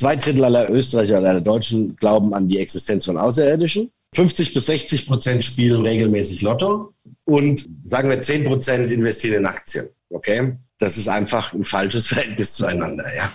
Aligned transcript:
zwei 0.00 0.16
Drittel 0.16 0.44
aller 0.44 0.70
Österreicher 0.70 1.18
oder 1.18 1.28
aller 1.28 1.40
Deutschen 1.42 1.94
glauben 1.96 2.32
an 2.32 2.48
die 2.48 2.58
Existenz 2.58 3.04
von 3.04 3.18
Außerirdischen. 3.18 3.90
50 4.14 4.54
bis 4.54 4.66
60 4.66 5.06
Prozent 5.06 5.44
spielen 5.44 5.82
regelmäßig 5.82 6.40
Lotto 6.40 6.94
und 7.26 7.66
sagen 7.84 8.08
wir 8.08 8.20
10 8.20 8.44
Prozent 8.44 8.90
investieren 8.90 9.40
in 9.40 9.46
Aktien. 9.46 9.90
Okay? 10.08 10.56
Das 10.78 10.96
ist 10.96 11.08
einfach 11.08 11.52
ein 11.52 11.66
falsches 11.66 12.06
Verhältnis 12.08 12.54
zueinander, 12.54 13.04
ja. 13.14 13.30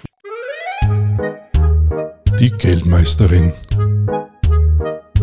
Die 2.39 2.49
Geldmeisterin. 2.49 3.53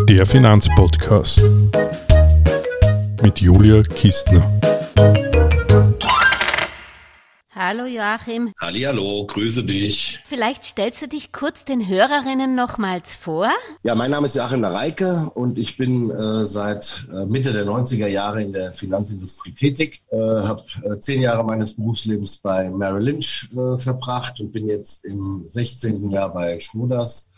Der 0.08 0.24
Finanzpodcast 0.24 1.42
mit 3.20 3.40
Julia 3.40 3.82
Kistner. 3.82 4.71
Hallo 7.64 7.86
Joachim. 7.86 8.52
Hallo, 8.60 9.24
grüße 9.24 9.62
dich. 9.62 10.18
Vielleicht 10.24 10.64
stellst 10.64 11.00
du 11.00 11.06
dich 11.06 11.30
kurz 11.30 11.64
den 11.64 11.86
Hörerinnen 11.86 12.56
nochmals 12.56 13.14
vor? 13.14 13.50
Ja, 13.84 13.94
mein 13.94 14.10
Name 14.10 14.26
ist 14.26 14.34
Joachim 14.34 14.62
Nareike 14.62 15.30
und 15.36 15.56
ich 15.60 15.76
bin 15.76 16.10
äh, 16.10 16.44
seit 16.44 17.06
äh, 17.12 17.24
Mitte 17.24 17.52
der 17.52 17.64
90er 17.64 18.08
Jahre 18.08 18.42
in 18.42 18.52
der 18.52 18.72
Finanzindustrie 18.72 19.52
tätig. 19.52 20.02
Äh, 20.10 20.16
habe 20.16 20.64
äh, 20.82 20.98
zehn 20.98 21.20
Jahre 21.20 21.44
meines 21.44 21.74
Berufslebens 21.74 22.38
bei 22.38 22.68
Merrill 22.68 23.04
Lynch 23.04 23.48
äh, 23.52 23.78
verbracht 23.78 24.40
und 24.40 24.50
bin 24.50 24.66
jetzt 24.66 25.04
im 25.04 25.42
16. 25.46 26.10
Jahr 26.10 26.34
bei 26.34 26.58
Schmuders 26.58 27.30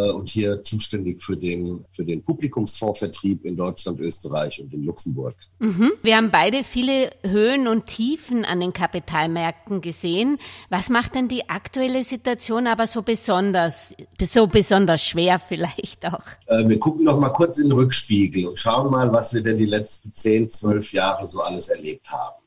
und 0.00 0.28
hier 0.28 0.62
zuständig 0.62 1.22
für 1.22 1.36
den, 1.36 1.84
für 1.92 2.04
den 2.04 2.22
Publikumsfondsvertrieb 2.22 3.44
in 3.44 3.56
Deutschland, 3.56 3.98
Österreich 4.00 4.60
und 4.60 4.72
in 4.74 4.84
Luxemburg. 4.84 5.34
Mhm. 5.58 5.92
Wir 6.02 6.16
haben 6.16 6.30
beide 6.30 6.64
viele 6.64 7.10
Höhen 7.22 7.66
und 7.66 7.86
Tiefen 7.86 8.44
an 8.44 8.60
den 8.60 8.72
Kapitalmärkten 8.72 9.80
gesehen. 9.80 10.38
Was 10.68 10.90
macht 10.90 11.14
denn 11.14 11.28
die 11.28 11.48
aktuelle 11.48 12.04
Situation 12.04 12.66
aber 12.66 12.86
so 12.86 13.02
besonders, 13.02 13.94
so 14.20 14.46
besonders 14.46 15.02
schwer 15.02 15.38
vielleicht 15.38 16.04
auch? 16.06 16.26
Äh, 16.46 16.68
wir 16.68 16.78
gucken 16.78 17.04
noch 17.04 17.18
mal 17.18 17.30
kurz 17.30 17.58
in 17.58 17.68
den 17.68 17.72
Rückspiegel 17.72 18.46
und 18.46 18.58
schauen 18.58 18.90
mal, 18.90 19.12
was 19.12 19.32
wir 19.32 19.42
denn 19.42 19.56
die 19.56 19.64
letzten 19.64 20.12
10, 20.12 20.48
12 20.48 20.92
Jahre 20.92 21.26
so 21.26 21.40
alles 21.40 21.68
erlebt 21.68 22.10
haben. 22.10 22.45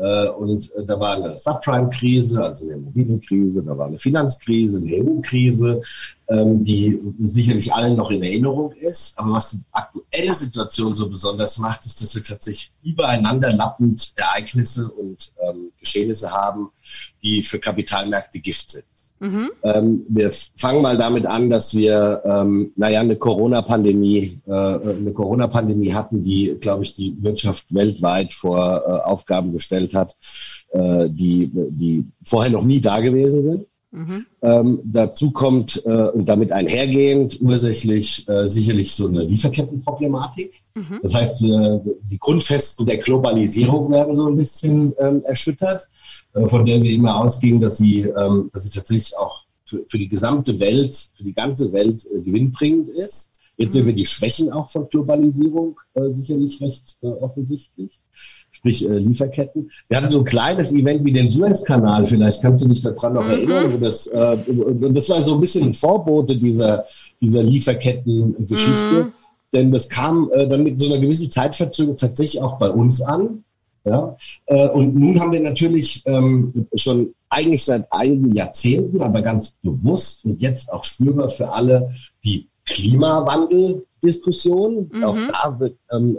Äh, 0.00 0.28
und 0.28 0.72
äh, 0.74 0.84
da 0.84 0.98
war 1.00 1.16
eine 1.16 1.36
Subprime-Krise, 1.36 2.42
also 2.42 2.64
eine 2.64 2.74
Immobilienkrise, 2.74 3.64
da 3.64 3.76
war 3.76 3.86
eine 3.86 3.98
Finanzkrise, 3.98 4.78
eine 4.78 4.92
EU-Krise, 4.92 5.82
ähm, 6.28 6.62
die 6.62 7.00
sicherlich 7.22 7.72
allen 7.72 7.96
noch 7.96 8.10
in 8.10 8.22
Erinnerung 8.22 8.72
ist. 8.72 9.18
Aber 9.18 9.32
was 9.32 9.50
die 9.50 9.60
aktuelle 9.72 10.34
Situation 10.34 10.94
so 10.94 11.08
besonders 11.08 11.58
macht, 11.58 11.84
ist, 11.84 12.00
dass 12.00 12.14
wir 12.14 12.22
tatsächlich 12.22 12.72
übereinander 12.82 13.52
lappend 13.52 14.12
Ereignisse 14.14 14.88
und 14.88 15.32
ähm, 15.42 15.72
Geschehnisse 15.80 16.30
haben, 16.30 16.70
die 17.22 17.42
für 17.42 17.58
Kapitalmärkte 17.58 18.38
Gift 18.38 18.70
sind. 18.70 18.84
Mhm. 19.20 19.50
Ähm, 19.62 20.06
wir 20.08 20.30
fangen 20.56 20.82
mal 20.82 20.96
damit 20.96 21.26
an, 21.26 21.50
dass 21.50 21.74
wir, 21.74 22.22
ähm, 22.24 22.72
naja, 22.76 23.00
eine 23.00 23.16
Corona-Pandemie, 23.16 24.40
äh, 24.46 24.52
eine 24.52 25.12
Corona-Pandemie 25.12 25.92
hatten, 25.92 26.22
die, 26.22 26.56
glaube 26.60 26.84
ich, 26.84 26.94
die 26.94 27.16
Wirtschaft 27.20 27.74
weltweit 27.74 28.32
vor 28.32 28.82
äh, 28.86 28.90
Aufgaben 29.08 29.52
gestellt 29.52 29.94
hat, 29.94 30.16
äh, 30.70 31.08
die, 31.08 31.50
die 31.52 32.04
vorher 32.22 32.52
noch 32.52 32.64
nie 32.64 32.80
da 32.80 33.00
gewesen 33.00 33.42
sind. 33.42 33.66
Mhm. 33.90 34.26
Ähm, 34.42 34.80
dazu 34.84 35.30
kommt 35.30 35.82
äh, 35.86 35.88
und 35.88 36.26
damit 36.26 36.52
einhergehend 36.52 37.40
ursächlich 37.40 38.28
äh, 38.28 38.46
sicherlich 38.46 38.94
so 38.94 39.08
eine 39.08 39.22
Lieferkettenproblematik. 39.24 40.62
Mhm. 40.74 41.00
Das 41.02 41.14
heißt, 41.14 41.42
wir, 41.42 41.82
die 42.10 42.18
Grundfesten 42.18 42.84
der 42.84 42.98
Globalisierung 42.98 43.90
werden 43.90 44.14
so 44.14 44.26
ein 44.28 44.36
bisschen 44.36 44.92
ähm, 44.98 45.22
erschüttert, 45.24 45.88
äh, 46.34 46.46
von 46.46 46.66
der 46.66 46.82
wir 46.82 46.90
immer 46.90 47.18
ausgingen, 47.18 47.62
dass 47.62 47.78
sie, 47.78 48.02
ähm, 48.02 48.50
dass 48.52 48.64
sie 48.64 48.70
tatsächlich 48.70 49.16
auch 49.16 49.44
für, 49.64 49.84
für 49.86 49.98
die 49.98 50.08
gesamte 50.08 50.58
Welt, 50.60 51.10
für 51.14 51.24
die 51.24 51.34
ganze 51.34 51.72
Welt 51.72 52.06
äh, 52.06 52.20
gewinnbringend 52.20 52.90
ist. 52.90 53.30
Jetzt 53.56 53.72
sehen 53.72 53.86
wir 53.86 53.94
die 53.94 54.06
Schwächen 54.06 54.52
auch 54.52 54.70
von 54.70 54.88
Globalisierung 54.88 55.80
äh, 55.94 56.10
sicherlich 56.10 56.60
recht 56.60 56.96
äh, 57.02 57.06
offensichtlich 57.06 58.00
sprich 58.58 58.88
äh, 58.88 58.98
Lieferketten. 58.98 59.70
Wir 59.88 59.96
hatten 59.96 60.10
so 60.10 60.18
ein 60.18 60.24
kleines 60.24 60.72
Event 60.72 61.04
wie 61.04 61.12
den 61.12 61.30
Suezkanal, 61.30 62.04
vielleicht 62.06 62.42
kannst 62.42 62.64
du 62.64 62.68
dich 62.68 62.82
daran 62.82 63.14
noch 63.14 63.24
mhm. 63.24 63.30
erinnern. 63.30 63.72
Wo 63.72 63.78
das, 63.78 64.06
äh, 64.08 64.36
das 64.90 65.08
war 65.08 65.22
so 65.22 65.34
ein 65.34 65.40
bisschen 65.40 65.68
ein 65.68 65.74
Vorbote 65.74 66.36
dieser, 66.36 66.84
dieser 67.20 67.42
Lieferketten-Geschichte. 67.42 69.04
Mhm. 69.04 69.12
Denn 69.52 69.70
das 69.72 69.88
kam 69.88 70.30
äh, 70.32 70.48
dann 70.48 70.64
mit 70.64 70.80
so 70.80 70.86
einer 70.86 70.98
gewissen 70.98 71.30
Zeitverzögerung 71.30 71.96
tatsächlich 71.96 72.42
auch 72.42 72.58
bei 72.58 72.68
uns 72.68 73.00
an. 73.00 73.44
Ja? 73.84 74.16
Äh, 74.46 74.66
und 74.68 74.96
nun 74.96 75.20
haben 75.20 75.30
wir 75.32 75.40
natürlich 75.40 76.02
ähm, 76.06 76.66
schon 76.74 77.14
eigentlich 77.30 77.64
seit 77.64 77.92
einigen 77.92 78.34
Jahrzehnten, 78.34 79.00
aber 79.00 79.22
ganz 79.22 79.52
bewusst 79.62 80.24
und 80.24 80.40
jetzt 80.40 80.72
auch 80.72 80.82
spürbar 80.84 81.28
für 81.28 81.50
alle 81.50 81.92
die 82.24 82.48
Klimawandel-Diskussion. 82.66 84.90
Mhm. 84.92 85.04
Auch 85.04 85.16
da 85.28 85.60
wird 85.60 85.76
ähm, 85.92 86.18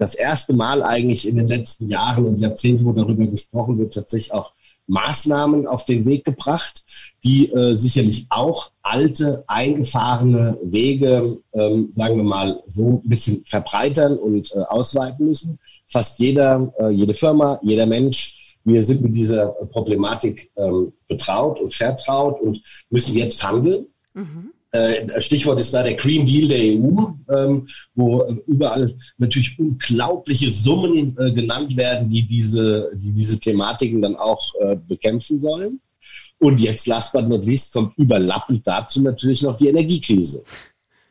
das 0.00 0.14
erste 0.14 0.54
Mal 0.54 0.82
eigentlich 0.82 1.28
in 1.28 1.36
den 1.36 1.46
letzten 1.46 1.90
Jahren 1.90 2.24
und 2.24 2.40
Jahrzehnten, 2.40 2.86
wo 2.86 2.92
darüber 2.92 3.26
gesprochen 3.26 3.78
wird, 3.78 3.92
tatsächlich 3.92 4.32
auch 4.32 4.52
Maßnahmen 4.86 5.66
auf 5.66 5.84
den 5.84 6.06
Weg 6.06 6.24
gebracht, 6.24 6.84
die 7.22 7.52
äh, 7.52 7.74
sicherlich 7.74 8.26
auch 8.30 8.72
alte, 8.82 9.44
eingefahrene 9.46 10.56
Wege, 10.62 11.38
ähm, 11.52 11.90
sagen 11.90 12.16
wir 12.16 12.24
mal, 12.24 12.62
so 12.66 13.02
ein 13.04 13.08
bisschen 13.10 13.44
verbreitern 13.44 14.16
und 14.16 14.50
äh, 14.52 14.60
ausweiten 14.60 15.26
müssen. 15.26 15.58
Fast 15.86 16.18
jeder, 16.18 16.72
äh, 16.80 16.88
jede 16.88 17.12
Firma, 17.12 17.60
jeder 17.62 17.84
Mensch, 17.84 18.56
wir 18.64 18.82
sind 18.82 19.02
mit 19.02 19.14
dieser 19.14 19.48
Problematik 19.48 20.50
ähm, 20.56 20.94
betraut 21.08 21.60
und 21.60 21.74
vertraut 21.74 22.40
und 22.40 22.62
müssen 22.88 23.16
jetzt 23.16 23.42
handeln. 23.46 23.86
Mhm. 24.14 24.50
Äh, 24.72 25.20
Stichwort 25.20 25.58
ist 25.60 25.74
da 25.74 25.82
der 25.82 25.94
Green 25.94 26.24
Deal 26.24 26.48
der 26.48 26.58
EU, 26.58 27.06
ähm, 27.34 27.66
wo 27.94 28.24
überall 28.46 28.96
natürlich 29.18 29.58
unglaubliche 29.58 30.48
Summen 30.50 31.16
äh, 31.18 31.32
genannt 31.32 31.76
werden, 31.76 32.08
die 32.08 32.22
diese, 32.22 32.92
die 32.94 33.12
diese 33.12 33.40
Thematiken 33.40 34.00
dann 34.00 34.14
auch 34.14 34.54
äh, 34.60 34.76
bekämpfen 34.76 35.40
sollen. 35.40 35.80
Und 36.38 36.60
jetzt, 36.60 36.86
last 36.86 37.12
but 37.12 37.28
not 37.28 37.44
least, 37.44 37.72
kommt 37.72 37.98
überlappend 37.98 38.66
dazu 38.66 39.02
natürlich 39.02 39.42
noch 39.42 39.56
die 39.56 39.68
Energiekrise. 39.68 40.44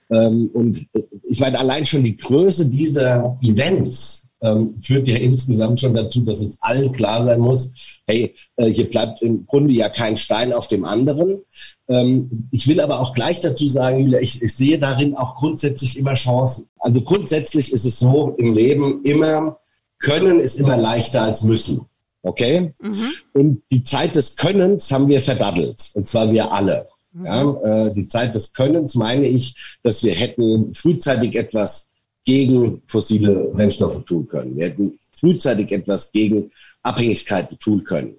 Ähm, 0.10 0.50
und 0.54 0.88
ich 1.24 1.40
meine, 1.40 1.60
allein 1.60 1.86
schon 1.86 2.04
die 2.04 2.18
Größe 2.18 2.70
dieser 2.70 3.38
Events 3.44 4.26
ähm, 4.42 4.76
führt 4.82 5.08
ja 5.08 5.18
insgesamt 5.18 5.80
schon 5.80 5.94
dazu, 5.94 6.22
dass 6.22 6.42
uns 6.42 6.58
allen 6.62 6.92
klar 6.92 7.24
sein 7.24 7.40
muss, 7.40 7.72
hey, 8.08 8.34
äh, 8.56 8.68
hier 8.68 8.90
bleibt 8.90 9.22
im 9.22 9.46
Grunde 9.46 9.74
ja 9.74 9.90
kein 9.90 10.18
Stein 10.18 10.54
auf 10.54 10.68
dem 10.68 10.86
anderen. 10.86 11.42
Ähm, 11.88 12.48
ich 12.52 12.68
will 12.68 12.80
aber 12.80 13.00
auch 13.00 13.14
gleich 13.14 13.42
dazu 13.42 13.68
sagen, 13.68 14.00
Julia, 14.00 14.20
ich, 14.20 14.42
ich 14.42 14.56
sehe 14.56 14.80
darin 14.80 15.16
auch 15.16 15.36
grundsätzlich 15.36 15.98
immer 15.98 16.14
Chancen. 16.14 16.68
Also 16.80 17.02
grundsätzlich 17.02 17.74
ist 17.74 17.86
es 17.86 18.00
so 18.00 18.36
im 18.38 18.54
Leben 18.54 19.04
immer, 19.04 19.60
können 20.00 20.40
ist 20.40 20.60
immer 20.60 20.78
leichter 20.78 21.22
als 21.22 21.44
müssen. 21.44 21.82
Okay? 22.22 22.74
Mhm. 22.82 23.12
Und 23.34 23.64
die 23.72 23.84
Zeit 23.84 24.16
des 24.16 24.36
Könnens 24.36 24.92
haben 24.92 25.08
wir 25.08 25.22
verdaddelt. 25.22 25.92
Und 25.94 26.08
zwar 26.08 26.32
wir 26.32 26.52
alle. 26.52 26.88
Mhm. 27.12 27.26
Ja, 27.26 27.88
äh, 27.88 27.94
die 27.94 28.08
Zeit 28.08 28.36
des 28.36 28.54
Könnens 28.54 28.96
meine 28.96 29.28
ich, 29.28 29.78
dass 29.84 30.04
wir 30.04 30.14
hätten 30.14 30.74
frühzeitig 30.74 31.36
etwas 31.36 31.89
gegen 32.26 32.82
fossile 32.86 33.52
Brennstoffe 33.54 34.04
tun 34.06 34.28
können. 34.28 34.56
Wir 34.56 34.66
hätten 34.66 35.00
frühzeitig 35.12 35.72
etwas 35.72 36.12
gegen 36.12 36.52
Abhängigkeiten 36.84 37.58
tun 37.60 37.84
können. 37.84 38.16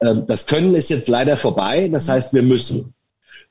Ähm, 0.00 0.24
das 0.26 0.46
Können 0.46 0.74
ist 0.74 0.90
jetzt 0.90 1.08
leider 1.08 1.36
vorbei. 1.36 1.88
Das 1.88 2.08
heißt, 2.08 2.32
wir 2.34 2.42
müssen. 2.42 2.94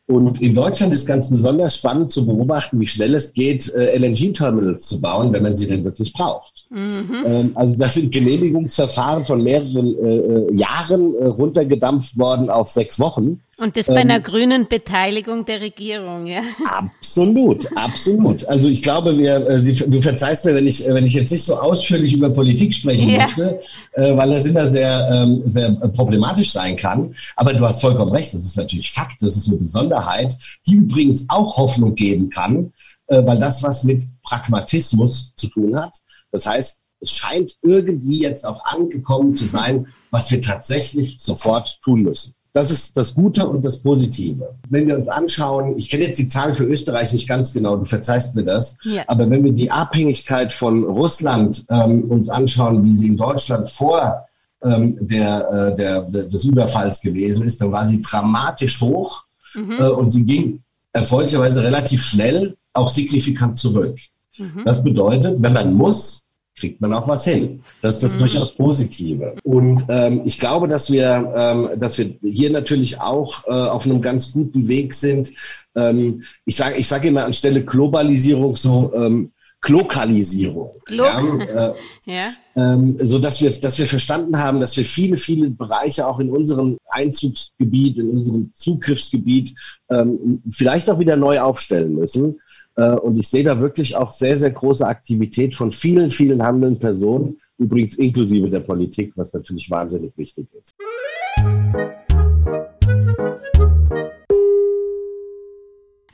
Und 0.05 0.41
in 0.41 0.53
Deutschland 0.53 0.93
ist 0.93 1.05
ganz 1.05 1.29
besonders 1.29 1.77
spannend 1.77 2.11
zu 2.11 2.25
beobachten, 2.25 2.77
wie 2.81 2.87
schnell 2.87 3.15
es 3.15 3.31
geht, 3.31 3.73
äh, 3.73 3.97
LNG-Terminals 3.97 4.85
zu 4.85 4.99
bauen, 4.99 5.31
wenn 5.31 5.43
man 5.43 5.55
sie 5.55 5.67
denn 5.67 5.85
wirklich 5.85 6.11
braucht. 6.11 6.67
Mhm. 6.71 7.23
Ähm, 7.25 7.51
also 7.55 7.77
das 7.77 7.93
sind 7.93 8.11
Genehmigungsverfahren 8.11 9.23
von 9.23 9.41
mehreren 9.41 9.97
äh, 9.97 10.17
äh, 10.17 10.55
Jahren 10.55 11.15
runtergedampft 11.15 12.17
worden 12.17 12.49
auf 12.49 12.69
sechs 12.69 12.99
Wochen. 12.99 13.39
Und 13.63 13.77
das 13.77 13.85
bei 13.85 14.01
einer 14.01 14.17
ähm, 14.17 14.23
grünen 14.23 14.67
Beteiligung 14.67 15.45
der 15.45 15.61
Regierung, 15.61 16.25
ja? 16.25 16.41
Absolut, 16.65 17.65
absolut. 17.77 18.45
Also 18.45 18.67
ich 18.67 18.83
glaube, 18.83 19.17
wir, 19.17 19.37
äh, 19.47 19.61
du 19.61 20.01
verzeihst 20.01 20.43
mir, 20.43 20.53
wenn 20.53 20.67
ich, 20.67 20.85
wenn 20.85 21.05
ich 21.05 21.13
jetzt 21.13 21.31
nicht 21.31 21.45
so 21.45 21.55
ausführlich 21.55 22.11
über 22.11 22.29
Politik 22.29 22.73
sprechen 22.73 23.07
ja. 23.07 23.23
möchte, 23.23 23.61
äh, 23.93 24.17
weil 24.17 24.31
das 24.31 24.45
immer 24.47 24.67
sehr, 24.67 25.09
ähm, 25.13 25.43
sehr 25.45 25.71
problematisch 25.95 26.51
sein 26.51 26.75
kann. 26.75 27.15
Aber 27.37 27.53
du 27.53 27.65
hast 27.65 27.79
vollkommen 27.79 28.11
recht, 28.11 28.33
das 28.33 28.43
ist 28.43 28.57
natürlich 28.57 28.91
Fakt, 28.91 29.21
das 29.21 29.37
ist 29.37 29.47
eine 29.47 29.59
Besonderheit, 29.59 30.35
die 30.67 30.75
übrigens 30.75 31.25
auch 31.29 31.55
Hoffnung 31.55 31.95
geben 31.95 32.29
kann, 32.29 32.73
äh, 33.07 33.25
weil 33.25 33.39
das 33.39 33.63
was 33.63 33.85
mit 33.85 34.03
Pragmatismus 34.23 35.33
zu 35.35 35.47
tun 35.47 35.79
hat. 35.79 35.93
Das 36.33 36.45
heißt, 36.45 36.81
es 36.99 37.11
scheint 37.11 37.55
irgendwie 37.61 38.19
jetzt 38.19 38.45
auch 38.45 38.65
angekommen 38.65 39.35
zu 39.35 39.45
sein, 39.45 39.87
was 40.11 40.29
wir 40.31 40.41
tatsächlich 40.41 41.15
sofort 41.21 41.79
tun 41.81 42.01
müssen. 42.01 42.35
Das 42.53 42.69
ist 42.69 42.95
das 42.95 43.15
Gute 43.15 43.47
und 43.47 43.65
das 43.65 43.79
Positive. 43.79 44.53
Wenn 44.69 44.87
wir 44.87 44.95
uns 44.95 45.07
anschauen, 45.07 45.75
ich 45.75 45.89
kenne 45.89 46.05
jetzt 46.05 46.19
die 46.19 46.27
Zahlen 46.27 46.53
für 46.53 46.65
Österreich 46.65 47.11
nicht 47.11 47.27
ganz 47.27 47.51
genau, 47.51 47.77
du 47.77 47.85
verzeihst 47.85 48.35
mir 48.35 48.43
das, 48.43 48.77
ja. 48.83 49.03
aber 49.07 49.27
wenn 49.29 49.43
wir 49.43 49.51
die 49.51 49.71
Abhängigkeit 49.71 50.51
von 50.51 50.83
Russland 50.83 51.65
ähm, 51.69 52.03
uns 52.11 52.29
anschauen, 52.29 52.83
wie 52.85 52.93
sie 52.93 53.07
in 53.07 53.17
Deutschland 53.17 53.71
vor 53.71 54.27
ähm, 54.61 54.95
der, 55.01 55.49
äh, 55.49 55.75
der, 55.75 56.01
des 56.03 56.45
Überfalls 56.45 57.01
gewesen 57.01 57.43
ist, 57.43 57.59
dann 57.59 57.71
war 57.71 57.87
sie 57.87 58.01
dramatisch 58.01 58.79
hoch. 58.81 59.23
mhm. 59.55 59.79
äh, 59.79 59.87
und 59.87 60.11
sie 60.11 60.23
ging 60.23 60.61
erfreulicherweise 60.93 61.63
relativ 61.63 62.03
schnell 62.03 62.55
auch 62.73 62.89
signifikant 62.89 63.57
zurück. 63.57 63.97
Mhm. 64.37 64.61
Das 64.65 64.83
bedeutet, 64.83 65.41
wenn 65.41 65.53
man 65.53 65.73
muss, 65.73 66.22
kriegt 66.55 66.81
man 66.81 66.93
auch 66.93 67.07
was 67.07 67.25
hin. 67.25 67.61
Das 67.81 67.95
ist 67.95 68.03
das 68.03 68.13
mhm. 68.15 68.19
durchaus 68.19 68.53
Positive. 68.55 69.35
Und 69.43 69.85
ähm, 69.89 70.21
ich 70.25 70.37
glaube, 70.39 70.67
dass 70.67 70.91
wir, 70.91 71.33
ähm, 71.35 71.79
dass 71.79 71.97
wir 71.97 72.13
hier 72.23 72.51
natürlich 72.51 72.99
auch 72.99 73.45
äh, 73.47 73.51
auf 73.51 73.85
einem 73.85 74.01
ganz 74.01 74.31
guten 74.33 74.67
Weg 74.67 74.93
sind. 74.93 75.31
Ähm, 75.75 76.23
ich 76.45 76.55
sage 76.55 76.75
ich 76.77 76.87
sage 76.87 77.07
immer 77.07 77.25
anstelle 77.25 77.63
Globalisierung 77.63 78.55
so 78.55 78.91
ähm, 78.95 79.31
Lokalisierung. 79.67 80.71
Lo 80.89 81.05
ja, 81.05 81.21
äh, 81.39 81.73
ja. 82.05 82.33
Ähm, 82.55 82.97
so 82.99 83.17
dass 83.17 83.41
wir, 83.41 83.49
dass 83.49 83.79
wir 83.79 83.87
verstanden 83.87 84.37
haben, 84.37 84.59
dass 84.59 84.77
wir 84.77 84.85
viele, 84.85 85.17
viele 85.17 85.49
Bereiche 85.49 86.05
auch 86.05 86.19
in 86.19 86.29
unserem 86.29 86.77
Einzugsgebiet, 86.89 87.97
in 87.97 88.09
unserem 88.09 88.51
Zugriffsgebiet 88.53 89.55
ähm, 89.89 90.41
vielleicht 90.51 90.89
auch 90.89 90.99
wieder 90.99 91.15
neu 91.15 91.39
aufstellen 91.39 91.95
müssen. 91.95 92.39
Äh, 92.75 92.95
und 92.95 93.17
ich 93.17 93.27
sehe 93.27 93.43
da 93.43 93.59
wirklich 93.59 93.95
auch 93.95 94.11
sehr, 94.11 94.37
sehr 94.37 94.51
große 94.51 94.85
Aktivität 94.85 95.53
von 95.53 95.71
vielen, 95.71 96.09
vielen 96.09 96.41
handelnden 96.41 96.79
Personen, 96.79 97.37
übrigens 97.57 97.95
inklusive 97.95 98.49
der 98.49 98.61
Politik, 98.61 99.13
was 99.15 99.33
natürlich 99.33 99.69
wahnsinnig 99.69 100.11
wichtig 100.17 100.47
ist. 100.59 100.73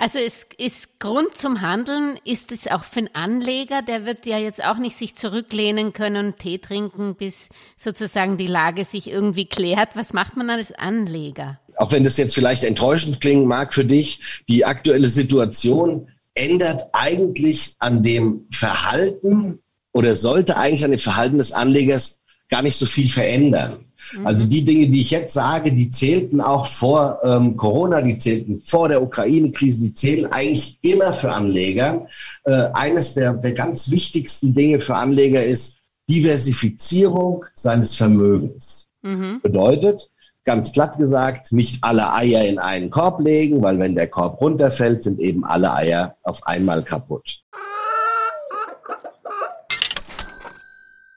Also 0.02 0.18
es 0.18 0.46
ist 0.58 1.00
Grund 1.00 1.36
zum 1.36 1.60
Handeln, 1.60 2.18
ist 2.24 2.54
es 2.54 2.68
auch 2.68 2.86
für 2.86 3.00
einen 3.00 3.10
Anleger, 3.14 3.82
der 3.82 4.06
wird 4.06 4.26
ja 4.26 4.38
jetzt 4.38 4.64
auch 4.64 4.78
nicht 4.78 4.96
sich 4.96 5.16
zurücklehnen 5.16 5.92
können 5.92 6.28
und 6.28 6.40
Tee 6.40 6.58
trinken, 6.58 7.16
bis 7.16 7.50
sozusagen 7.76 8.38
die 8.38 8.48
Lage 8.48 8.86
sich 8.86 9.12
irgendwie 9.12 9.46
klärt. 9.46 9.90
Was 9.96 10.14
macht 10.14 10.38
man 10.38 10.50
als 10.50 10.72
Anleger? 10.72 11.60
Auch 11.76 11.92
wenn 11.92 12.06
das 12.06 12.16
jetzt 12.16 12.34
vielleicht 12.34 12.64
enttäuschend 12.64 13.20
klingen 13.20 13.46
mag 13.46 13.74
für 13.74 13.84
dich, 13.84 14.44
die 14.48 14.64
aktuelle 14.64 15.10
Situation 15.10 16.08
ändert 16.40 16.88
eigentlich 16.94 17.76
an 17.80 18.02
dem 18.02 18.46
Verhalten 18.52 19.60
oder 19.92 20.16
sollte 20.16 20.58
eigentlich 20.58 20.86
an 20.86 20.92
dem 20.92 21.00
Verhalten 21.00 21.38
des 21.38 21.52
Anlegers 21.52 22.22
gar 22.50 22.62
nicht 22.62 22.78
so 22.78 22.86
viel 22.86 23.08
verändern. 23.08 23.86
Mhm. 24.18 24.26
Also 24.26 24.48
die 24.48 24.64
Dinge, 24.64 24.88
die 24.90 25.02
ich 25.02 25.12
jetzt 25.12 25.34
sage, 25.34 25.72
die 25.72 25.90
zählten 25.90 26.42
auch 26.42 26.66
vor 26.66 27.20
ähm, 27.24 27.58
Corona, 27.58 28.02
die 28.02 28.18
zählten 28.18 28.58
vor 28.58 28.90
der 28.90 29.04
Ukraine-Krise, 29.04 29.82
die 29.82 29.94
zählen 29.94 30.26
eigentlich 30.28 30.80
immer 30.82 31.14
für 31.14 31.32
Anleger. 31.32 32.08
Äh, 32.46 32.70
eines 32.74 33.14
der, 33.14 33.34
der 33.34 33.52
ganz 33.52 33.92
wichtigsten 33.92 34.54
Dinge 34.54 34.80
für 34.80 34.96
Anleger 34.96 35.44
ist 35.44 35.78
Diversifizierung 36.10 37.46
seines 37.54 37.96
Vermögens. 37.96 38.88
Mhm. 39.02 39.42
Bedeutet, 39.42 40.10
ganz 40.50 40.72
glatt 40.72 40.98
gesagt, 40.98 41.52
nicht 41.52 41.84
alle 41.84 42.12
Eier 42.12 42.44
in 42.44 42.58
einen 42.58 42.90
Korb 42.90 43.20
legen, 43.20 43.62
weil 43.62 43.78
wenn 43.78 43.94
der 43.94 44.08
Korb 44.08 44.42
runterfällt, 44.42 45.04
sind 45.04 45.20
eben 45.20 45.46
alle 45.46 45.72
Eier 45.72 46.16
auf 46.24 46.48
einmal 46.48 46.82
kaputt. 46.82 47.44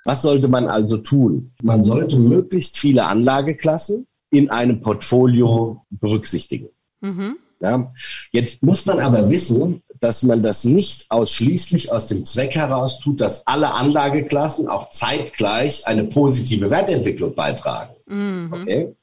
Was 0.04 0.20
sollte 0.20 0.48
man 0.48 0.68
also 0.68 0.98
tun? 0.98 1.52
Man 1.62 1.82
sollte 1.82 2.18
möglichst 2.18 2.76
viele 2.76 3.06
Anlageklassen 3.06 4.06
in 4.28 4.50
einem 4.50 4.82
Portfolio 4.82 5.82
berücksichtigen. 5.88 6.68
Mhm. 7.00 7.38
Ja. 7.60 7.90
Jetzt 8.32 8.62
muss 8.62 8.84
man 8.84 9.00
aber 9.00 9.30
wissen, 9.30 9.82
dass 9.98 10.24
man 10.24 10.42
das 10.42 10.64
nicht 10.64 11.10
ausschließlich 11.10 11.90
aus 11.90 12.06
dem 12.06 12.26
Zweck 12.26 12.54
heraus 12.54 13.00
tut, 13.00 13.22
dass 13.22 13.46
alle 13.46 13.72
Anlageklassen 13.72 14.68
auch 14.68 14.90
zeitgleich 14.90 15.86
eine 15.86 16.04
positive 16.04 16.68
Wertentwicklung 16.68 17.34
beitragen. 17.34 17.94
Mhm. 18.04 18.52
Okay? 18.52 18.94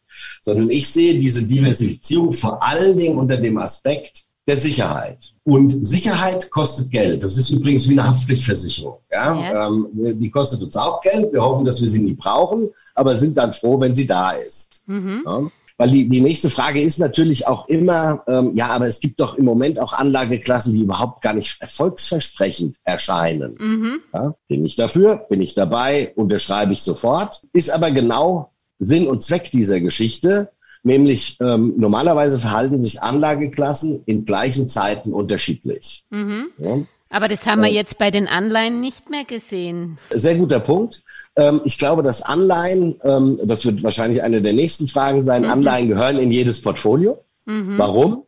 Sondern 0.42 0.70
ich 0.70 0.90
sehe 0.90 1.20
diese 1.20 1.44
Diversifizierung 1.44 2.34
vor 2.34 2.64
allen 2.64 2.98
Dingen 2.98 3.18
unter 3.18 3.38
dem 3.38 3.58
Aspekt, 3.58 4.26
der 4.50 4.58
Sicherheit. 4.58 5.34
Und 5.44 5.86
Sicherheit 5.86 6.50
kostet 6.50 6.90
Geld. 6.90 7.24
Das 7.24 7.38
ist 7.38 7.52
übrigens 7.52 7.88
wie 7.88 7.94
eine 7.94 8.08
Haftpflichtversicherung. 8.08 8.98
Ja? 9.12 9.40
ja. 9.40 9.68
Ähm, 9.68 9.88
die 9.94 10.32
kostet 10.32 10.64
uns 10.64 10.76
auch 10.76 11.02
Geld. 11.02 11.32
Wir 11.32 11.44
hoffen, 11.44 11.66
dass 11.66 11.82
wir 11.82 11.88
sie 11.88 12.02
nie 12.02 12.16
brauchen, 12.16 12.70
aber 12.96 13.16
sind 13.16 13.38
dann 13.38 13.54
froh, 13.54 13.80
wenn 13.80 13.94
sie 13.94 14.08
da 14.08 14.32
ist. 14.32 14.82
Mhm. 14.88 15.24
Ja? 15.26 15.52
Weil 15.78 15.92
die, 15.92 16.10
die 16.10 16.20
nächste 16.20 16.50
Frage 16.50 16.82
ist 16.82 16.98
natürlich 16.98 17.48
auch 17.48 17.70
immer, 17.70 18.24
ähm, 18.28 18.54
ja, 18.54 18.68
aber 18.68 18.88
es 18.88 19.00
gibt 19.00 19.22
doch 19.22 19.36
im 19.36 19.46
Moment 19.46 19.80
auch 19.80 19.94
Anlageklassen, 19.94 20.74
die 20.74 20.82
überhaupt 20.82 21.22
gar 21.22 21.34
nicht 21.34 21.62
erfolgsversprechend 21.62 22.78
erscheinen. 22.84 23.56
Mhm. 23.58 24.00
Ja? 24.14 24.36
Bin 24.48 24.66
ich 24.66 24.76
dafür, 24.76 25.16
bin 25.30 25.42
ich 25.42 25.54
dabei, 25.54 26.12
unterschreibe 26.16 26.74
ich 26.74 26.82
sofort. 26.82 27.44
Ist 27.54 27.70
aber 27.70 27.92
genau 27.92 28.52
Sinn 28.80 29.08
und 29.08 29.22
Zweck 29.22 29.52
dieser 29.52 29.80
Geschichte, 29.80 30.50
Nämlich 30.84 31.38
ähm, 31.42 31.74
normalerweise 31.78 32.40
verhalten 32.40 32.82
sich 32.82 33.02
Anlageklassen 33.02 34.02
in 34.06 34.24
gleichen 34.24 34.68
Zeiten 34.68 35.14
unterschiedlich. 35.14 36.06
Mhm. 36.10 36.48
Ja. 36.58 36.80
Aber 37.10 37.28
das 37.28 37.46
haben 37.48 37.62
wir 37.62 37.72
jetzt 37.72 37.98
bei 37.98 38.12
den 38.12 38.28
Anleihen 38.28 38.80
nicht 38.80 39.10
mehr 39.10 39.26
gesehen. 39.26 39.98
Sehr 40.12 40.36
guter 40.36 40.60
Punkt. 40.60 41.04
Ähm, 41.36 41.60
ich 41.66 41.80
glaube, 41.80 42.04
dass 42.04 42.22
Anleihen, 42.22 42.96
ähm, 43.04 43.40
das 43.44 43.66
wird 43.66 43.84
wahrscheinlich 43.84 44.22
eine 44.22 44.42
der 44.42 44.54
nächsten 44.54 44.88
Fragen 44.88 45.26
sein, 45.26 45.42
mhm. 45.42 45.50
Anleihen 45.50 45.88
gehören 45.90 46.18
in 46.18 46.32
jedes 46.32 46.62
Portfolio. 46.62 47.24
Mhm. 47.46 47.78
Warum? 47.78 48.24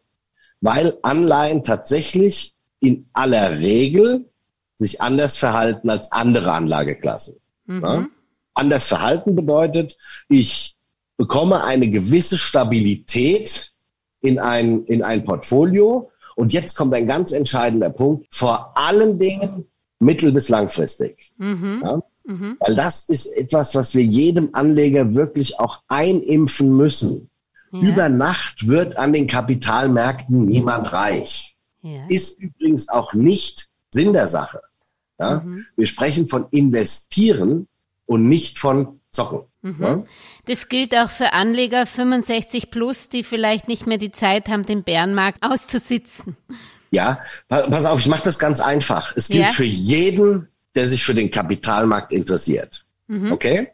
Weil 0.61 0.97
Anleihen 1.03 1.63
tatsächlich 1.63 2.55
in 2.79 3.07
aller 3.13 3.59
Regel 3.59 4.25
sich 4.75 4.99
anders 4.99 5.37
verhalten 5.37 5.89
als 5.89 6.11
andere 6.11 6.51
Anlageklassen. 6.51 7.35
Mhm. 7.67 8.09
Anders 8.53 8.87
verhalten 8.87 9.35
bedeutet, 9.35 9.97
ich 10.27 10.75
bekomme 11.17 11.63
eine 11.63 11.89
gewisse 11.89 12.37
Stabilität 12.37 13.73
in 14.21 14.39
ein, 14.39 14.85
in 14.85 15.03
ein 15.03 15.23
Portfolio. 15.23 16.11
Und 16.35 16.53
jetzt 16.53 16.75
kommt 16.75 16.93
ein 16.93 17.07
ganz 17.07 17.31
entscheidender 17.31 17.89
Punkt, 17.89 18.27
vor 18.29 18.77
allen 18.77 19.19
Dingen 19.19 19.65
mittel- 19.99 20.31
bis 20.31 20.49
langfristig. 20.49 21.31
Mhm. 21.37 21.81
Ja? 21.83 22.01
Mhm. 22.23 22.57
Weil 22.59 22.75
das 22.75 23.09
ist 23.09 23.25
etwas, 23.27 23.75
was 23.75 23.95
wir 23.95 24.03
jedem 24.03 24.49
Anleger 24.53 25.13
wirklich 25.13 25.59
auch 25.59 25.81
einimpfen 25.87 26.75
müssen. 26.75 27.29
Ja. 27.71 27.79
Über 27.79 28.09
Nacht 28.09 28.67
wird 28.67 28.97
an 28.97 29.13
den 29.13 29.27
Kapitalmärkten 29.27 30.45
niemand 30.45 30.91
reich. 30.91 31.55
Ja. 31.81 32.05
Ist 32.09 32.39
übrigens 32.39 32.89
auch 32.89 33.13
nicht 33.13 33.69
Sinn 33.91 34.13
der 34.13 34.27
Sache. 34.27 34.61
Ja? 35.19 35.39
Mhm. 35.39 35.65
Wir 35.75 35.87
sprechen 35.87 36.27
von 36.27 36.47
investieren 36.51 37.67
und 38.05 38.27
nicht 38.27 38.59
von 38.59 38.99
zocken. 39.11 39.41
Mhm. 39.61 39.83
Ja? 39.83 40.03
Das 40.45 40.69
gilt 40.69 40.95
auch 40.95 41.09
für 41.09 41.33
Anleger 41.33 41.85
65 41.85 42.71
plus, 42.71 43.09
die 43.09 43.23
vielleicht 43.23 43.67
nicht 43.67 43.87
mehr 43.87 43.97
die 43.97 44.11
Zeit 44.11 44.49
haben, 44.49 44.65
den 44.65 44.83
Bärenmarkt 44.83 45.39
auszusitzen. 45.43 46.35
Ja, 46.89 47.21
pass 47.47 47.85
auf, 47.85 47.99
ich 47.99 48.07
mache 48.07 48.23
das 48.23 48.37
ganz 48.37 48.59
einfach. 48.59 49.15
Es 49.15 49.29
gilt 49.29 49.45
ja? 49.45 49.51
für 49.51 49.65
jeden, 49.65 50.49
der 50.75 50.87
sich 50.87 51.03
für 51.03 51.13
den 51.13 51.31
Kapitalmarkt 51.31 52.11
interessiert. 52.11 52.85
Mhm. 53.07 53.31
Okay? 53.31 53.69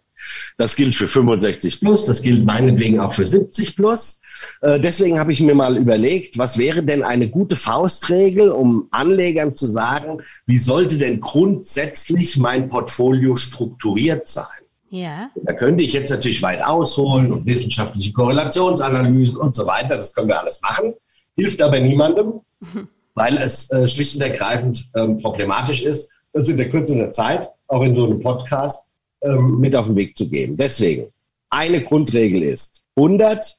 Das 0.57 0.75
gilt 0.75 0.96
für 0.96 1.07
65 1.07 1.79
plus, 1.79 2.05
das 2.05 2.22
gilt 2.22 2.46
meinetwegen 2.46 3.00
auch 3.00 3.13
für 3.13 3.25
70 3.25 3.75
plus. 3.75 4.19
Äh, 4.62 4.79
deswegen 4.79 5.20
habe 5.20 5.32
ich 5.32 5.41
mir 5.41 5.56
mal 5.56 5.77
überlegt, 5.77 6.38
was 6.38 6.58
wäre 6.58 6.84
denn 6.84 7.03
eine 7.03 7.29
gute 7.29 7.56
Faustregel, 7.56 8.50
um 8.50 8.88
Anlegern 8.91 9.53
zu 9.53 9.67
sagen, 9.67 10.22
wie 10.46 10.58
sollte 10.58 10.98
denn 10.98 11.20
grundsätzlich 11.20 12.38
mein 12.38 12.67
Portfolio 12.67 13.36
strukturiert 13.36 14.27
sein? 14.27 14.46
Ja. 14.89 15.29
Da 15.44 15.53
könnte 15.53 15.84
ich 15.84 15.94
jetzt 15.94 16.10
natürlich 16.10 16.41
weit 16.41 16.63
ausholen 16.63 17.32
und 17.32 17.46
wissenschaftliche 17.46 18.13
Korrelationsanalysen 18.13 19.38
und 19.38 19.56
so 19.56 19.65
weiter. 19.67 19.98
Das 19.98 20.13
können 20.13 20.29
wir 20.29 20.39
alles 20.39 20.62
machen. 20.62 20.94
Hilft 21.36 21.62
aber 21.62 21.79
niemandem, 21.79 22.41
weil 23.13 23.38
es 23.38 23.70
äh, 23.72 23.88
schlicht 23.88 24.15
und 24.15 24.22
ergreifend 24.22 24.89
ähm, 24.96 25.20
problematisch 25.20 25.84
ist, 25.84 26.10
das 26.34 26.48
in 26.48 26.58
der 26.58 26.70
Kürze 26.70 26.96
der 26.96 27.12
Zeit, 27.12 27.50
auch 27.67 27.82
in 27.82 27.96
so 27.96 28.06
einem 28.06 28.22
Podcast, 28.22 28.84
ähm, 29.22 29.60
mit 29.60 29.75
auf 29.75 29.88
den 29.88 29.96
Weg 29.96 30.15
zu 30.15 30.29
geben. 30.29 30.56
Deswegen, 30.58 31.08
eine 31.50 31.82
Grundregel 31.82 32.44
ist, 32.44 32.84
100 32.96 33.58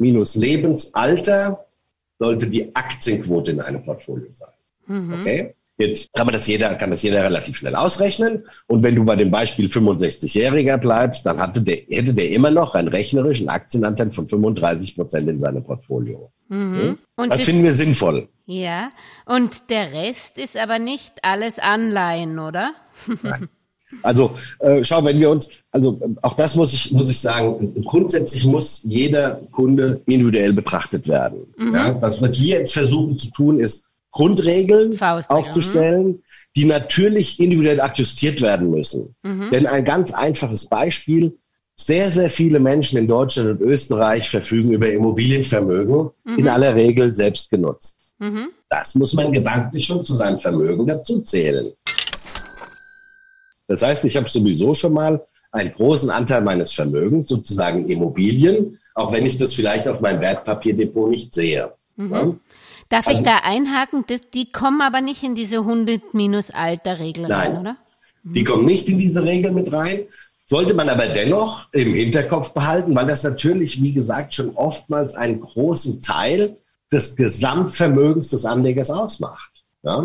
minus 0.00 0.34
Lebensalter 0.34 1.66
sollte 2.18 2.46
die 2.46 2.74
Aktienquote 2.74 3.50
in 3.52 3.60
einem 3.60 3.84
Portfolio 3.84 4.30
sein. 4.30 4.48
Mhm. 4.86 5.20
Okay? 5.20 5.54
Jetzt 5.76 6.12
kann 6.12 6.26
man 6.26 6.34
das 6.34 6.46
jeder, 6.46 6.72
kann 6.76 6.90
das 6.92 7.02
jeder 7.02 7.24
relativ 7.24 7.56
schnell 7.56 7.74
ausrechnen. 7.74 8.44
Und 8.68 8.84
wenn 8.84 8.94
du 8.94 9.04
bei 9.04 9.16
dem 9.16 9.32
Beispiel 9.32 9.66
65-Jähriger 9.66 10.76
bleibst, 10.76 11.26
dann 11.26 11.40
hatte 11.40 11.60
der, 11.62 11.78
hätte 11.88 12.14
der 12.14 12.30
immer 12.30 12.50
noch 12.50 12.76
einen 12.76 12.86
rechnerischen 12.86 13.48
Aktienanteil 13.48 14.12
von 14.12 14.28
35 14.28 14.94
Prozent 14.94 15.28
in 15.28 15.40
seinem 15.40 15.64
Portfolio. 15.64 16.30
Mhm. 16.48 16.78
Hm? 16.78 16.98
das, 17.16 17.28
das 17.28 17.42
finden 17.42 17.64
wir 17.64 17.74
sinnvoll. 17.74 18.28
Ja. 18.46 18.90
Und 19.26 19.68
der 19.68 19.92
Rest 19.92 20.38
ist 20.38 20.56
aber 20.56 20.78
nicht 20.78 21.14
alles 21.22 21.58
Anleihen, 21.58 22.38
oder? 22.38 22.74
Nein. 23.22 23.48
Also 24.02 24.32
äh, 24.58 24.84
schau, 24.84 25.04
wenn 25.04 25.20
wir 25.20 25.30
uns, 25.30 25.48
also 25.70 26.00
auch 26.22 26.34
das 26.34 26.54
muss 26.56 26.72
ich 26.72 26.90
muss 26.92 27.10
ich 27.10 27.20
sagen, 27.20 27.74
grundsätzlich 27.84 28.44
muss 28.44 28.80
jeder 28.82 29.40
Kunde 29.52 30.00
individuell 30.06 30.52
betrachtet 30.52 31.06
werden. 31.06 31.54
Mhm. 31.56 31.74
Ja, 31.74 32.02
was, 32.02 32.20
was 32.20 32.40
wir 32.40 32.58
jetzt 32.58 32.72
versuchen 32.72 33.16
zu 33.18 33.30
tun, 33.30 33.60
ist 33.60 33.84
Grundregeln 34.10 34.98
aufzustellen, 35.28 36.22
die 36.56 36.64
natürlich 36.64 37.40
individuell 37.40 37.80
adjustiert 37.80 38.42
werden 38.42 38.70
müssen. 38.70 39.14
Mhm. 39.22 39.50
Denn 39.50 39.66
ein 39.66 39.84
ganz 39.84 40.12
einfaches 40.12 40.66
Beispiel, 40.66 41.36
Sehr, 41.76 42.08
sehr 42.12 42.30
viele 42.30 42.60
Menschen 42.60 42.98
in 42.98 43.08
Deutschland 43.08 43.48
und 43.50 43.60
Österreich 43.60 44.30
verfügen 44.30 44.70
über 44.70 44.88
Immobilienvermögen, 44.92 46.10
Mhm. 46.24 46.38
in 46.38 46.46
aller 46.48 46.72
Regel 46.76 47.12
selbst 47.12 47.50
genutzt. 47.50 47.98
Das 48.70 48.94
muss 48.94 49.12
man 49.12 49.32
gedanklich 49.32 49.84
schon 49.84 50.04
zu 50.04 50.14
seinem 50.14 50.38
Vermögen 50.38 50.86
dazu 50.86 51.20
zählen. 51.22 51.72
Das 53.68 53.82
heißt, 53.82 54.04
ich 54.04 54.16
habe 54.16 54.28
sowieso 54.28 54.74
schon 54.74 54.92
mal 54.92 55.24
einen 55.52 55.72
großen 55.72 56.10
Anteil 56.10 56.42
meines 56.42 56.72
Vermögens, 56.72 57.28
sozusagen 57.28 57.88
Immobilien, 57.88 58.78
auch 58.94 59.12
wenn 59.12 59.24
ich 59.26 59.38
das 59.38 59.54
vielleicht 59.54 59.88
auf 59.88 60.00
meinem 60.00 60.20
Wertpapierdepot 60.20 61.10
nicht 61.10 61.32
sehe. 61.34 61.72
Ja? 61.96 62.34
Darf 62.88 63.06
ich 63.06 63.12
Also- 63.18 63.24
da 63.24 63.38
einhaken? 63.44 64.04
Das, 64.06 64.20
die 64.32 64.50
kommen 64.50 64.82
aber 64.82 65.00
nicht 65.00 65.22
in 65.22 65.34
diese 65.34 65.58
100 65.64 66.12
minus 66.12 66.50
Alter-Regel 66.50 67.26
rein, 67.26 67.52
Nein. 67.52 67.60
oder? 67.60 67.76
Die 68.24 68.44
kommen 68.44 68.64
nicht 68.64 68.88
in 68.88 68.98
diese 68.98 69.22
Regel 69.22 69.52
mit 69.52 69.72
rein. 69.72 70.00
Sollte 70.46 70.74
man 70.74 70.88
aber 70.90 71.06
dennoch 71.06 71.68
im 71.72 71.94
Hinterkopf 71.94 72.52
behalten, 72.52 72.94
weil 72.94 73.06
das 73.06 73.22
natürlich, 73.22 73.80
wie 73.82 73.92
gesagt, 73.92 74.34
schon 74.34 74.50
oftmals 74.56 75.14
einen 75.14 75.40
großen 75.40 76.02
Teil 76.02 76.56
des 76.92 77.16
Gesamtvermögens 77.16 78.28
des 78.30 78.44
Anlegers 78.44 78.90
ausmacht. 78.90 79.64
Ja? 79.82 79.96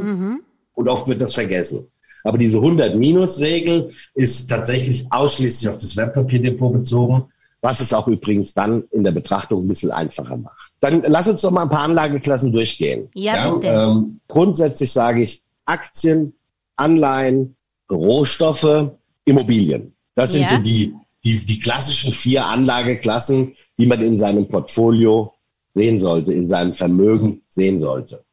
Und 0.73 0.87
oft 0.87 1.07
wird 1.07 1.21
das 1.21 1.33
vergessen. 1.33 1.87
Aber 2.23 2.37
diese 2.37 2.57
100-Minus-Regel 2.59 3.91
ist 4.13 4.49
tatsächlich 4.49 5.05
ausschließlich 5.11 5.69
auf 5.69 5.77
das 5.77 5.95
Wertpapierdepot 5.95 6.73
bezogen, 6.73 7.25
was 7.61 7.79
es 7.79 7.93
auch 7.93 8.07
übrigens 8.07 8.53
dann 8.53 8.83
in 8.91 9.03
der 9.03 9.11
Betrachtung 9.11 9.63
ein 9.63 9.67
bisschen 9.67 9.91
einfacher 9.91 10.37
macht. 10.37 10.71
Dann 10.79 11.03
lass 11.07 11.27
uns 11.27 11.41
doch 11.41 11.51
mal 11.51 11.63
ein 11.63 11.69
paar 11.69 11.83
Anlageklassen 11.83 12.51
durchgehen. 12.51 13.09
Ja, 13.13 13.49
bitte. 13.51 13.67
Ähm, 13.67 14.19
grundsätzlich 14.27 14.91
sage 14.91 15.21
ich 15.21 15.41
Aktien, 15.65 16.33
Anleihen, 16.77 17.55
Rohstoffe, 17.91 18.91
Immobilien. 19.25 19.93
Das 20.15 20.31
sind 20.33 20.43
Ja. 20.43 20.49
so 20.49 20.57
die, 20.57 20.93
die, 21.23 21.45
die 21.45 21.59
klassischen 21.59 22.13
vier 22.13 22.45
Anlageklassen, 22.45 23.53
die 23.77 23.85
man 23.85 24.01
in 24.01 24.17
seinem 24.17 24.47
Portfolio 24.47 25.33
sehen 25.73 25.99
sollte, 25.99 26.33
in 26.33 26.47
seinem 26.47 26.73
Vermögen 26.73 27.41
sehen 27.47 27.79
sollte. 27.79 28.23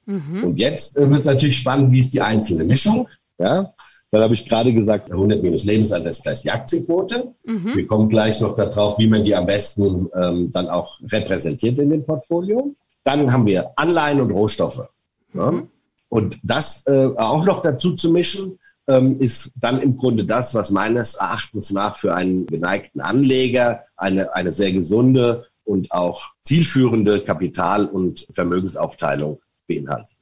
Und 0.44 0.58
jetzt 0.58 0.96
äh, 0.96 1.10
wird 1.10 1.24
natürlich 1.24 1.56
spannend, 1.56 1.90
wie 1.92 1.98
ist 1.98 2.14
die 2.14 2.20
einzelne 2.20 2.62
Mischung. 2.64 3.08
Ja, 3.38 3.74
dann 4.10 4.22
habe 4.22 4.34
ich 4.34 4.48
gerade 4.48 4.72
gesagt, 4.72 5.10
100 5.10 5.42
minus 5.42 5.64
Lebensalter 5.64 6.10
ist 6.10 6.22
gleich 6.22 6.42
die 6.42 6.50
Aktienquote. 6.50 7.34
Wir 7.74 7.86
kommen 7.86 8.08
gleich 8.08 8.40
noch 8.40 8.54
darauf, 8.54 8.98
wie 8.98 9.08
man 9.08 9.24
die 9.24 9.34
am 9.34 9.46
besten 9.46 10.08
ähm, 10.14 10.50
dann 10.52 10.68
auch 10.68 10.98
repräsentiert 11.10 11.78
in 11.78 11.90
dem 11.90 12.04
Portfolio. 12.04 12.74
Dann 13.04 13.32
haben 13.32 13.46
wir 13.46 13.72
Anleihen 13.76 14.20
und 14.20 14.30
Rohstoffe. 14.30 14.88
Ja? 15.34 15.62
Und 16.08 16.38
das 16.42 16.86
äh, 16.86 17.10
auch 17.16 17.44
noch 17.44 17.60
dazu 17.60 17.94
zu 17.94 18.10
mischen, 18.10 18.58
ähm, 18.88 19.18
ist 19.18 19.52
dann 19.56 19.80
im 19.80 19.96
Grunde 19.96 20.24
das, 20.24 20.54
was 20.54 20.70
meines 20.70 21.14
Erachtens 21.14 21.70
nach 21.72 21.96
für 21.96 22.14
einen 22.14 22.46
geneigten 22.46 23.00
Anleger 23.00 23.84
eine, 23.96 24.34
eine 24.34 24.52
sehr 24.52 24.72
gesunde 24.72 25.46
und 25.64 25.90
auch 25.90 26.22
zielführende 26.44 27.20
Kapital- 27.20 27.86
und 27.86 28.26
Vermögensaufteilung 28.32 29.40
beinhaltet. 29.66 30.16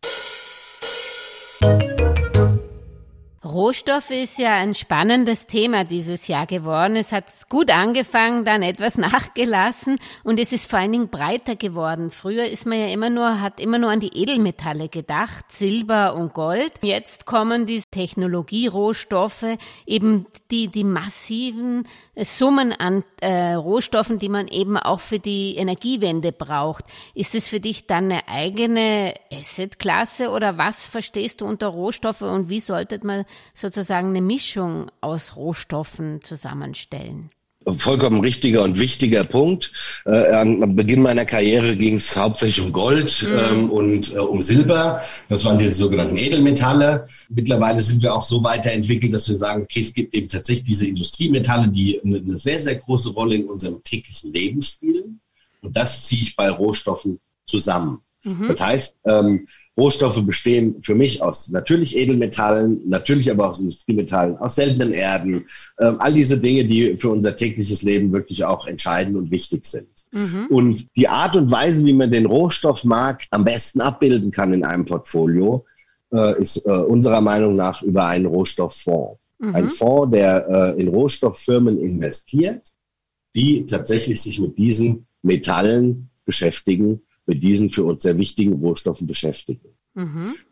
Rohstoffe 3.55 4.11
ist 4.11 4.39
ja 4.39 4.53
ein 4.55 4.75
spannendes 4.75 5.47
Thema 5.47 5.85
dieses 5.85 6.27
Jahr 6.27 6.45
geworden. 6.45 6.97
Es 6.97 7.13
hat 7.13 7.27
gut 7.49 7.71
angefangen, 7.71 8.45
dann 8.45 8.63
etwas 8.63 8.99
nachgelassen 8.99 10.01
und 10.25 10.41
es 10.41 10.51
ist 10.51 10.69
vor 10.69 10.81
allen 10.81 10.91
Dingen 10.91 11.09
breiter 11.09 11.55
geworden. 11.55 12.11
Früher 12.11 12.47
ist 12.47 12.67
man 12.67 12.81
ja 12.81 12.89
immer 12.89 13.11
nur, 13.11 13.41
hat 13.41 13.61
immer 13.61 13.79
nur 13.79 13.91
an 13.91 14.01
die 14.01 14.21
Edelmetalle 14.21 14.89
gedacht, 14.89 15.45
Silber 15.53 16.17
und 16.17 16.35
Gold. 16.35 16.73
Jetzt 16.83 17.27
kommen 17.27 17.65
die 17.65 17.83
Technologierohstoffe, 17.89 19.47
eben 19.87 20.27
die, 20.51 20.67
die 20.67 20.83
massiven 20.83 21.87
Summen 22.17 22.73
an 22.73 23.05
äh, 23.21 23.53
Rohstoffen, 23.53 24.19
die 24.19 24.29
man 24.29 24.49
eben 24.49 24.77
auch 24.77 25.01
für 25.01 25.21
die 25.21 25.55
Energiewende 25.57 26.33
braucht. 26.33 26.87
Ist 27.15 27.37
es 27.37 27.49
für 27.49 27.61
dich 27.61 27.87
dann 27.87 28.11
eine 28.11 28.27
eigene 28.27 29.15
Assetklasse 29.33 30.31
oder 30.31 30.59
was 30.59 30.89
verstehst 30.89 31.41
du 31.41 31.45
unter 31.45 31.69
Rohstoffe 31.69 32.23
und 32.23 32.49
wie 32.49 32.61
sollte 32.61 32.99
man 33.07 33.25
sozusagen 33.55 34.09
eine 34.09 34.21
Mischung 34.21 34.91
aus 35.01 35.37
Rohstoffen 35.37 36.23
zusammenstellen? 36.23 37.31
Vollkommen 37.67 38.21
richtiger 38.21 38.63
und 38.63 38.79
wichtiger 38.79 39.25
Punkt. 39.25 39.73
Äh, 40.05 40.33
am 40.33 40.77
Beginn 40.77 41.01
meiner 41.01 41.25
Karriere 41.25 41.77
ging 41.77 41.95
es 41.95 42.15
hauptsächlich 42.15 42.65
um 42.65 42.73
Gold 42.73 43.27
ähm, 43.27 43.71
und 43.71 44.15
äh, 44.15 44.19
um 44.19 44.43
Silber. 44.43 45.01
Das 45.31 45.47
waren 45.47 45.59
die 45.59 45.73
sogenannten 45.73 46.19
Edelmetalle. 46.19 47.09
Mittlerweile 47.31 47.81
sind 47.81 48.03
wir 48.03 48.15
auch 48.15 48.23
so 48.23 48.45
weiterentwickelt, 48.45 49.15
dass 49.15 49.31
wir 49.31 49.37
sagen, 49.37 49.63
okay, 49.63 49.81
es 49.81 49.95
gibt 49.95 50.13
eben 50.15 50.29
tatsächlich 50.29 50.67
diese 50.67 50.87
Industriemetalle, 50.87 51.69
die 51.69 52.03
eine, 52.05 52.19
eine 52.19 52.39
sehr, 52.39 52.61
sehr 52.61 52.75
große 52.75 53.11
Rolle 53.11 53.37
in 53.37 53.45
unserem 53.47 53.83
täglichen 53.83 54.31
Leben 54.31 54.61
spielen. 54.61 55.21
Und 55.63 55.75
das 55.75 56.05
ziehe 56.05 56.21
ich 56.21 56.37
bei 56.37 56.51
Rohstoffen 56.51 57.19
zusammen. 57.47 58.01
Das 58.49 58.61
heißt, 58.61 58.97
ähm, 59.05 59.47
Rohstoffe 59.77 60.25
bestehen 60.25 60.77
für 60.83 60.95
mich 60.95 61.21
aus 61.21 61.49
natürlich 61.49 61.97
Edelmetallen, 61.97 62.81
natürlich 62.89 63.31
aber 63.31 63.47
auch 63.47 63.51
aus 63.51 63.61
Industriemetallen, 63.61 64.37
aus 64.37 64.55
seltenen 64.55 64.93
Erden, 64.93 65.47
ähm, 65.81 65.97
all 65.99 66.13
diese 66.13 66.39
Dinge, 66.39 66.65
die 66.65 66.97
für 66.97 67.11
unser 67.11 67.35
tägliches 67.35 67.83
Leben 67.83 68.13
wirklich 68.13 68.45
auch 68.45 68.67
entscheidend 68.67 69.17
und 69.17 69.31
wichtig 69.31 69.67
sind. 69.67 69.89
Und 70.51 70.87
die 70.97 71.09
Art 71.09 71.35
und 71.35 71.51
Weise, 71.51 71.85
wie 71.85 71.93
man 71.93 72.11
den 72.11 72.27
Rohstoffmarkt 72.27 73.27
am 73.31 73.45
besten 73.45 73.81
abbilden 73.81 74.31
kann 74.31 74.53
in 74.53 74.65
einem 74.65 74.85
Portfolio, 74.85 75.65
äh, 76.13 76.41
ist 76.41 76.65
äh, 76.67 76.71
unserer 76.71 77.21
Meinung 77.21 77.57
nach 77.57 77.83
über 77.83 78.07
einen 78.07 78.27
Rohstofffonds. 78.27 79.19
Ein 79.53 79.69
Fonds, 79.69 80.13
der 80.13 80.49
äh, 80.49 80.81
in 80.81 80.89
Rohstofffirmen 80.89 81.79
investiert, 81.79 82.73
die 83.35 83.67
tatsächlich 83.67 84.23
sich 84.23 84.41
mit 84.41 84.57
diesen 84.57 85.07
Metallen 85.23 86.11
beschäftigen, 86.25 87.03
mit 87.27 87.43
diesen 87.43 87.71
für 87.71 87.85
uns 87.85 88.03
sehr 88.03 88.19
wichtigen 88.19 88.55
Rohstoffen 88.55 89.07
beschäftigen. 89.07 89.69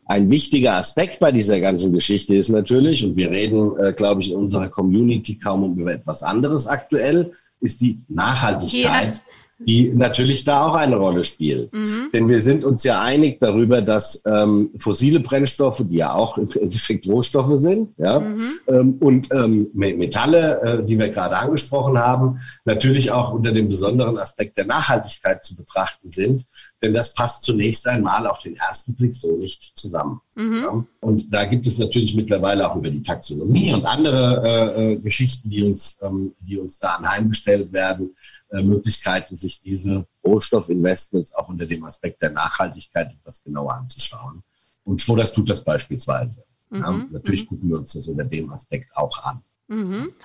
Ein 0.07 0.31
wichtiger 0.31 0.75
Aspekt 0.77 1.19
bei 1.19 1.33
dieser 1.33 1.61
ganzen 1.61 1.93
Geschichte 1.93 2.37
ist 2.37 2.49
natürlich, 2.49 3.05
und 3.05 3.17
wir 3.17 3.31
reden, 3.31 3.77
äh, 3.79 3.93
glaube 3.93 4.21
ich, 4.23 4.31
in 4.31 4.37
unserer 4.37 4.69
Community 4.69 5.37
kaum 5.37 5.65
um 5.65 5.79
über 5.79 5.93
etwas 5.93 6.23
anderes 6.23 6.67
aktuell, 6.67 7.33
ist 7.61 7.81
die 7.81 8.01
Nachhaltigkeit. 8.09 9.23
Die 9.67 9.91
natürlich 9.95 10.45
da 10.45 10.67
auch 10.67 10.75
eine 10.75 10.97
Rolle 10.97 11.25
spielt. 11.25 11.73
Denn 12.13 12.29
wir 12.29 12.41
sind 12.41 12.65
uns 12.65 12.85
ja 12.85 13.01
einig 13.01 13.39
darüber, 13.41 13.81
dass 13.83 14.23
ähm, 14.27 14.71
fossile 14.77 15.21
Brennstoffe, 15.21 15.83
die 15.89 15.97
ja 15.97 16.13
auch 16.13 16.39
im 16.39 16.49
Endeffekt 16.51 17.07
Rohstoffe 17.07 17.57
sind, 17.59 17.95
ja, 17.99 18.21
ähm, 18.67 18.97
und 19.01 19.29
ähm, 19.33 19.69
Me- 19.73 19.95
Metalle, 19.95 20.61
äh, 20.63 20.85
die 20.85 20.99
wir 20.99 21.09
gerade 21.09 21.37
angesprochen 21.37 21.99
haben, 21.99 22.41
natürlich 22.65 23.11
auch 23.11 23.33
unter 23.33 23.53
dem 23.53 23.69
besonderen 23.69 24.19
Aspekt 24.19 24.57
der 24.57 24.67
Nachhaltigkeit 24.67 25.45
zu 25.45 25.55
betrachten 25.55 26.11
sind. 26.11 26.47
Denn 26.83 26.95
das 26.95 27.15
passt 27.15 27.45
zunächst 27.45 27.87
einmal 27.87 28.27
auf 28.27 28.41
den 28.41 28.57
ersten 28.57 28.95
Blick 28.95 29.15
so 29.15 29.37
nicht 29.37 29.79
zusammen. 29.79 30.21
Ja? 30.63 30.85
Und 31.01 31.33
da 31.33 31.45
gibt 31.45 31.67
es 31.67 31.79
natürlich 31.79 32.17
mittlerweile 32.17 32.69
auch 32.69 32.75
über 32.75 32.91
die 32.91 33.03
Taxonomie 33.03 33.73
und 33.73 33.87
andere 33.87 34.43
äh, 34.45 34.93
äh, 34.95 34.97
Geschichten, 34.97 35.49
die 35.49 35.63
uns, 35.63 35.99
ähm, 36.03 36.33
die 36.41 36.59
uns 36.59 36.81
da 36.81 36.95
anheimgestellt 36.97 37.73
werden, 37.73 38.17
Möglichkeiten, 38.61 39.37
sich 39.37 39.61
diese 39.61 40.07
Rohstoffinvestments 40.25 41.33
auch 41.35 41.49
unter 41.49 41.65
dem 41.65 41.85
Aspekt 41.85 42.21
der 42.21 42.31
Nachhaltigkeit 42.31 43.11
etwas 43.11 43.43
genauer 43.43 43.75
anzuschauen. 43.75 44.43
Und 44.85 45.01
Schroders 45.01 45.33
tut 45.33 45.49
das 45.49 45.65
beispielsweise. 45.65 46.45
Ja, 46.71 46.91
natürlich 47.11 47.47
gucken 47.47 47.69
wir 47.69 47.79
uns 47.79 47.93
das 47.93 48.09
unter 48.09 48.25
dem 48.25 48.51
Aspekt 48.51 48.95
auch 48.97 49.23
an. 49.25 49.43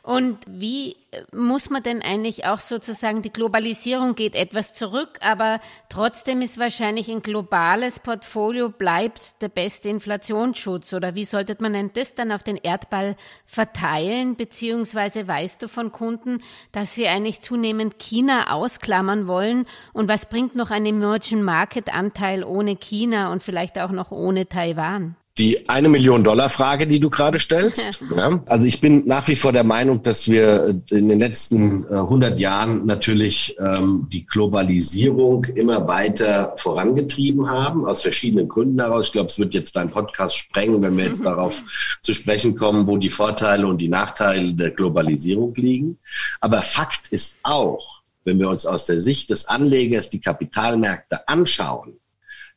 Und 0.03 0.39
wie 0.45 0.97
äh, 1.11 1.23
muss 1.33 1.69
man 1.69 1.81
denn 1.81 2.01
eigentlich 2.01 2.45
auch 2.45 2.59
sozusagen, 2.59 3.21
die 3.21 3.31
Globalisierung 3.31 4.13
geht 4.15 4.35
etwas 4.35 4.73
zurück, 4.73 5.19
aber 5.21 5.61
trotzdem 5.87 6.41
ist 6.41 6.59
wahrscheinlich 6.59 7.09
ein 7.09 7.21
globales 7.21 8.01
Portfolio 8.01 8.67
bleibt 8.69 9.41
der 9.41 9.47
beste 9.47 9.87
Inflationsschutz. 9.87 10.91
Oder 10.91 11.15
wie 11.15 11.23
sollte 11.23 11.55
man 11.59 11.71
denn 11.71 11.91
das 11.93 12.13
dann 12.13 12.33
auf 12.33 12.43
den 12.43 12.57
Erdball 12.57 13.15
verteilen? 13.45 14.35
Beziehungsweise 14.35 15.27
weißt 15.27 15.63
du 15.63 15.69
von 15.69 15.93
Kunden, 15.93 16.41
dass 16.73 16.93
sie 16.93 17.07
eigentlich 17.07 17.39
zunehmend 17.39 17.99
China 17.99 18.51
ausklammern 18.51 19.27
wollen? 19.27 19.65
Und 19.93 20.09
was 20.09 20.27
bringt 20.27 20.55
noch 20.55 20.71
ein 20.71 20.85
Emerging 20.85 21.41
Market 21.41 21.93
Anteil 21.93 22.43
ohne 22.43 22.75
China 22.75 23.31
und 23.31 23.43
vielleicht 23.43 23.79
auch 23.79 23.91
noch 23.91 24.11
ohne 24.11 24.49
Taiwan? 24.49 25.15
Die 25.37 25.69
eine 25.69 25.87
Million 25.87 26.23
Dollar 26.23 26.49
Frage, 26.49 26.87
die 26.87 26.99
du 26.99 27.09
gerade 27.09 27.39
stellst. 27.39 28.01
Ja. 28.15 28.41
Also 28.47 28.65
ich 28.65 28.81
bin 28.81 29.05
nach 29.05 29.27
wie 29.27 29.35
vor 29.35 29.51
der 29.51 29.63
Meinung, 29.63 30.01
dass 30.01 30.27
wir 30.27 30.81
in 30.89 31.09
den 31.09 31.19
letzten 31.19 31.83
äh, 31.83 31.95
100 31.95 32.39
Jahren 32.39 32.85
natürlich 32.85 33.55
ähm, 33.59 34.07
die 34.11 34.25
Globalisierung 34.25 35.45
immer 35.45 35.87
weiter 35.87 36.53
vorangetrieben 36.57 37.49
haben, 37.49 37.85
aus 37.85 38.01
verschiedenen 38.01 38.47
Gründen 38.47 38.79
heraus. 38.79 39.05
Ich 39.07 39.11
glaube, 39.11 39.27
es 39.27 39.37
wird 39.37 39.53
jetzt 39.53 39.75
dein 39.75 39.89
Podcast 39.89 40.37
sprengen, 40.37 40.81
wenn 40.81 40.97
wir 40.97 41.05
jetzt 41.05 41.23
darauf 41.23 41.61
zu 42.01 42.13
sprechen 42.13 42.55
kommen, 42.55 42.87
wo 42.87 42.97
die 42.97 43.09
Vorteile 43.09 43.67
und 43.67 43.79
die 43.79 43.89
Nachteile 43.89 44.53
der 44.53 44.71
Globalisierung 44.71 45.53
liegen. 45.55 45.99
Aber 46.39 46.61
Fakt 46.61 47.09
ist 47.09 47.37
auch, 47.43 48.01
wenn 48.23 48.39
wir 48.39 48.49
uns 48.49 48.65
aus 48.65 48.85
der 48.85 48.99
Sicht 48.99 49.29
des 49.29 49.47
Anlegers 49.47 50.09
die 50.09 50.21
Kapitalmärkte 50.21 51.27
anschauen, 51.27 51.93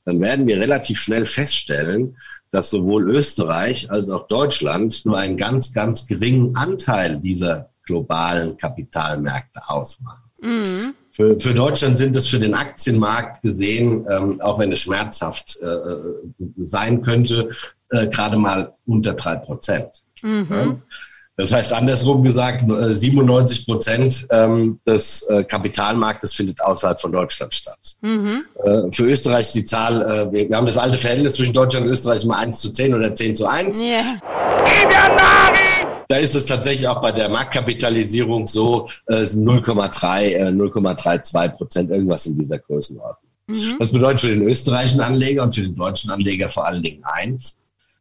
dann 0.05 0.21
werden 0.21 0.47
wir 0.47 0.59
relativ 0.59 0.99
schnell 0.99 1.27
feststellen, 1.27 2.17
dass 2.51 2.71
sowohl 2.71 3.11
Österreich 3.11 3.91
als 3.91 4.11
auch 4.11 4.27
Deutschland 4.29 5.05
nur 5.07 5.19
einen 5.19 5.37
ganz, 5.37 5.73
ganz 5.73 6.07
geringen 6.07 6.57
Anteil 6.57 7.19
dieser 7.21 7.71
globalen 7.85 8.57
Kapitalmärkte 8.57 9.69
ausmachen. 9.69 10.31
Mhm. 10.41 10.95
Für, 11.13 11.39
für 11.39 11.55
Deutschland 11.55 11.99
sind 11.99 12.17
es 12.17 12.29
für 12.29 12.39
den 12.39 12.55
Aktienmarkt 12.55 13.43
gesehen, 13.43 14.07
ähm, 14.09 14.41
auch 14.41 14.59
wenn 14.59 14.73
es 14.73 14.81
schmerzhaft 14.81 15.59
äh, 15.61 15.77
sein 16.57 17.03
könnte, 17.03 17.51
äh, 17.91 18.07
gerade 18.07 18.37
mal 18.37 18.75
unter 18.87 19.15
drei 19.15 19.37
Prozent. 19.37 20.03
Mhm. 20.23 20.47
Ja? 20.49 20.77
Das 21.41 21.53
heißt, 21.53 21.73
andersrum 21.73 22.23
gesagt, 22.23 22.65
97 22.69 23.61
äh, 23.61 23.65
Prozent 23.65 24.27
ähm, 24.31 24.79
des 24.87 25.23
äh, 25.23 25.43
Kapitalmarktes 25.43 26.35
findet 26.35 26.61
außerhalb 26.61 27.01
von 27.01 27.13
Deutschland 27.13 27.55
statt. 27.55 27.79
Mhm. 28.03 28.45
Äh, 28.63 28.93
für 28.93 29.05
Österreich 29.05 29.47
ist 29.47 29.55
die 29.55 29.65
Zahl, 29.65 30.31
wir, 30.33 30.55
haben 30.55 30.67
das 30.67 30.77
alte 30.77 30.99
Verhältnis 30.99 31.35
zwischen 31.35 31.55
Deutschland 31.55 31.87
und 31.87 31.93
Österreich 31.93 32.27
mal 32.27 32.37
1 32.37 32.61
zu 32.61 32.71
10 32.71 32.95
oder 32.95 33.15
10 33.15 33.37
zu 33.37 33.47
1. 33.47 33.81
Yeah. 33.81 34.21
Da 36.09 36.17
ist 36.17 36.35
es 36.35 36.45
tatsächlich 36.45 36.87
auch 36.89 37.01
bei 37.01 37.13
der 37.13 37.31
Marktkapitalisierung 37.31 38.47
so, 38.47 38.91
äh, 39.07 39.25
0,3, 39.25 40.25
äh, 40.25 40.51
0,32 40.51 41.49
Prozent, 41.57 41.91
irgendwas 41.91 42.27
in 42.27 42.37
dieser 42.37 42.59
Größenordnung. 42.59 43.31
Mhm. 43.47 43.77
Das 43.79 43.93
bedeutet 43.93 44.21
für 44.21 44.29
den 44.29 44.43
österreichischen 44.43 45.01
Anleger 45.01 45.43
und 45.45 45.55
für 45.55 45.63
den 45.63 45.75
deutschen 45.75 46.11
Anleger 46.11 46.51
vor 46.51 46.67
allen 46.67 46.83
Dingen 46.83 47.03
eins. 47.05 47.57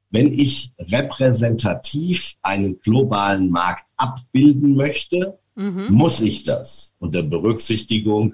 Wenn 0.09 0.33
ich 0.37 0.71
repräsentativ 0.79 2.35
einen 2.41 2.79
globalen 2.79 3.49
Markt 3.49 3.85
abbilden 3.97 4.75
möchte, 4.75 5.37
mhm. 5.55 5.87
muss 5.89 6.21
ich 6.21 6.43
das 6.43 6.95
unter 6.99 7.21
Berücksichtigung 7.23 8.33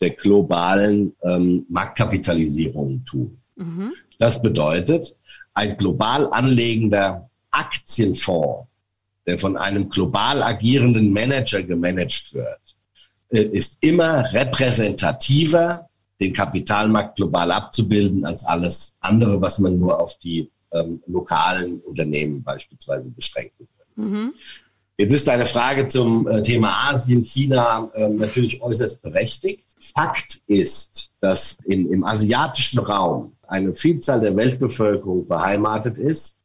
der 0.00 0.10
globalen 0.10 1.14
ähm, 1.22 1.64
Marktkapitalisierung 1.70 3.04
tun. 3.04 3.38
Mhm. 3.56 3.92
Das 4.18 4.42
bedeutet, 4.42 5.16
ein 5.54 5.76
global 5.78 6.30
anlegender 6.32 7.30
Aktienfonds 7.50 8.68
der 9.26 9.38
von 9.38 9.56
einem 9.56 9.88
global 9.88 10.42
agierenden 10.42 11.12
Manager 11.12 11.62
gemanagt 11.62 12.32
wird, 12.32 12.60
äh, 13.30 13.42
ist 13.42 13.78
immer 13.80 14.32
repräsentativer, 14.32 15.88
den 16.20 16.32
Kapitalmarkt 16.32 17.16
global 17.16 17.50
abzubilden, 17.50 18.24
als 18.24 18.44
alles 18.44 18.96
andere, 19.00 19.40
was 19.40 19.58
man 19.58 19.78
nur 19.78 20.00
auf 20.00 20.16
die 20.18 20.50
ähm, 20.72 21.02
lokalen 21.06 21.80
Unternehmen 21.80 22.42
beispielsweise 22.42 23.10
beschränken 23.10 23.68
kann. 23.76 24.04
Mhm. 24.04 24.34
Jetzt 24.98 25.12
ist 25.12 25.28
deine 25.28 25.44
Frage 25.44 25.88
zum 25.88 26.26
äh, 26.26 26.42
Thema 26.42 26.88
Asien, 26.88 27.22
China 27.22 27.90
äh, 27.94 28.08
natürlich 28.08 28.62
äußerst 28.62 29.02
berechtigt. 29.02 29.64
Fakt 29.78 30.40
ist, 30.46 31.12
dass 31.20 31.58
in, 31.64 31.92
im 31.92 32.02
asiatischen 32.04 32.78
Raum 32.78 33.32
eine 33.46 33.74
Vielzahl 33.74 34.20
der 34.20 34.34
Weltbevölkerung 34.34 35.28
beheimatet 35.28 35.98
ist, 35.98 36.38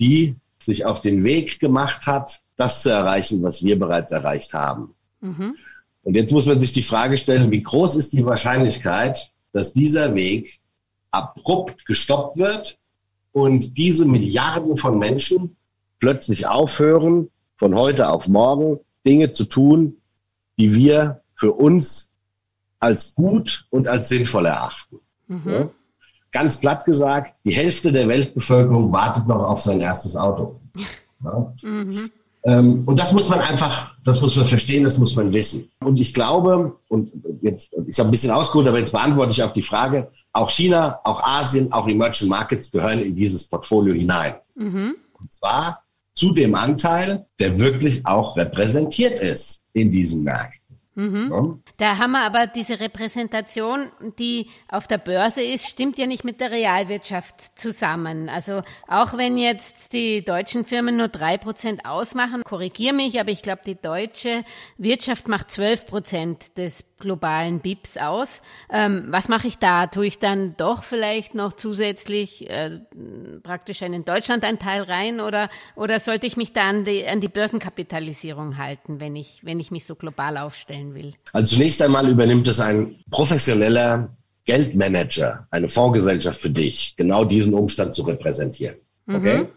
die 0.00 0.36
sich 0.58 0.86
auf 0.86 1.02
den 1.02 1.22
Weg 1.22 1.60
gemacht 1.60 2.06
hat, 2.06 2.40
das 2.56 2.82
zu 2.82 2.90
erreichen, 2.90 3.42
was 3.42 3.62
wir 3.62 3.78
bereits 3.78 4.10
erreicht 4.10 4.54
haben. 4.54 4.94
Mhm. 5.20 5.56
Und 6.02 6.14
jetzt 6.14 6.32
muss 6.32 6.46
man 6.46 6.58
sich 6.58 6.72
die 6.72 6.82
Frage 6.82 7.18
stellen, 7.18 7.50
wie 7.50 7.62
groß 7.62 7.96
ist 7.96 8.14
die 8.14 8.24
Wahrscheinlichkeit, 8.24 9.32
dass 9.52 9.74
dieser 9.74 10.14
Weg 10.14 10.60
abrupt 11.10 11.84
gestoppt 11.84 12.38
wird 12.38 12.78
und 13.32 13.76
diese 13.76 14.04
Milliarden 14.04 14.76
von 14.76 14.98
Menschen 14.98 15.56
plötzlich 16.00 16.46
aufhören, 16.46 17.28
von 17.56 17.74
heute 17.74 18.08
auf 18.10 18.28
morgen 18.28 18.80
Dinge 19.04 19.32
zu 19.32 19.44
tun, 19.44 19.96
die 20.58 20.74
wir 20.74 21.22
für 21.34 21.52
uns 21.52 22.10
als 22.78 23.14
gut 23.14 23.66
und 23.70 23.88
als 23.88 24.08
sinnvoll 24.08 24.46
erachten. 24.46 25.00
Mhm. 25.26 25.50
Ja? 25.50 25.70
ganz 26.32 26.60
platt 26.60 26.84
gesagt, 26.84 27.34
die 27.44 27.52
Hälfte 27.52 27.92
der 27.92 28.08
Weltbevölkerung 28.08 28.92
wartet 28.92 29.26
noch 29.26 29.42
auf 29.42 29.60
sein 29.60 29.80
erstes 29.80 30.16
Auto. 30.16 30.60
Ja? 31.24 31.52
Mhm. 31.64 32.12
Ähm, 32.44 32.84
und 32.86 32.96
das 32.96 33.12
muss 33.12 33.28
man 33.28 33.40
einfach, 33.40 33.96
das 34.04 34.20
muss 34.20 34.36
man 34.36 34.46
verstehen, 34.46 34.84
das 34.84 34.98
muss 34.98 35.16
man 35.16 35.32
wissen. 35.32 35.68
Und 35.80 35.98
ich 35.98 36.14
glaube, 36.14 36.76
und 36.86 37.10
jetzt, 37.42 37.74
ich 37.88 37.98
habe 37.98 38.08
ein 38.08 38.12
bisschen 38.12 38.30
ausgeholt, 38.30 38.68
aber 38.68 38.78
jetzt 38.78 38.92
beantworte 38.92 39.32
ich 39.32 39.42
auf 39.42 39.52
die 39.52 39.62
Frage, 39.62 40.12
auch 40.38 40.50
China, 40.50 41.00
auch 41.04 41.22
Asien, 41.22 41.72
auch 41.72 41.88
Emerging 41.88 42.28
Markets 42.28 42.70
gehören 42.70 43.00
in 43.00 43.16
dieses 43.16 43.46
Portfolio 43.48 43.92
hinein. 43.94 44.36
Mhm. 44.54 44.96
Und 45.12 45.32
zwar 45.32 45.82
zu 46.12 46.32
dem 46.32 46.54
Anteil, 46.54 47.26
der 47.38 47.58
wirklich 47.58 48.06
auch 48.06 48.36
repräsentiert 48.36 49.20
ist 49.20 49.62
in 49.72 49.90
diesen 49.90 50.24
Märkten. 50.24 50.58
Mhm. 50.98 51.62
Da 51.76 51.98
haben 51.98 52.10
wir 52.10 52.22
aber 52.22 52.48
diese 52.48 52.80
Repräsentation, 52.80 53.86
die 54.18 54.48
auf 54.68 54.88
der 54.88 54.98
Börse 54.98 55.42
ist, 55.42 55.68
stimmt 55.68 55.96
ja 55.96 56.08
nicht 56.08 56.24
mit 56.24 56.40
der 56.40 56.50
Realwirtschaft 56.50 57.56
zusammen. 57.56 58.28
Also 58.28 58.62
auch 58.88 59.16
wenn 59.16 59.38
jetzt 59.38 59.92
die 59.92 60.24
deutschen 60.24 60.64
Firmen 60.64 60.96
nur 60.96 61.06
drei 61.06 61.38
Prozent 61.38 61.84
ausmachen, 61.84 62.42
korrigiere 62.42 62.94
mich, 62.94 63.20
aber 63.20 63.30
ich 63.30 63.42
glaube, 63.42 63.62
die 63.64 63.76
deutsche 63.76 64.42
Wirtschaft 64.76 65.28
macht 65.28 65.52
zwölf 65.52 65.86
Prozent 65.86 66.56
des 66.56 66.82
globalen 66.98 67.60
BIPs 67.60 67.96
aus. 67.96 68.40
Ähm, 68.70 69.04
was 69.08 69.28
mache 69.28 69.48
ich 69.48 69.58
da? 69.58 69.86
Tue 69.86 70.06
ich 70.06 70.18
dann 70.18 70.56
doch 70.56 70.82
vielleicht 70.82 71.34
noch 71.34 71.52
zusätzlich 71.52 72.48
äh, 72.50 72.80
praktisch 73.42 73.82
einen 73.82 74.04
Deutschlandanteil 74.04 74.82
rein 74.82 75.20
oder, 75.20 75.48
oder 75.76 76.00
sollte 76.00 76.26
ich 76.26 76.36
mich 76.36 76.52
da 76.52 76.68
an 76.68 76.84
die, 76.84 77.06
an 77.06 77.20
die 77.20 77.28
Börsenkapitalisierung 77.28 78.58
halten, 78.58 79.00
wenn 79.00 79.16
ich, 79.16 79.40
wenn 79.42 79.60
ich 79.60 79.70
mich 79.70 79.84
so 79.84 79.94
global 79.94 80.36
aufstellen 80.38 80.94
will? 80.94 81.14
Also 81.32 81.56
zunächst 81.56 81.80
einmal 81.82 82.08
übernimmt 82.08 82.48
es 82.48 82.60
ein 82.60 82.96
professioneller 83.10 84.16
Geldmanager, 84.44 85.46
eine 85.50 85.68
Fondsgesellschaft 85.68 86.40
für 86.40 86.50
dich, 86.50 86.94
genau 86.96 87.24
diesen 87.24 87.52
Umstand 87.54 87.94
zu 87.94 88.02
repräsentieren. 88.02 88.76
Okay? 89.06 89.38
Mhm. 89.38 89.48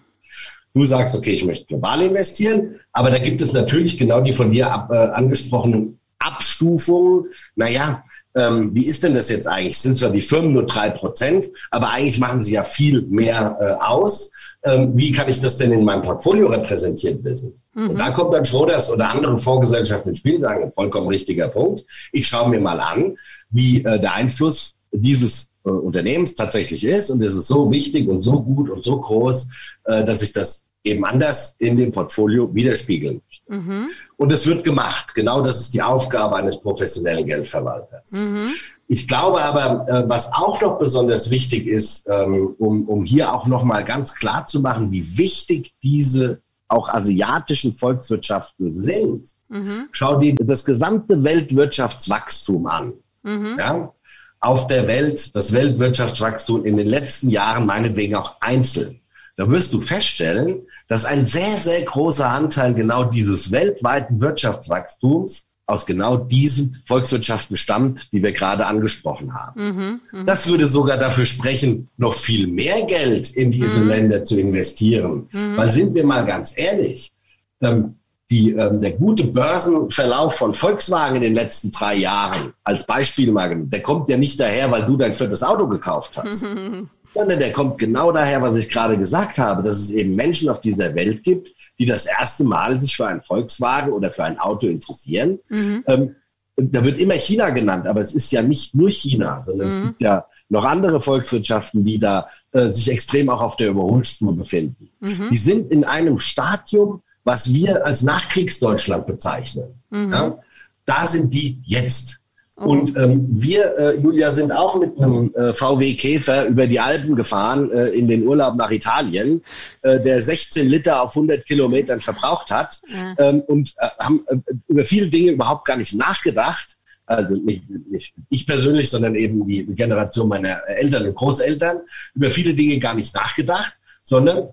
Du 0.74 0.86
sagst, 0.86 1.16
okay, 1.16 1.32
ich 1.32 1.46
möchte 1.46 1.66
global 1.66 2.02
investieren, 2.02 2.80
aber 2.92 3.10
da 3.10 3.18
gibt 3.18 3.42
es 3.42 3.52
natürlich 3.52 3.98
genau 3.98 4.22
die 4.22 4.34
von 4.34 4.52
dir 4.52 4.72
ab, 4.72 4.90
äh, 4.92 4.96
angesprochenen 4.96 6.01
Abstufungen. 6.22 7.26
Naja, 7.56 8.04
ähm, 8.36 8.74
wie 8.74 8.86
ist 8.86 9.04
denn 9.04 9.14
das 9.14 9.30
jetzt 9.30 9.48
eigentlich? 9.48 9.80
Sind 9.80 9.98
zwar 9.98 10.12
die 10.12 10.22
Firmen 10.22 10.54
nur 10.54 10.66
drei 10.66 10.90
Prozent, 10.90 11.50
aber 11.70 11.90
eigentlich 11.90 12.20
machen 12.20 12.44
sie 12.44 12.54
ja 12.54 12.64
viel 12.64 13.02
mehr 13.02 13.58
äh, 13.60 13.84
aus. 13.84 14.32
Ähm, 14.64 14.92
wie 14.96 15.12
kann 15.12 15.28
ich 15.28 15.42
das 15.42 15.58
denn 15.58 15.72
in 15.72 15.84
meinem 15.84 16.04
Portfolio 16.04 16.48
repräsentiert 16.48 17.24
wissen? 17.24 17.62
Mhm. 17.74 17.92
Und 17.92 17.98
da 17.98 18.12
kommt 18.12 18.34
dann 18.34 18.46
Schroders 18.46 18.90
oder 18.90 19.10
andere 19.10 19.38
Fondsgesellschaften 19.38 20.10
ins 20.10 20.20
Spiel, 20.20 20.40
sagen, 20.40 20.64
ein 20.64 20.72
vollkommen 20.72 21.08
richtiger 21.08 21.50
Punkt. 21.50 21.86
Ich 22.12 22.28
schaue 22.28 22.50
mir 22.50 22.60
mal 22.60 22.80
an, 22.80 23.18
wie 23.50 23.84
äh, 23.84 24.00
der 24.00 24.14
Einfluss 24.14 24.76
dieses 24.94 25.50
äh, 25.66 25.70
Unternehmens 25.70 26.36
tatsächlich 26.36 26.86
ist. 26.86 27.10
Und 27.10 27.22
es 27.24 27.36
ist 27.36 27.48
so 27.48 27.70
wichtig 27.70 28.08
und 28.08 28.22
so 28.22 28.42
gut 28.42 28.70
und 28.70 28.84
so 28.84 29.02
groß, 29.02 29.48
äh, 29.86 30.06
dass 30.06 30.22
ich 30.22 30.32
das 30.32 30.66
eben 30.84 31.04
anders 31.04 31.56
in 31.60 31.76
dem 31.76 31.92
Portfolio 31.92 32.54
widerspiegeln 32.54 33.22
Mhm. 33.52 33.90
Und 34.16 34.32
es 34.32 34.48
wird 34.48 34.64
gemacht. 34.64 35.14
Genau 35.14 35.42
das 35.42 35.60
ist 35.60 35.74
die 35.74 35.82
Aufgabe 35.82 36.38
eines 36.38 36.62
professionellen 36.62 37.26
Geldverwalters. 37.26 38.12
Mhm. 38.12 38.52
Ich 38.88 39.10
glaube 39.10 39.44
aber, 39.44 39.88
äh, 39.90 40.10
was 40.10 40.32
auch 40.32 40.62
noch 40.62 40.80
besonders 40.80 41.30
wichtig 41.30 41.68
ist, 41.68 42.08
ähm, 42.08 42.56
um, 42.58 42.88
um 42.88 43.04
hier 43.04 43.34
auch 43.34 43.48
noch 43.48 43.66
mal 43.66 43.84
ganz 43.84 44.16
klar 44.16 44.46
zu 44.46 44.62
machen, 44.62 44.92
wie 44.92 45.18
wichtig 45.18 45.74
diese 45.84 46.40
auch 46.70 46.88
asiatischen 46.88 47.74
Volkswirtschaften 47.74 48.74
sind. 48.74 49.32
Mhm. 49.50 49.90
Schau 49.92 50.18
dir 50.20 50.34
das 50.36 50.64
gesamte 50.64 51.22
Weltwirtschaftswachstum 51.22 52.68
an. 52.68 52.94
Mhm. 53.24 53.58
Ja? 53.60 53.94
Auf 54.40 54.68
der 54.68 54.88
Welt, 54.88 55.36
das 55.36 55.52
Weltwirtschaftswachstum 55.52 56.64
in 56.64 56.78
den 56.78 56.88
letzten 56.88 57.30
Jahren 57.30 57.66
meinetwegen 57.66 58.16
auch 58.16 58.38
einzeln 58.40 59.02
da 59.42 59.50
wirst 59.50 59.74
du 59.74 59.82
feststellen, 59.82 60.68
dass 60.92 61.06
ein 61.06 61.26
sehr, 61.26 61.58
sehr 61.58 61.84
großer 61.84 62.28
Anteil 62.28 62.74
genau 62.74 63.06
dieses 63.06 63.50
weltweiten 63.50 64.20
Wirtschaftswachstums 64.20 65.46
aus 65.66 65.86
genau 65.86 66.18
diesen 66.18 66.84
Volkswirtschaften 66.86 67.56
stammt, 67.56 68.12
die 68.12 68.22
wir 68.22 68.34
gerade 68.34 68.66
angesprochen 68.66 69.34
haben. 69.34 69.68
Mhm, 69.68 70.02
mh. 70.12 70.24
Das 70.26 70.50
würde 70.50 70.68
sogar 70.68 70.98
dafür 70.98 71.26
sprechen, 71.26 71.88
noch 71.96 72.14
viel 72.14 72.48
mehr 72.48 72.82
Geld 72.88 73.30
in 73.30 73.52
diese 73.52 73.80
mhm. 73.80 73.88
Länder 73.88 74.24
zu 74.26 74.38
investieren. 74.38 75.30
Mhm. 75.32 75.56
Weil 75.56 75.72
sind 75.72 75.94
wir 75.94 76.06
mal 76.06 76.26
ganz 76.26 76.52
ehrlich, 76.58 77.14
ähm, 77.62 77.96
die, 78.32 78.54
ähm, 78.54 78.80
der 78.80 78.94
gute 78.94 79.26
Börsenverlauf 79.26 80.36
von 80.36 80.54
Volkswagen 80.54 81.18
in 81.18 81.22
den 81.22 81.36
letzten 81.36 81.72
drei 81.72 81.96
Jahren, 81.96 82.54
als 82.64 82.86
Beispiel 82.86 83.32
mal, 83.32 83.54
der 83.54 83.84
kommt 83.84 84.08
ja 84.08 84.18
nicht 84.18 84.40
daher, 84.40 84.72
weil 84.72 84.86
du 84.86 84.96
dein 84.96 85.14
viertes 85.14 85.44
Auto 85.44 85.68
gekauft 85.68 86.18
hast. 86.18 86.48
sondern 87.14 87.40
der 87.40 87.52
kommt 87.52 87.78
genau 87.78 88.14
daher, 88.14 88.42
was 88.42 88.56
ich 88.56 88.70
gerade 88.70 88.98
gesagt 88.98 89.38
habe, 89.38 89.64
dass 89.64 89.80
es 89.80 89.92
eben 89.92 90.16
Menschen 90.16 90.50
auf 90.50 90.62
dieser 90.62 90.96
Welt 90.96 91.24
gibt, 91.24 91.54
die 91.78 91.86
das 91.86 92.06
erste 92.06 92.46
Mal 92.46 92.80
sich 92.80 92.96
für 92.96 93.06
ein 93.06 93.22
Volkswagen 93.22 93.92
oder 93.92 94.12
für 94.12 94.24
ein 94.24 94.40
Auto 94.40 94.68
interessieren. 94.68 95.40
Mhm. 95.50 95.84
Ähm, 95.88 96.16
da 96.56 96.86
wird 96.86 97.00
immer 97.00 97.16
China 97.16 97.50
genannt, 97.50 97.88
aber 97.88 98.02
es 98.02 98.14
ist 98.14 98.32
ja 98.32 98.42
nicht 98.42 98.76
nur 98.76 98.90
China, 98.90 99.42
sondern 99.42 99.68
mhm. 99.68 99.74
es 99.74 99.82
gibt 99.82 100.02
ja 100.02 100.26
noch 100.50 100.66
andere 100.66 101.02
Volkswirtschaften, 101.02 101.84
die 101.84 101.98
da 101.98 102.28
äh, 102.52 102.68
sich 102.68 102.90
extrem 102.90 103.30
auch 103.30 103.42
auf 103.42 103.56
der 103.56 103.70
Überholspur 103.70 104.36
befinden. 104.36 104.90
Mhm. 105.00 105.30
Die 105.32 105.38
sind 105.38 105.72
in 105.72 105.84
einem 105.84 106.20
Stadium, 106.20 107.02
was 107.24 107.54
wir 107.54 107.86
als 107.86 108.02
Nachkriegsdeutschland 108.02 109.08
bezeichnen. 109.08 109.76
Mhm. 109.90 110.14
Ja? 110.14 110.38
Da 110.86 111.08
sind 111.08 111.34
die 111.34 111.60
jetzt. 111.64 112.20
Oh. 112.58 112.66
Und 112.66 112.96
ähm, 112.96 113.28
wir, 113.30 113.78
äh, 113.78 114.00
Julia, 114.00 114.30
sind 114.32 114.52
auch 114.52 114.78
mit 114.78 115.00
einem 115.00 115.34
äh, 115.34 115.54
VW 115.54 115.94
Käfer 115.96 116.46
über 116.46 116.68
die 116.68 116.80
Alpen 116.80 117.16
gefahren 117.16 117.72
äh, 117.72 117.88
in 117.88 118.08
den 118.08 118.28
Urlaub 118.28 118.56
nach 118.56 118.70
Italien, 118.70 119.42
äh, 119.82 120.00
der 120.00 120.22
16 120.22 120.68
Liter 120.68 121.02
auf 121.02 121.12
100 121.12 121.46
Kilometern 121.46 122.02
verbraucht 122.02 122.52
hat 122.52 122.82
ja. 122.88 123.16
ähm, 123.18 123.42
und 123.42 123.74
äh, 123.78 123.88
haben 124.00 124.24
äh, 124.28 124.38
über 124.68 124.86
viele 124.86 125.08
Dinge 125.08 125.32
überhaupt 125.32 125.66
gar 125.66 125.78
nicht 125.78 125.96
nachgedacht. 125.96 126.78
Also 127.08 127.36
nicht, 127.36 127.64
nicht 127.90 128.14
ich 128.30 128.46
persönlich, 128.46 128.90
sondern 128.90 129.16
eben 129.16 129.46
die 129.46 129.66
Generation 129.66 130.30
meiner 130.30 130.62
Eltern 130.68 131.08
und 131.08 131.16
Großeltern 131.16 131.80
über 132.14 132.30
viele 132.30 132.54
Dinge 132.54 132.80
gar 132.80 132.94
nicht 132.94 133.14
nachgedacht, 133.16 133.74
sondern 134.04 134.50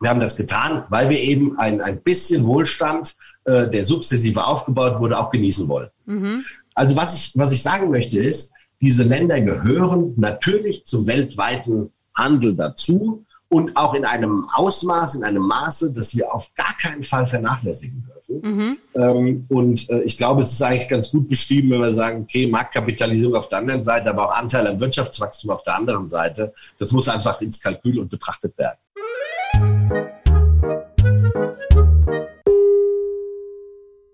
wir 0.00 0.10
haben 0.10 0.20
das 0.20 0.36
getan, 0.36 0.84
weil 0.88 1.10
wir 1.10 1.20
eben 1.20 1.58
ein, 1.58 1.80
ein 1.80 2.00
bisschen 2.02 2.46
Wohlstand, 2.46 3.16
äh, 3.44 3.68
der 3.68 3.84
sukzessive 3.84 4.44
aufgebaut 4.44 5.00
wurde, 5.00 5.18
auch 5.18 5.30
genießen 5.30 5.68
wollen. 5.68 5.90
Mhm. 6.06 6.44
Also 6.74 6.96
was 6.96 7.14
ich, 7.14 7.32
was 7.34 7.50
ich 7.50 7.62
sagen 7.62 7.90
möchte 7.90 8.18
ist, 8.18 8.52
diese 8.80 9.02
Länder 9.02 9.40
gehören 9.40 10.14
natürlich 10.16 10.84
zum 10.84 11.06
weltweiten 11.06 11.90
Handel 12.14 12.54
dazu 12.54 13.24
und 13.48 13.76
auch 13.76 13.94
in 13.94 14.04
einem 14.04 14.46
Ausmaß, 14.52 15.16
in 15.16 15.24
einem 15.24 15.42
Maße, 15.42 15.92
das 15.92 16.14
wir 16.14 16.32
auf 16.32 16.52
gar 16.54 16.76
keinen 16.80 17.02
Fall 17.02 17.26
vernachlässigen 17.26 18.06
dürfen. 18.06 18.40
Mhm. 18.42 18.78
Ähm, 18.94 19.46
und 19.48 19.88
äh, 19.88 20.02
ich 20.02 20.18
glaube, 20.18 20.42
es 20.42 20.52
ist 20.52 20.60
eigentlich 20.62 20.88
ganz 20.88 21.10
gut 21.10 21.28
beschrieben, 21.28 21.70
wenn 21.70 21.80
wir 21.80 21.90
sagen, 21.90 22.22
okay, 22.22 22.46
Marktkapitalisierung 22.46 23.34
auf 23.34 23.48
der 23.48 23.58
anderen 23.58 23.82
Seite, 23.82 24.10
aber 24.10 24.28
auch 24.28 24.36
Anteil 24.36 24.66
am 24.66 24.78
Wirtschaftswachstum 24.78 25.50
auf 25.50 25.62
der 25.62 25.76
anderen 25.76 26.08
Seite, 26.08 26.52
das 26.78 26.92
muss 26.92 27.08
einfach 27.08 27.40
ins 27.40 27.60
Kalkül 27.60 27.98
und 27.98 28.10
betrachtet 28.10 28.56
werden. 28.58 28.76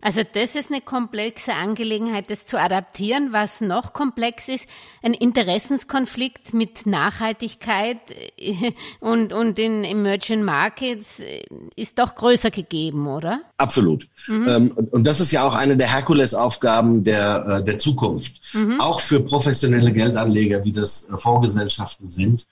Also 0.04 0.20
das 0.22 0.54
ist 0.54 0.70
eine 0.70 0.82
komplexe 0.82 1.54
Angelegenheit, 1.54 2.28
das 2.28 2.44
zu 2.44 2.60
adaptieren. 2.60 3.32
Was 3.32 3.62
noch 3.62 3.94
komplex 3.94 4.48
ist, 4.48 4.66
ein 5.02 5.14
Interessenskonflikt 5.14 6.52
mit 6.52 6.84
Nachhaltigkeit 6.84 7.96
äh, 8.36 8.72
und, 9.00 9.32
und 9.32 9.58
in 9.58 9.82
Emerging 9.82 10.42
Markets 10.42 11.20
äh, 11.20 11.40
ist 11.74 11.98
doch 11.98 12.16
größer 12.16 12.50
gegeben, 12.50 13.06
oder? 13.06 13.40
Absolut. 13.56 14.06
Mhm. 14.26 14.46
Ähm, 14.46 14.70
und 14.90 15.04
das 15.04 15.20
ist 15.20 15.32
ja 15.32 15.42
auch 15.42 15.54
eine 15.54 15.78
der 15.78 15.90
Herkulesaufgaben 15.90 17.02
der, 17.02 17.60
äh, 17.60 17.64
der 17.64 17.78
Zukunft. 17.78 18.42
Mhm. 18.52 18.82
Auch 18.82 19.00
für 19.00 19.20
professionelle 19.20 19.90
Geldanleger, 19.90 20.64
wie 20.64 20.72
das 20.72 21.08
Fondsgesellschaften 21.14 22.08
sind, 22.08 22.46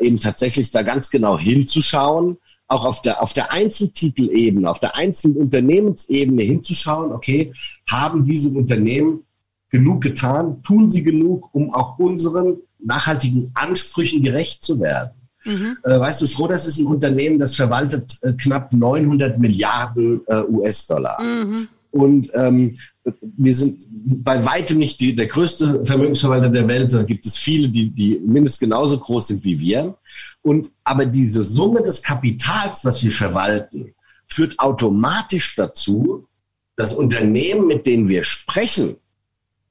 eben 0.00 0.20
tatsächlich 0.20 0.70
da 0.70 0.82
ganz 0.82 1.10
genau 1.10 1.38
hinzuschauen, 1.38 2.38
auch 2.68 2.84
auf 2.84 3.02
der, 3.02 3.22
auf 3.22 3.32
der 3.32 3.52
Einzeltitelebene, 3.52 4.68
auf 4.68 4.80
der 4.80 4.96
einzelnen 4.96 5.36
Unternehmensebene 5.36 6.42
hinzuschauen, 6.42 7.12
okay, 7.12 7.52
haben 7.86 8.24
diese 8.24 8.50
Unternehmen 8.50 9.24
genug 9.70 10.02
getan, 10.02 10.62
tun 10.62 10.88
sie 10.88 11.02
genug, 11.02 11.52
um 11.52 11.72
auch 11.74 11.98
unseren 11.98 12.58
nachhaltigen 12.78 13.50
Ansprüchen 13.54 14.22
gerecht 14.22 14.62
zu 14.62 14.80
werden. 14.80 15.10
Mhm. 15.44 15.76
Äh, 15.84 16.00
weißt 16.00 16.22
du, 16.22 16.26
Schroders 16.26 16.66
ist 16.66 16.78
ein 16.78 16.86
Unternehmen, 16.86 17.38
das 17.38 17.54
verwaltet 17.54 18.18
äh, 18.22 18.32
knapp 18.32 18.72
900 18.72 19.38
Milliarden 19.38 20.20
äh, 20.26 20.42
US-Dollar. 20.42 21.20
Mhm. 21.20 21.68
Und 21.90 22.30
ähm, 22.34 22.76
wir 23.20 23.54
sind 23.54 23.86
bei 23.90 24.44
weitem 24.44 24.78
nicht 24.78 25.00
die, 25.00 25.14
der 25.14 25.26
größte 25.26 25.84
Vermögensverwalter 25.84 26.48
der 26.48 26.66
Welt, 26.66 26.90
sondern 26.90 27.06
gibt 27.06 27.26
es 27.26 27.36
viele, 27.36 27.68
die, 27.68 27.90
die 27.90 28.20
mindestens 28.24 28.60
genauso 28.60 28.98
groß 28.98 29.28
sind 29.28 29.44
wie 29.44 29.60
wir. 29.60 29.96
Und 30.44 30.70
aber 30.84 31.06
diese 31.06 31.42
Summe 31.42 31.82
des 31.82 32.02
Kapitals, 32.02 32.84
was 32.84 33.02
wir 33.02 33.10
verwalten, 33.10 33.94
führt 34.26 34.58
automatisch 34.58 35.56
dazu, 35.56 36.28
dass 36.76 36.94
Unternehmen, 36.94 37.66
mit 37.66 37.86
denen 37.86 38.08
wir 38.08 38.24
sprechen, 38.24 38.96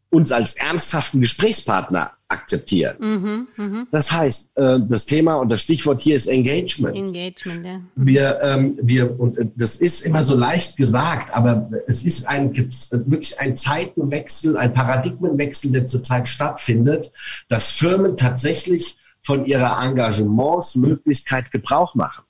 uns 0.09 0.31
als 0.31 0.53
ernsthaften 0.53 1.21
Gesprächspartner 1.21 2.11
akzeptieren. 2.27 2.95
Mhm, 2.99 3.47
mh. 3.55 3.87
Das 3.91 4.11
heißt, 4.11 4.51
äh, 4.55 4.79
das 4.87 5.05
Thema 5.05 5.35
und 5.35 5.51
das 5.51 5.61
Stichwort 5.61 6.01
hier 6.01 6.15
ist 6.15 6.25
Engagement. 6.25 6.95
Engagement, 6.95 7.65
ja. 7.65 7.81
Wir, 7.95 8.39
ähm, 8.41 8.79
wir, 8.81 9.19
und 9.19 9.37
äh, 9.37 9.47
das 9.55 9.75
ist 9.75 10.01
immer 10.01 10.23
so 10.23 10.35
leicht 10.35 10.77
gesagt, 10.77 11.35
aber 11.35 11.69
es 11.85 12.03
ist 12.03 12.27
ein, 12.27 12.55
wirklich 12.55 13.39
ein 13.39 13.55
Zeitenwechsel, 13.55 14.57
ein 14.57 14.73
Paradigmenwechsel, 14.73 15.71
der 15.71 15.85
zurzeit 15.85 16.27
stattfindet, 16.27 17.11
dass 17.47 17.69
Firmen 17.69 18.17
tatsächlich 18.17 18.97
von 19.23 19.45
ihrer 19.45 19.81
Engagementsmöglichkeit 19.81 21.51
Gebrauch 21.51 21.95
machen. 21.95 22.23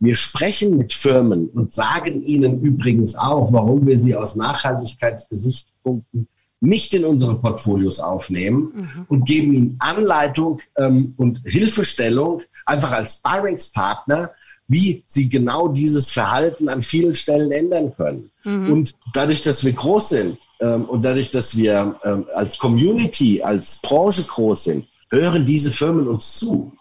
Wir 0.00 0.14
sprechen 0.14 0.78
mit 0.78 0.92
Firmen 0.92 1.48
und 1.48 1.72
sagen 1.72 2.22
ihnen 2.22 2.62
übrigens 2.62 3.16
auch, 3.16 3.52
warum 3.52 3.86
wir 3.86 3.98
sie 3.98 4.14
aus 4.14 4.36
Nachhaltigkeitsgesichtspunkten 4.36 6.28
nicht 6.60 6.94
in 6.94 7.04
unsere 7.04 7.36
Portfolios 7.36 8.00
aufnehmen 8.00 8.72
mhm. 8.74 9.06
und 9.08 9.26
geben 9.26 9.52
ihnen 9.54 9.76
Anleitung 9.78 10.60
ähm, 10.76 11.14
und 11.16 11.40
Hilfestellung 11.44 12.42
einfach 12.66 12.92
als 12.92 13.18
Sparringspartner, 13.18 14.32
wie 14.66 15.02
sie 15.06 15.28
genau 15.28 15.68
dieses 15.68 16.10
Verhalten 16.10 16.68
an 16.68 16.82
vielen 16.82 17.14
Stellen 17.14 17.52
ändern 17.52 17.94
können. 17.96 18.30
Mhm. 18.44 18.72
Und 18.72 18.94
dadurch, 19.14 19.42
dass 19.42 19.64
wir 19.64 19.72
groß 19.72 20.08
sind 20.10 20.38
ähm, 20.60 20.84
und 20.84 21.02
dadurch, 21.02 21.30
dass 21.30 21.56
wir 21.56 21.98
ähm, 22.04 22.26
als 22.34 22.58
Community, 22.58 23.42
als 23.42 23.80
Branche 23.80 24.24
groß 24.24 24.64
sind, 24.64 24.86
hören 25.10 25.46
diese 25.46 25.72
Firmen 25.72 26.08
uns 26.08 26.36
zu. 26.36 26.72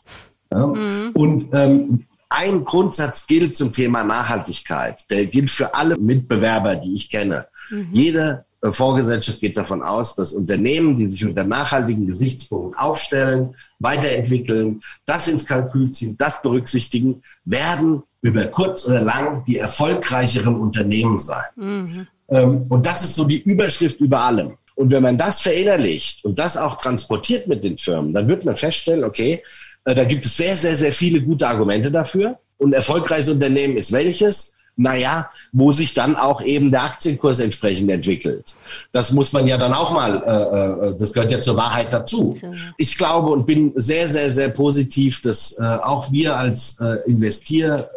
Ja? 0.51 0.67
Mhm. 0.67 1.11
Und 1.13 1.47
ähm, 1.53 2.05
ein 2.29 2.65
Grundsatz 2.65 3.25
gilt 3.27 3.55
zum 3.55 3.71
Thema 3.71 4.03
Nachhaltigkeit. 4.03 5.09
Der 5.09 5.25
gilt 5.25 5.49
für 5.49 5.73
alle 5.73 5.97
Mitbewerber, 5.97 6.75
die 6.75 6.93
ich 6.95 7.09
kenne. 7.09 7.47
Mhm. 7.69 7.89
Jede 7.91 8.45
äh, 8.61 8.71
Fondsgesellschaft 8.71 9.39
geht 9.39 9.57
davon 9.57 9.81
aus, 9.81 10.15
dass 10.15 10.33
Unternehmen, 10.33 10.95
die 10.95 11.07
sich 11.07 11.23
unter 11.25 11.43
nachhaltigen 11.43 12.07
Gesichtspunkten 12.07 12.77
aufstellen, 12.77 13.55
weiterentwickeln, 13.79 14.81
das 15.05 15.27
ins 15.27 15.45
Kalkül 15.45 15.91
ziehen, 15.91 16.15
das 16.17 16.41
berücksichtigen, 16.41 17.21
werden 17.45 18.03
über 18.21 18.45
kurz 18.45 18.85
oder 18.85 19.01
lang 19.01 19.45
die 19.45 19.57
erfolgreicheren 19.57 20.55
Unternehmen 20.55 21.19
sein. 21.19 21.45
Mhm. 21.55 22.07
Ähm, 22.29 22.63
und 22.67 22.85
das 22.85 23.03
ist 23.03 23.15
so 23.15 23.23
die 23.23 23.41
Überschrift 23.41 24.01
über 24.01 24.21
allem. 24.21 24.57
Und 24.77 24.91
wenn 24.91 25.01
man 25.01 25.17
das 25.17 25.41
verinnerlicht 25.41 26.23
und 26.23 26.37
das 26.37 26.55
auch 26.55 26.77
transportiert 26.77 27.47
mit 27.47 27.63
den 27.63 27.79
Firmen, 27.79 28.13
dann 28.13 28.27
wird 28.27 28.45
man 28.45 28.55
feststellen, 28.57 29.03
okay, 29.03 29.41
äh, 29.85 29.95
da 29.95 30.03
gibt 30.03 30.25
es 30.27 30.37
sehr, 30.37 30.55
sehr, 30.55 30.77
sehr 30.77 30.93
viele 30.93 31.19
gute 31.19 31.47
Argumente 31.47 31.89
dafür. 31.89 32.37
Und 32.59 32.69
ein 32.69 32.73
erfolgreiches 32.73 33.29
Unternehmen 33.29 33.75
ist 33.75 33.91
welches? 33.91 34.53
naja, 34.77 35.29
wo 35.51 35.71
sich 35.71 35.93
dann 35.95 36.15
auch 36.15 36.41
eben 36.41 36.69
der 36.69 36.83
Aktienkurs 36.83 37.39
entsprechend 37.39 37.89
entwickelt. 37.89 38.55
Das 38.91 39.11
muss 39.11 39.33
man 39.33 39.47
ja 39.47 39.57
dann 39.57 39.73
auch 39.73 39.91
mal, 39.91 40.23
äh, 40.23 40.89
äh, 40.89 40.95
das 40.99 41.13
gehört 41.13 41.31
ja 41.31 41.41
zur 41.41 41.57
Wahrheit 41.57 41.91
dazu. 41.91 42.37
Ich 42.77 42.97
glaube 42.97 43.29
und 43.29 43.47
bin 43.47 43.73
sehr, 43.75 44.07
sehr, 44.07 44.29
sehr 44.29 44.49
positiv, 44.49 45.21
dass 45.21 45.57
äh, 45.57 45.63
auch 45.63 46.11
wir 46.11 46.37
als 46.37 46.79
äh, 46.79 47.09
Investierer 47.09 47.89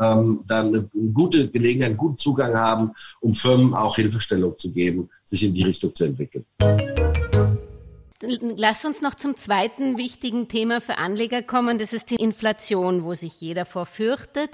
ähm, 0.00 0.40
dann 0.48 0.68
eine 0.68 0.88
gute 1.12 1.48
Gelegenheit, 1.48 1.90
einen 1.90 1.98
guten 1.98 2.16
Zugang 2.16 2.54
haben, 2.54 2.92
um 3.20 3.34
Firmen 3.34 3.74
auch 3.74 3.96
Hilfestellung 3.96 4.56
zu 4.56 4.72
geben, 4.72 5.10
sich 5.34 5.44
in 5.44 5.54
die 5.54 5.64
Richtung 5.64 5.94
zu 5.94 6.04
entwickeln. 6.04 6.44
Lass 8.56 8.84
uns 8.84 9.02
noch 9.02 9.14
zum 9.14 9.36
zweiten 9.36 9.98
wichtigen 9.98 10.48
Thema 10.48 10.80
für 10.80 10.96
Anleger 10.96 11.42
kommen. 11.42 11.78
Das 11.78 11.92
ist 11.92 12.10
die 12.10 12.16
Inflation, 12.16 13.04
wo 13.04 13.14
sich 13.14 13.40
jeder 13.40 13.66
vorfürchtet. 13.66 14.50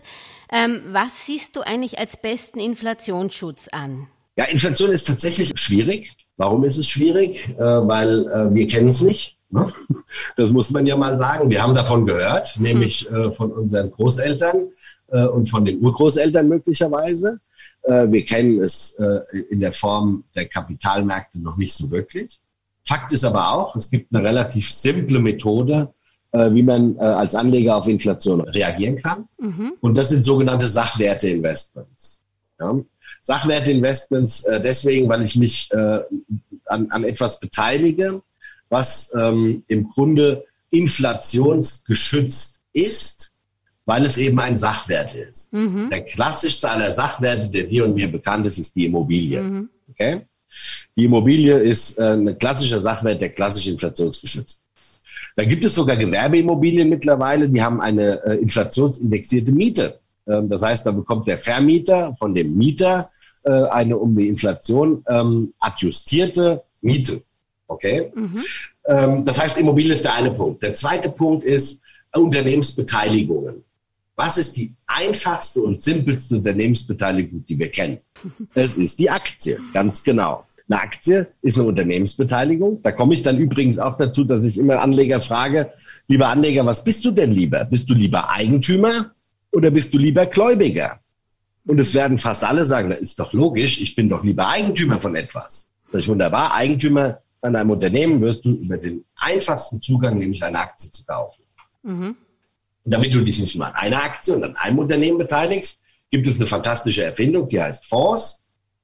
Ähm, 0.51 0.81
was 0.89 1.27
siehst 1.27 1.57
du 1.57 1.61
eigentlich 1.61 1.99
als 1.99 2.17
besten 2.17 2.59
Inflationsschutz 2.59 3.69
an? 3.69 4.09
Ja, 4.37 4.47
Inflation 4.47 4.91
ist 4.91 5.07
tatsächlich 5.07 5.53
schwierig. 5.55 6.13
Warum 6.37 6.65
ist 6.65 6.79
es 6.79 6.89
schwierig? 6.89 7.49
Äh, 7.51 7.63
weil 7.63 8.27
äh, 8.27 8.53
wir 8.55 8.67
kennen 8.67 8.89
es 8.89 9.03
nicht. 9.03 9.39
Ne? 9.51 9.73
Das 10.37 10.51
muss 10.51 10.71
man 10.71 10.87
ja 10.87 10.97
mal 10.97 11.17
sagen. 11.17 11.51
Wir 11.51 11.63
haben 11.63 11.75
davon 11.75 12.07
gehört, 12.07 12.59
nämlich 12.59 13.07
hm. 13.09 13.15
äh, 13.15 13.31
von 13.31 13.53
unseren 13.53 13.91
Großeltern 13.93 14.71
äh, 15.09 15.27
und 15.27 15.49
von 15.49 15.65
den 15.65 15.81
Urgroßeltern 15.81 16.49
möglicherweise. 16.49 17.39
Äh, 17.83 18.11
wir 18.11 18.25
kennen 18.25 18.59
es 18.61 18.95
äh, 18.95 19.21
in 19.51 19.61
der 19.61 19.73
Form 19.73 20.25
der 20.35 20.47
Kapitalmärkte 20.47 21.39
noch 21.39 21.57
nicht 21.57 21.75
so 21.75 21.91
wirklich. 21.91 22.41
Fakt 22.85 23.13
ist 23.13 23.25
aber 23.25 23.53
auch, 23.53 23.77
es 23.77 23.91
gibt 23.91 24.15
eine 24.15 24.25
relativ 24.25 24.73
simple 24.73 25.19
Methode, 25.19 25.93
äh, 26.33 26.53
wie 26.53 26.63
man 26.63 26.99
als 26.99 27.35
Anleger 27.35 27.77
auf 27.77 27.89
Inflation 27.89 28.41
reagieren 28.41 28.97
kann. 28.97 29.29
Mhm. 29.39 29.73
Und 29.81 29.97
das 29.97 30.09
sind 30.09 30.25
sogenannte 30.25 30.67
Sachwerte-Investments. 30.67 32.23
Ja? 32.59 32.81
Sachwerte-Investments 33.23 34.47
deswegen, 34.65 35.09
weil 35.09 35.23
ich 35.23 35.37
mich 35.37 35.69
an, 35.73 36.91
an 36.91 37.05
etwas 37.05 37.39
beteilige, 37.39 38.23
was 38.71 39.13
ähm, 39.15 39.63
im 39.69 39.91
Grunde 39.91 40.47
inflationsgeschützt 40.71 42.63
ist, 42.73 43.30
weil 43.91 44.05
es 44.05 44.19
eben 44.19 44.39
ein 44.39 44.57
Sachwert 44.57 45.17
ist. 45.17 45.53
Mhm. 45.53 45.91
Der 45.91 46.03
klassischste 46.03 46.71
aller 46.71 46.93
Sachwerte, 46.93 47.49
der 47.49 47.65
dir 47.65 47.85
und 47.85 47.95
mir 47.95 48.07
bekannt 48.07 48.47
ist, 48.47 48.57
ist 48.57 48.77
die 48.77 48.87
Immobilie. 48.87 49.43
Mhm. 49.43 49.69
Okay? 49.91 50.21
Die 50.97 51.07
Immobilie 51.07 51.59
ist 51.59 51.99
äh, 51.99 52.13
ein 52.13 52.39
klassischer 52.39 52.79
Sachwert, 52.79 53.21
der 53.21 53.31
klassisch 53.31 53.67
inflationsgeschützt. 53.67 54.63
Da 55.35 55.45
gibt 55.45 55.65
es 55.65 55.75
sogar 55.75 55.97
Gewerbeimmobilien 55.97 56.89
mittlerweile, 56.89 57.49
die 57.49 57.61
haben 57.61 57.81
eine 57.81 58.25
äh, 58.25 58.37
inflationsindexierte 58.37 59.51
Miete. 59.51 59.99
Ähm, 60.29 60.49
das 60.49 60.63
heißt, 60.63 60.87
da 60.87 60.93
bekommt 60.93 61.27
der 61.27 61.39
Vermieter 61.39 62.15
von 62.15 62.33
dem 62.33 62.57
Mieter 62.57 63.11
äh, 63.43 63.51
eine 63.51 63.99
um 63.99 64.17
die 64.17 64.29
Inflation 64.29 65.05
ähm, 65.09 65.53
adjustierte 65.59 66.63
Miete. 66.81 67.23
Okay? 67.67 68.13
Mhm. 68.15 68.45
Ähm, 68.87 69.25
das 69.25 69.41
heißt, 69.41 69.59
Immobilie 69.59 69.95
ist 69.95 70.05
der 70.05 70.15
eine 70.15 70.31
Punkt. 70.31 70.63
Der 70.63 70.75
zweite 70.75 71.11
Punkt 71.11 71.43
ist 71.43 71.81
Unternehmensbeteiligungen. 72.13 73.65
Was 74.21 74.37
ist 74.37 74.59
die 74.59 74.75
einfachste 74.87 75.63
und 75.63 75.83
simpelste 75.83 76.37
Unternehmensbeteiligung, 76.37 77.47
die 77.47 77.59
wir 77.59 77.71
kennen? 77.71 78.01
Es 78.53 78.77
ist 78.77 78.99
die 78.99 79.09
Aktie, 79.09 79.59
ganz 79.73 80.05
genau. 80.05 80.45
Eine 80.69 80.83
Aktie 80.83 81.29
ist 81.41 81.59
eine 81.59 81.69
Unternehmensbeteiligung. 81.69 82.83
Da 82.83 82.93
komme 82.93 83.15
ich 83.15 83.23
dann 83.23 83.39
übrigens 83.39 83.79
auch 83.79 83.97
dazu, 83.97 84.25
dass 84.25 84.45
ich 84.45 84.59
immer 84.59 84.83
Anleger 84.83 85.23
frage, 85.23 85.73
lieber 86.07 86.29
Anleger, 86.29 86.67
was 86.67 86.85
bist 86.85 87.03
du 87.07 87.13
denn 87.13 87.33
lieber? 87.33 87.65
Bist 87.65 87.89
du 87.89 87.95
lieber 87.95 88.29
Eigentümer 88.29 89.13
oder 89.53 89.71
bist 89.71 89.95
du 89.95 89.99
lieber 89.99 90.27
Gläubiger? 90.27 91.01
Und 91.67 91.81
es 91.81 91.95
werden 91.95 92.19
fast 92.19 92.45
alle 92.45 92.67
sagen, 92.67 92.91
das 92.91 93.01
ist 93.01 93.19
doch 93.19 93.33
logisch, 93.33 93.81
ich 93.81 93.95
bin 93.95 94.11
doch 94.11 94.23
lieber 94.23 94.49
Eigentümer 94.49 95.01
von 95.01 95.17
etwas. 95.17 95.67
Das 95.93 96.03
ist 96.03 96.09
wunderbar. 96.09 96.53
Eigentümer 96.53 97.23
an 97.41 97.57
einem 97.57 97.71
Unternehmen 97.71 98.21
wirst 98.21 98.45
du 98.45 98.51
über 98.51 98.77
den 98.77 99.03
einfachsten 99.17 99.81
Zugang, 99.81 100.19
nämlich 100.19 100.45
eine 100.45 100.59
Aktie 100.59 100.91
zu 100.91 101.07
kaufen. 101.07 101.43
Mhm. 101.85 102.17
Damit 102.85 103.15
du 103.15 103.21
dich 103.21 103.41
nicht 103.41 103.57
nur 103.57 103.67
an 103.67 103.75
einer 103.75 104.03
Aktie 104.03 104.35
und 104.35 104.43
an 104.43 104.57
einem 104.57 104.79
Unternehmen 104.79 105.19
beteiligst, 105.19 105.79
gibt 106.11 106.27
es 106.27 106.37
eine 106.37 106.47
fantastische 106.47 107.05
Erfindung, 107.05 107.49
die 107.49 107.61
heißt 107.61 107.87
Fonds. 107.87 108.43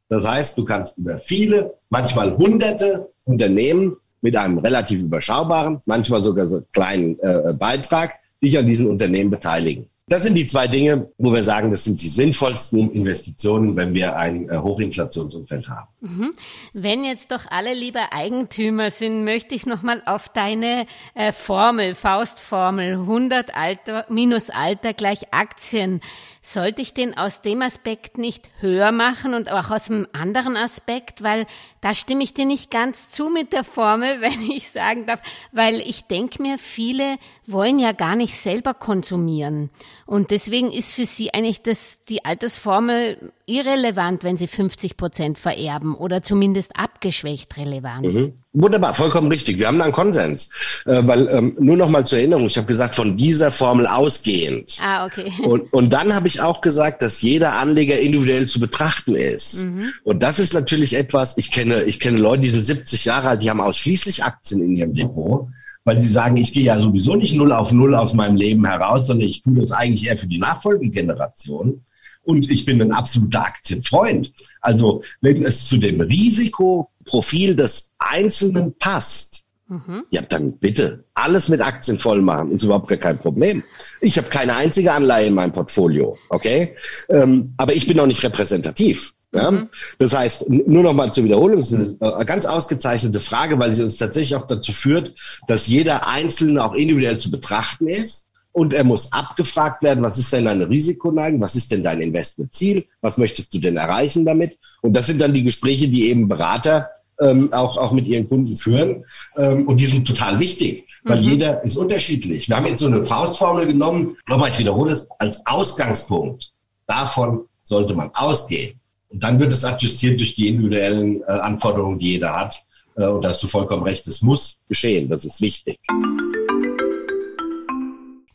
Das 0.09 0.27
heißt, 0.27 0.57
du 0.57 0.65
kannst 0.65 0.97
über 0.99 1.19
viele, 1.19 1.75
manchmal 1.89 2.37
hunderte 2.37 3.11
Unternehmen 3.25 3.97
mit 4.21 4.37
einem 4.37 4.59
relativ 4.59 5.01
überschaubaren, 5.01 5.81
manchmal 5.85 6.23
sogar 6.23 6.47
so 6.47 6.63
kleinen 6.73 7.19
äh, 7.21 7.53
Beitrag 7.59 8.15
dich 8.43 8.57
an 8.59 8.67
diesen 8.67 8.89
Unternehmen 8.89 9.31
beteiligen. 9.31 9.89
Das 10.09 10.23
sind 10.23 10.37
die 10.37 10.47
zwei 10.47 10.69
Dinge, 10.69 11.11
wo 11.19 11.33
wir 11.33 11.43
sagen, 11.43 11.73
das 11.73 11.83
sind 11.83 12.01
die 12.01 12.09
sinnvollsten 12.09 12.93
Investitionen, 12.93 13.75
wenn 13.75 13.93
wir 13.93 14.17
ein 14.17 14.49
äh, 14.49 14.57
Hochinflationsumfeld 14.57 15.69
haben. 15.69 15.89
Mhm. 15.99 16.31
Wenn 16.73 17.05
jetzt 17.05 17.33
doch 17.33 17.47
alle 17.51 17.75
lieber 17.75 18.13
Eigentümer 18.13 18.93
sind, 18.93 19.25
möchte 19.25 19.57
ich 19.57 19.67
nochmal 19.67 20.05
auf 20.07 20.29
deine 20.29 20.87
äh, 21.15 21.33
Formel, 21.33 21.97
Faustformel, 21.97 22.93
100 22.93 23.57
Alter 23.57 24.07
minus 24.09 24.49
Alter 24.49 24.95
gleich 24.95 25.35
Aktien. 25.35 26.01
Sollte 26.41 26.83
ich 26.83 26.95
den 26.95 27.19
aus 27.19 27.43
dem 27.43 27.61
Aspekt 27.61 28.17
nicht 28.17 28.49
höher 28.61 28.93
machen 28.93 29.35
und 29.35 29.51
auch 29.51 29.71
aus 29.71 29.91
einem 29.91 30.07
anderen 30.13 30.57
Aspekt, 30.57 31.25
weil 31.25 31.47
da 31.81 31.97
stimme 31.97 32.23
ich 32.23 32.33
dir 32.33 32.47
nicht 32.47 32.71
ganz 32.71 33.11
zu 33.11 33.29
mit 33.29 33.53
der 33.53 33.65
Formel, 33.65 34.21
wenn 34.21 34.53
ich 34.53 34.71
sagen 34.71 35.07
darf, 35.07 35.21
weil 35.51 35.81
ich 35.81 36.05
denke 36.05 36.41
mir, 36.41 36.59
viele 36.59 37.17
wollen 37.49 37.81
ja 37.81 37.91
gar 37.91 38.15
nicht 38.15 38.37
selber 38.37 38.73
konsumieren. 38.73 39.71
Und 40.07 40.31
deswegen 40.31 40.71
ist 40.71 40.93
für 40.93 41.05
sie 41.05 41.35
eigentlich 41.35 41.63
das, 41.63 41.99
die 42.09 42.25
Altersformel 42.25 43.33
irrelevant, 43.45 44.23
wenn 44.23 44.37
sie 44.37 44.47
50 44.47 44.97
Prozent 44.97 45.37
vererben 45.37 45.97
oder 45.97 46.23
zumindest 46.23 46.77
abgeschwächt 46.77 47.57
relevant. 47.57 48.05
Mhm. 48.05 48.33
Wunderbar, 48.53 48.95
vollkommen 48.95 49.29
richtig. 49.29 49.59
Wir 49.59 49.67
haben 49.67 49.79
da 49.79 49.85
einen 49.85 49.93
Konsens. 49.93 50.83
Äh, 50.87 51.03
weil 51.05 51.27
ähm, 51.27 51.57
nur 51.59 51.77
noch 51.77 51.89
mal 51.89 52.07
zur 52.07 52.19
Erinnerung, 52.19 52.47
ich 52.47 52.57
habe 52.57 52.69
gesagt, 52.69 52.95
von 52.95 53.17
dieser 53.17 53.51
Formel 53.51 53.89
ausgehend. 53.89 54.79
Ah, 54.81 55.07
okay. 55.07 55.33
Und, 55.43 55.73
und 55.73 55.91
dann 55.91 56.15
habe 56.15 56.29
ich 56.29 56.41
auch 56.41 56.61
gesagt, 56.61 57.03
dass 57.03 57.21
jeder 57.21 57.55
Anleger 57.55 57.99
individuell 57.99 58.47
zu 58.47 58.61
betrachten 58.61 59.17
ist. 59.17 59.65
Mhm. 59.65 59.93
Und 60.05 60.23
das 60.23 60.39
ist 60.39 60.55
natürlich 60.55 60.95
etwas, 60.95 61.37
ich 61.37 61.51
kenne, 61.51 61.83
ich 61.83 61.99
kenne 61.99 62.19
Leute, 62.19 62.43
die 62.43 62.51
sind 62.51 62.63
70 62.63 63.05
Jahre 63.05 63.29
alt, 63.29 63.43
die 63.43 63.51
haben 63.51 63.61
ausschließlich 63.61 64.25
Aktien 64.25 64.63
in 64.63 64.77
ihrem 64.77 64.95
Depot 64.95 65.49
weil 65.87 66.01
sie 66.01 66.09
sagen, 66.09 66.37
ich 66.37 66.53
gehe 66.53 66.65
ja 66.65 66.77
sowieso 66.77 67.15
nicht 67.15 67.37
null 67.37 67.53
auf 67.53 67.71
null 67.71 67.95
aus 67.95 68.13
meinem 68.13 68.37
Leben 68.37 68.67
heraus, 68.67 69.07
sondern 69.07 69.29
ich 69.29 69.43
tue 69.43 69.61
das 69.61 69.71
eigentlich 69.71 70.09
eher 70.09 70.19
für 70.19 70.27
die 70.27 70.39
Nachfolgegeneration. 70.39 71.83
Und 72.25 72.51
ich 72.51 72.65
bin 72.65 72.83
ein 72.83 72.91
absoluter 72.91 73.47
Aktienfreund. 73.47 74.33
Also 74.61 75.05
wenn 75.21 75.45
es 75.45 75.69
zu 75.69 75.77
dem 75.77 76.01
Risikoprofil 76.01 77.55
des 77.55 77.93
Einzelnen 77.99 78.75
passt, 78.77 79.45
mhm. 79.69 80.03
ja 80.11 80.23
dann 80.23 80.59
bitte 80.59 81.05
alles 81.15 81.49
mit 81.49 81.61
Aktien 81.61 82.01
voll 82.01 82.21
machen, 82.21 82.51
ist 82.51 82.65
überhaupt 82.65 82.89
gar 82.89 82.99
kein 82.99 83.19
Problem. 83.19 83.63
Ich 84.01 84.19
habe 84.19 84.29
keine 84.29 84.57
einzige 84.57 84.93
Anleihe 84.93 85.29
in 85.29 85.35
meinem 85.35 85.53
Portfolio, 85.53 86.19
okay? 86.31 86.75
Ähm, 87.09 87.55
aber 87.59 87.75
ich 87.75 87.87
bin 87.87 88.01
auch 88.01 88.07
nicht 88.07 88.25
repräsentativ. 88.25 89.15
Ja? 89.33 89.51
Mhm. 89.51 89.69
Das 89.99 90.15
heißt, 90.15 90.49
nur 90.49 90.83
noch 90.83 90.95
mal 90.95 91.13
zur 91.13 91.25
Wiederholung, 91.25 91.59
das 91.59 91.73
ist 91.73 92.03
eine 92.03 92.25
ganz 92.25 92.47
ausgezeichnete 92.47 93.21
Frage, 93.21 93.59
weil 93.59 93.75
sie 93.75 93.83
uns 93.83 93.97
tatsächlich 93.97 94.37
auch 94.37 94.47
dazu 94.47 94.73
führt, 94.73 95.15
dass 95.49 95.67
jeder 95.67 96.07
Einzelne 96.07 96.65
auch 96.65 96.75
individuell 96.75 97.19
zu 97.19 97.31
betrachten 97.31 97.89
ist 97.89 98.27
und 98.53 98.73
er 98.73 98.85
muss 98.85 99.13
abgefragt 99.13 99.83
werden, 99.83 100.03
was 100.03 100.17
ist 100.17 100.33
denn 100.33 100.47
deine 100.47 100.69
Risikoneigung, 100.69 101.41
was 101.41 101.57
ist 101.57 101.73
denn 101.73 101.85
dein 101.85 102.01
Investmentziel, 102.01 102.87
was 103.03 103.19
möchtest 103.19 103.53
du 103.53 103.59
denn 103.59 103.77
erreichen 103.77 104.25
damit? 104.25 104.59
Und 104.81 104.95
das 104.95 105.07
sind 105.07 105.21
dann 105.21 105.35
die 105.35 105.45
Gespräche, 105.45 105.89
die 105.89 106.09
eben 106.09 106.29
Berater 106.29 106.89
ähm, 107.21 107.53
auch, 107.53 107.77
auch 107.77 107.93
mit 107.93 108.09
ihren 108.09 108.29
Kunden 108.29 108.57
führen. 108.57 109.05
Ähm, 109.37 109.67
und 109.67 109.79
die 109.79 109.87
sind 109.87 110.07
total 110.07 110.41
wichtig, 110.41 110.87
weil 111.05 111.19
mhm. 111.19 111.25
jeder 111.25 111.65
ist 111.65 111.77
unterschiedlich. 111.77 112.49
Wir 112.49 112.57
haben 112.57 112.67
jetzt 112.67 112.81
so 112.81 112.87
eine 112.87 113.05
Faustformel 113.05 113.67
genommen, 113.67 114.17
nochmal, 114.29 114.51
ich 114.51 114.59
wiederhole 114.59 114.93
es, 114.93 115.07
als 115.19 115.45
Ausgangspunkt. 115.47 116.53
Davon 116.87 117.47
sollte 117.63 117.95
man 117.95 118.11
ausgehen. 118.15 118.81
Und 119.09 119.23
dann 119.23 119.39
wird 119.39 119.53
es 119.53 119.65
adjustiert 119.65 120.21
durch 120.21 120.35
die 120.35 120.49
individuellen 120.49 121.23
äh, 121.23 121.27
Anforderungen, 121.27 121.99
die 121.99 122.13
jeder 122.13 122.35
hat. 122.35 122.63
Äh, 122.97 123.07
und 123.07 123.23
da 123.23 123.31
hast 123.31 123.43
du 123.43 123.47
vollkommen 123.47 123.83
recht, 123.83 124.07
es 124.07 124.23
muss 124.23 124.61
geschehen, 124.69 125.09
das 125.09 125.25
ist 125.25 125.41
wichtig. 125.41 125.79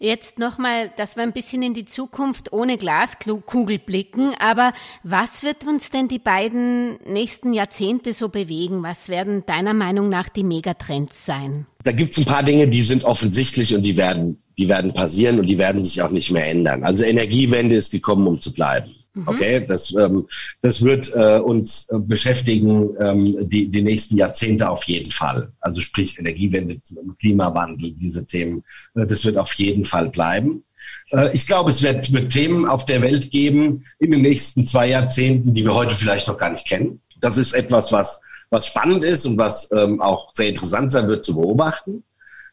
Jetzt 0.04 0.40
nochmal, 0.40 0.92
dass 0.98 1.16
wir 1.16 1.22
ein 1.22 1.32
bisschen 1.32 1.62
in 1.62 1.76
die 1.76 1.86
Zukunft 1.86 2.52
ohne 2.54 2.80
Glaskugel 2.80 3.78
blicken. 3.78 4.34
Aber 4.40 4.74
was 5.04 5.44
wird 5.44 5.68
uns 5.68 5.92
denn 5.92 6.08
die 6.08 6.18
beiden 6.18 6.98
nächsten 7.06 7.54
Jahrzehnte 7.54 8.12
so 8.12 8.30
bewegen? 8.30 8.82
Was 8.82 9.10
werden 9.10 9.44
deiner 9.46 9.76
Meinung 9.76 10.10
nach 10.10 10.30
die 10.30 10.44
Megatrends 10.44 11.24
sein? 11.28 11.68
Da 11.84 11.92
gibt 11.92 12.14
es 12.14 12.18
ein 12.18 12.26
paar 12.26 12.42
Dinge, 12.42 12.68
die 12.68 12.82
sind 12.82 13.04
offensichtlich 13.04 13.76
und 13.76 13.84
die 13.84 13.96
werden, 13.96 14.42
die 14.58 14.68
werden 14.68 14.92
passieren 14.92 15.40
und 15.40 15.46
die 15.46 15.60
werden 15.60 15.84
sich 15.84 16.02
auch 16.02 16.10
nicht 16.10 16.32
mehr 16.32 16.50
ändern. 16.50 16.84
Also 16.84 17.04
Energiewende 17.04 17.76
ist 17.76 17.92
gekommen, 17.92 18.26
um 18.26 18.42
zu 18.42 18.54
bleiben. 18.54 18.96
Mhm. 19.14 19.28
Okay, 19.28 19.66
das, 19.68 19.94
ähm, 19.96 20.28
das 20.62 20.84
wird 20.84 21.14
äh, 21.14 21.40
uns 21.40 21.88
äh, 21.90 22.00
beschäftigen 22.00 22.96
ähm, 23.00 23.50
die, 23.50 23.68
die 23.68 23.82
nächsten 23.82 24.16
Jahrzehnte 24.16 24.70
auf 24.70 24.86
jeden 24.86 25.12
Fall. 25.12 25.52
Also 25.60 25.82
sprich 25.82 26.18
Energiewende, 26.18 26.80
Klimawandel, 27.20 27.92
diese 27.94 28.26
Themen, 28.26 28.64
äh, 28.96 29.06
das 29.06 29.26
wird 29.26 29.38
auf 29.38 29.54
jeden 29.54 29.84
Fall 29.84 30.10
bleiben. 30.10 30.64
Äh, 31.12 31.34
ich 31.34 31.46
glaube, 31.46 31.72
es 31.72 31.82
wird, 31.82 32.14
wird 32.14 32.32
Themen 32.32 32.66
auf 32.66 32.86
der 32.86 33.02
Welt 33.02 33.32
geben 33.32 33.86
in 34.00 34.12
den 34.12 34.22
nächsten 34.22 34.66
zwei 34.66 34.88
Jahrzehnten, 34.88 35.54
die 35.54 35.66
wir 35.66 35.74
heute 35.74 35.96
vielleicht 35.96 36.28
noch 36.28 36.38
gar 36.38 36.52
nicht 36.52 36.66
kennen. 36.66 37.02
Das 37.20 37.38
ist 37.38 37.54
etwas, 37.54 37.92
was, 37.92 38.22
was 38.50 38.66
spannend 38.66 39.04
ist 39.04 39.26
und 39.26 39.38
was 39.38 39.70
ähm, 39.74 40.02
auch 40.02 40.34
sehr 40.34 40.48
interessant 40.48 40.92
sein 40.94 41.08
wird 41.10 41.26
zu 41.26 41.36
beobachten. 41.36 42.04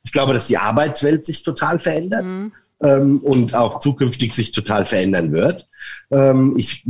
Ich 0.02 0.12
glaube, 0.12 0.32
dass 0.32 0.48
die 0.48 0.58
Arbeitswelt 0.58 1.24
sich 1.24 1.44
total 1.44 1.78
verändert. 1.78 2.24
Mhm 2.24 2.52
ähm, 2.80 3.20
und 3.20 3.54
auch 3.54 3.80
zukünftig 3.80 4.34
sich 4.34 4.52
total 4.52 4.84
verändern 4.84 5.32
wird. 5.32 5.67
Ähm, 6.10 6.54
ich 6.56 6.84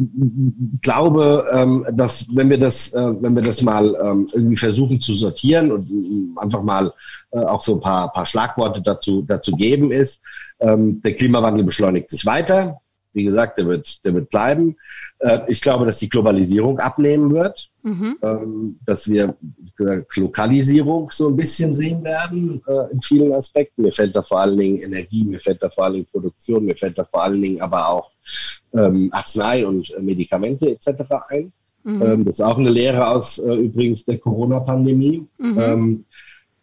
glaube, 0.82 1.46
ähm, 1.52 1.86
dass 1.92 2.26
wenn 2.34 2.50
wir 2.50 2.58
das, 2.58 2.92
äh, 2.92 3.12
wenn 3.20 3.34
wir 3.34 3.42
das 3.42 3.62
mal 3.62 3.96
ähm, 4.02 4.28
irgendwie 4.32 4.56
versuchen 4.56 5.00
zu 5.00 5.14
sortieren 5.14 5.72
und 5.72 5.90
äh, 5.90 6.40
einfach 6.40 6.62
mal 6.62 6.92
äh, 7.30 7.38
auch 7.38 7.60
so 7.60 7.74
ein 7.74 7.80
paar, 7.80 8.12
paar 8.12 8.26
Schlagworte 8.26 8.82
dazu, 8.82 9.22
dazu 9.22 9.52
geben 9.52 9.92
ist, 9.92 10.20
der 10.60 11.14
Klimawandel 11.14 11.62
beschleunigt 11.62 12.10
sich 12.10 12.26
weiter. 12.26 12.80
Wie 13.12 13.22
gesagt, 13.24 13.58
der 13.58 13.66
wird, 13.66 14.04
der 14.04 14.14
wird 14.14 14.28
bleiben. 14.28 14.76
Äh, 15.18 15.40
ich 15.48 15.60
glaube, 15.60 15.86
dass 15.86 15.98
die 15.98 16.08
Globalisierung 16.08 16.78
abnehmen 16.78 17.32
wird, 17.32 17.70
mhm. 17.82 18.16
ähm, 18.22 18.78
dass 18.84 19.08
wir 19.08 19.36
Lokalisierung 20.14 21.10
so 21.10 21.28
ein 21.28 21.36
bisschen 21.36 21.74
sehen 21.74 22.02
werden 22.04 22.60
äh, 22.66 22.92
in 22.92 23.00
vielen 23.00 23.32
Aspekten. 23.32 23.82
Mir 23.82 23.92
fällt 23.92 24.14
da 24.16 24.22
vor 24.22 24.40
allen 24.40 24.58
Dingen 24.58 24.78
Energie, 24.78 25.24
mir 25.24 25.38
fällt 25.38 25.62
da 25.62 25.70
vor 25.70 25.84
allen 25.84 25.94
Dingen 25.94 26.06
Produktion, 26.10 26.64
mir 26.64 26.76
fällt 26.76 26.98
da 26.98 27.04
vor 27.04 27.22
allen 27.22 27.40
Dingen 27.40 27.60
aber 27.60 27.88
auch 27.88 28.10
ähm, 28.74 29.08
Arznei 29.12 29.66
und 29.66 29.90
äh, 29.94 30.00
Medikamente 30.00 30.70
etc. 30.70 30.88
ein. 31.28 31.52
Mhm. 31.84 32.02
Ähm, 32.02 32.24
das 32.24 32.36
ist 32.36 32.44
auch 32.44 32.58
eine 32.58 32.70
Lehre 32.70 33.08
aus 33.08 33.38
äh, 33.38 33.54
übrigens 33.54 34.04
der 34.04 34.18
Corona-Pandemie. 34.18 35.26
Mhm. 35.38 36.04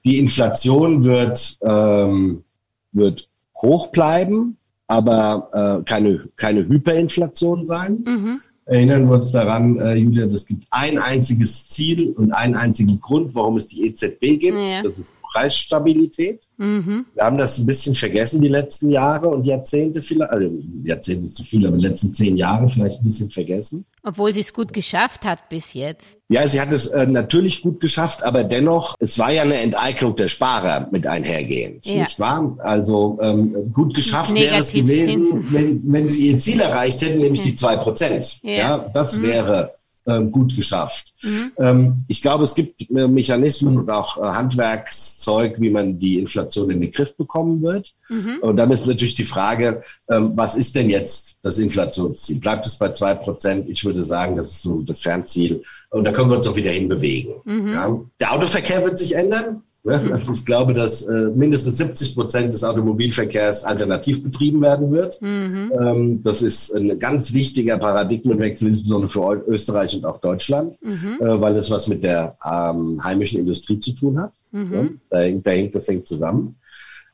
Die 0.03 0.19
Inflation 0.19 1.03
wird, 1.03 1.57
wird 1.59 3.29
hoch 3.55 3.87
bleiben 3.87 4.57
aber 4.87 5.81
keine, 5.87 6.29
keine 6.35 6.67
Hyperinflation 6.67 7.65
sein. 7.65 8.41
Erinnern 8.67 9.07
wir 9.07 9.15
uns 9.15 9.31
daran, 9.31 9.77
äh, 9.77 9.93
Julia, 9.93 10.25
es 10.25 10.45
gibt 10.45 10.65
ein 10.71 10.97
einziges 10.97 11.69
Ziel 11.69 12.13
und 12.13 12.31
einen 12.31 12.55
einzigen 12.55 12.99
Grund, 12.99 13.35
warum 13.35 13.57
es 13.57 13.67
die 13.67 13.85
EZB 13.85 14.39
gibt. 14.39 14.57
Ja. 14.57 14.81
Das 14.81 14.97
ist 14.97 15.13
Preisstabilität. 15.35 16.47
Mhm. 16.57 17.05
Wir 17.13 17.23
haben 17.23 17.37
das 17.37 17.57
ein 17.57 17.65
bisschen 17.65 17.93
vergessen 17.93 18.41
die 18.41 18.47
letzten 18.47 18.89
Jahre 18.89 19.27
und 19.27 19.45
Jahrzehnte 19.45 20.01
vielleicht, 20.01 20.31
also 20.31 20.49
Jahrzehnte 20.85 21.27
zu 21.27 21.43
viel, 21.43 21.67
aber 21.67 21.75
die 21.75 21.85
letzten 21.85 22.13
zehn 22.13 22.37
Jahre 22.37 22.69
vielleicht 22.69 23.01
ein 23.01 23.03
bisschen 23.03 23.29
vergessen. 23.29 23.85
Obwohl 24.03 24.33
sie 24.33 24.39
es 24.39 24.53
gut 24.53 24.71
geschafft 24.71 25.25
hat 25.25 25.49
bis 25.49 25.73
jetzt. 25.73 26.17
Ja, 26.29 26.47
sie 26.47 26.61
hat 26.61 26.71
es 26.71 26.87
äh, 26.87 27.05
natürlich 27.05 27.61
gut 27.63 27.81
geschafft, 27.81 28.23
aber 28.23 28.45
dennoch, 28.45 28.95
es 28.99 29.19
war 29.19 29.31
ja 29.31 29.41
eine 29.41 29.57
Enteignung 29.57 30.15
der 30.15 30.29
Sparer 30.29 30.87
mit 30.91 31.05
einhergehend, 31.05 31.85
ja. 31.85 32.03
nicht 32.03 32.17
wahr? 32.17 32.55
Also 32.59 33.17
ähm, 33.21 33.73
gut 33.73 33.93
geschafft 33.93 34.31
Negativ 34.31 34.87
wäre 34.87 35.01
es 35.01 35.13
gewesen, 35.13 35.47
wenn, 35.51 35.81
wenn 35.91 36.09
sie 36.09 36.27
ihr 36.27 36.39
Ziel 36.39 36.61
erreicht 36.61 37.01
hätten, 37.01 37.19
nämlich 37.19 37.41
ja. 37.41 37.47
die 37.47 37.55
zwei 37.55 37.75
Prozent. 37.75 38.39
Ja. 38.41 38.51
ja. 38.51 38.77
das 38.93 39.17
mhm. 39.17 39.23
wäre 39.23 39.75
ähm, 40.07 40.31
gut 40.31 40.55
geschafft. 40.55 41.13
Mhm. 41.23 41.51
Ähm, 41.57 42.05
ich 42.07 42.21
glaube, 42.21 42.43
es 42.43 42.55
gibt 42.55 42.89
äh, 42.89 43.07
Mechanismen 43.07 43.77
und 43.77 43.89
auch 43.89 44.17
äh, 44.17 44.21
Handwerkszeug, 44.21 45.59
wie 45.59 45.69
man 45.69 45.99
die 45.99 46.19
Inflation 46.19 46.69
in 46.69 46.81
den 46.81 46.91
Griff 46.91 47.15
bekommen 47.17 47.61
wird. 47.61 47.93
Mhm. 48.09 48.37
Und 48.41 48.57
dann 48.57 48.71
ist 48.71 48.87
natürlich 48.87 49.15
die 49.15 49.25
Frage, 49.25 49.83
ähm, 50.09 50.33
was 50.35 50.55
ist 50.55 50.75
denn 50.75 50.89
jetzt 50.89 51.37
das 51.41 51.57
Inflationsziel? 51.59 52.39
Bleibt 52.39 52.65
es 52.67 52.77
bei 52.77 52.89
zwei 52.89 53.15
Prozent? 53.15 53.67
Ich 53.69 53.83
würde 53.83 54.03
sagen, 54.03 54.35
das 54.35 54.49
ist 54.49 54.61
so 54.61 54.81
das 54.81 55.01
Fernziel. 55.01 55.63
Und 55.89 56.05
da 56.05 56.11
können 56.11 56.29
wir 56.29 56.37
uns 56.37 56.47
auch 56.47 56.55
wieder 56.55 56.71
hinbewegen. 56.71 57.33
Mhm. 57.43 57.73
Ja. 57.73 57.99
Der 58.19 58.33
Autoverkehr 58.33 58.83
wird 58.83 58.97
sich 58.97 59.15
ändern. 59.15 59.63
Also 59.85 60.33
ich 60.33 60.45
glaube, 60.45 60.73
dass 60.73 61.03
äh, 61.03 61.29
mindestens 61.35 61.77
70 61.77 62.15
Prozent 62.15 62.53
des 62.53 62.63
Automobilverkehrs 62.63 63.63
alternativ 63.63 64.23
betrieben 64.23 64.61
werden 64.61 64.91
wird. 64.91 65.21
Mhm. 65.21 65.71
Ähm, 65.79 66.23
das 66.23 66.41
ist 66.41 66.71
ein 66.75 66.97
ganz 66.99 67.33
wichtiger 67.33 67.77
Paradigmenwechsel, 67.77 68.67
insbesondere 68.67 69.09
für 69.09 69.43
Österreich 69.47 69.95
und 69.95 70.05
auch 70.05 70.19
Deutschland, 70.19 70.75
mhm. 70.81 71.19
äh, 71.21 71.39
weil 71.41 71.55
es 71.55 71.69
was 71.69 71.87
mit 71.87 72.03
der 72.03 72.35
ähm, 72.43 73.03
heimischen 73.03 73.39
Industrie 73.39 73.79
zu 73.79 73.91
tun 73.93 74.19
hat. 74.19 74.33
Mhm. 74.51 74.73
Ja, 74.73 74.87
da, 75.11 75.19
hängt, 75.19 75.45
da 75.45 75.51
hängt 75.51 75.75
das 75.75 75.87
hängt 75.87 76.07
zusammen. 76.07 76.55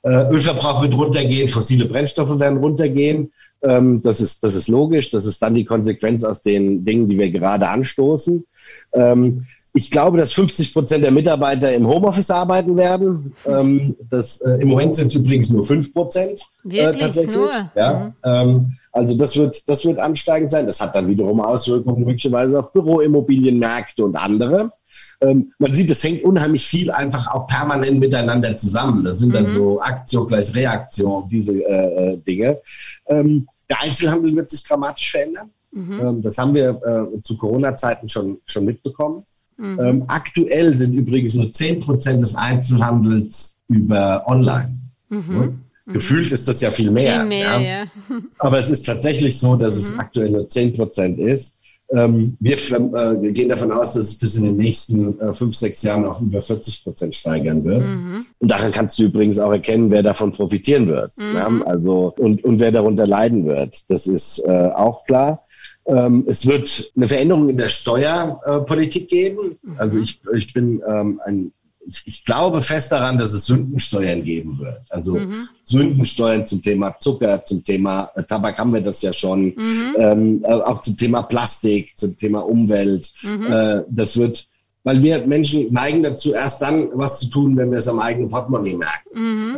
Äh, 0.04 0.32
Ölverbrauch 0.32 0.82
wird 0.82 0.96
runtergehen, 0.96 1.50
fossile 1.50 1.86
Brennstoffe 1.86 2.40
werden 2.40 2.58
runtergehen. 2.58 3.32
Ähm, 3.62 4.02
das, 4.02 4.22
ist, 4.22 4.44
das 4.44 4.56
ist 4.56 4.68
logisch. 4.68 5.12
Das 5.12 5.26
ist 5.26 5.42
dann 5.42 5.54
die 5.54 5.66
Konsequenz 5.66 6.24
aus 6.24 6.42
den 6.42 6.86
Dingen, 6.86 7.08
die 7.08 7.20
wir 7.20 7.30
gerade 7.32 7.68
anstoßen. 7.68 8.46
Ähm, 8.94 9.46
ich 9.74 9.90
glaube, 9.90 10.18
dass 10.18 10.34
50 10.34 10.74
Prozent 10.74 11.04
der 11.04 11.12
Mitarbeiter 11.12 11.74
im 11.74 11.88
Homeoffice 11.88 12.30
arbeiten 12.30 12.76
werden. 12.76 13.34
Ähm, 13.46 13.96
das, 14.10 14.42
äh, 14.42 14.56
Im 14.56 14.70
Moment 14.70 14.96
sind 14.96 15.08
es 15.08 15.16
übrigens 15.16 15.50
nur 15.50 15.66
5 15.66 15.94
Prozent 15.94 16.42
äh, 16.70 16.92
tatsächlich. 16.92 17.36
Nur? 17.36 17.52
Ja, 17.76 17.94
mhm. 17.94 18.14
ähm, 18.24 18.74
also 18.92 19.18
das 19.18 19.38
wird, 19.38 19.70
das 19.70 19.86
wird 19.86 19.98
ansteigend 20.00 20.52
sein. 20.52 20.66
Das 20.68 20.82
hat 20.82 20.94
dann 20.94 21.08
wiederum 21.08 21.40
Auswirkungen 21.40 22.04
möglicherweise 22.04 22.60
auf 22.60 22.74
Büroimmobilienmärkte 22.74 24.04
und 24.04 24.18
andere. 24.18 24.74
Ähm, 25.22 25.54
man 25.58 25.74
sieht, 25.74 25.90
es 25.90 26.04
hängt 26.04 26.24
unheimlich 26.24 26.66
viel 26.66 26.92
einfach 26.92 27.28
auch 27.28 27.48
permanent 27.48 28.00
miteinander 28.00 28.56
zusammen. 28.58 29.06
Das 29.06 29.20
sind 29.20 29.30
mhm. 29.30 29.34
dann 29.34 29.52
so 29.52 29.80
Aktion 29.80 30.28
gleich 30.28 30.54
Reaktion, 30.54 31.30
diese 31.30 31.54
äh, 31.54 32.14
äh, 32.14 32.18
Dinge. 32.18 32.60
Ähm, 33.08 33.48
der 33.70 33.82
Einzelhandel 33.82 34.36
wird 34.36 34.50
sich 34.50 34.64
dramatisch 34.64 35.12
verändern. 35.12 35.50
Mhm. 35.72 36.00
Ähm, 36.02 36.22
das 36.22 36.38
haben 36.38 36.54
wir 36.54 36.82
äh, 37.16 37.22
zu 37.22 37.38
Corona-Zeiten 37.38 38.10
schon, 38.10 38.40
schon 38.46 38.66
mitbekommen. 38.66 39.26
Mhm. 39.62 39.80
Ähm, 39.80 40.04
aktuell 40.08 40.76
sind 40.76 40.94
übrigens 40.94 41.36
nur 41.36 41.52
10 41.52 41.82
Prozent 41.82 42.22
des 42.22 42.36
Einzelhandels 42.36 43.56
über 43.68 44.24
Online. 44.26 44.76
Mhm. 45.10 45.60
Ja? 45.88 45.94
Gefühlt 45.94 46.32
ist 46.32 46.48
das 46.48 46.62
ja 46.62 46.72
viel 46.72 46.90
mehr. 46.90 47.20
Viel 47.20 47.30
mehr 47.30 47.62
ja? 47.62 47.84
Ja. 47.84 47.84
Aber 48.40 48.58
es 48.58 48.70
ist 48.70 48.86
tatsächlich 48.86 49.40
so, 49.40 49.56
dass 49.56 49.76
es 49.76 49.94
mhm. 49.94 50.00
aktuell 50.00 50.30
nur 50.32 50.48
10 50.48 50.74
Prozent 50.74 51.20
ist. 51.20 51.54
Ähm, 51.94 52.38
wir, 52.40 52.56
äh, 52.56 53.22
wir, 53.22 53.32
gehen 53.34 53.50
davon 53.50 53.72
aus, 53.72 53.94
dass 53.94 54.06
es 54.06 54.18
bis 54.18 54.36
in 54.36 54.46
den 54.46 54.56
nächsten 54.58 55.20
äh, 55.20 55.34
fünf, 55.34 55.56
sechs 55.56 55.84
Jahren 55.84 56.06
auf 56.06 56.22
über 56.22 56.42
40 56.42 56.84
Prozent 56.84 57.14
steigern 57.14 57.66
wird. 57.66 57.86
Mhm. 57.86 58.26
Und 58.40 58.50
daran 58.50 58.72
kannst 58.72 58.98
du 58.98 59.04
übrigens 59.04 59.40
auch 59.40 59.52
erkennen, 59.52 59.92
wer 59.92 60.02
davon 60.02 60.32
profitieren 60.32 60.88
wird. 60.88 61.12
Mhm. 61.18 61.36
Ja? 61.36 61.48
Also, 61.66 62.14
und, 62.18 62.44
und 62.46 62.60
wer 62.62 62.72
darunter 62.72 63.06
leiden 63.06 63.46
wird. 63.46 63.90
Das 63.90 64.08
ist 64.08 64.40
äh, 64.46 64.70
auch 64.74 65.04
klar. 65.06 65.44
Ähm, 65.86 66.26
es 66.28 66.46
wird 66.46 66.92
eine 66.96 67.08
Veränderung 67.08 67.50
in 67.50 67.58
der 67.58 67.70
Steuerpolitik 67.70 69.10
geben. 69.10 69.58
Mhm. 69.62 69.76
Also 69.78 69.98
ich, 69.98 70.22
ich 70.34 70.54
bin 70.54 70.82
ähm, 70.88 71.20
ein 71.26 71.52
ich, 71.88 72.04
ich, 72.06 72.26
glaube 72.26 72.62
fest 72.62 72.92
daran, 72.92 73.18
dass 73.18 73.34
es 73.34 73.46
Sündensteuern 73.46 74.24
geben 74.24 74.60
wird. 74.60 74.82
Also 74.90 75.16
mhm. 75.16 75.48
Sündensteuern 75.64 76.46
zum 76.46 76.62
Thema 76.62 76.98
Zucker, 77.00 77.44
zum 77.44 77.64
Thema 77.64 78.12
äh, 78.16 78.24
Tabak 78.24 78.58
haben 78.58 78.74
wir 78.74 78.82
das 78.82 79.02
ja 79.02 79.14
schon, 79.14 79.46
mhm. 79.46 79.96
ähm, 79.98 80.44
äh, 80.44 80.54
auch 80.54 80.82
zum 80.82 80.98
Thema 80.98 81.24
Plastik, 81.24 81.98
zum 81.98 82.18
Thema 82.18 82.46
Umwelt. 82.46 83.12
Mhm. 83.24 83.52
Äh, 83.52 83.82
das 83.90 84.18
wird, 84.18 84.48
weil 84.84 85.02
wir 85.02 85.26
Menschen 85.26 85.72
neigen 85.74 86.04
dazu, 86.04 86.34
erst 86.34 86.62
dann 86.62 86.90
was 86.94 87.20
zu 87.20 87.30
tun, 87.30 87.58
wenn 87.58 87.72
wir 87.72 87.80
es 87.80 87.88
am 87.88 88.00
eigenen 88.00 88.30
Portemonnaie 88.30 88.76
merken. 88.76 89.58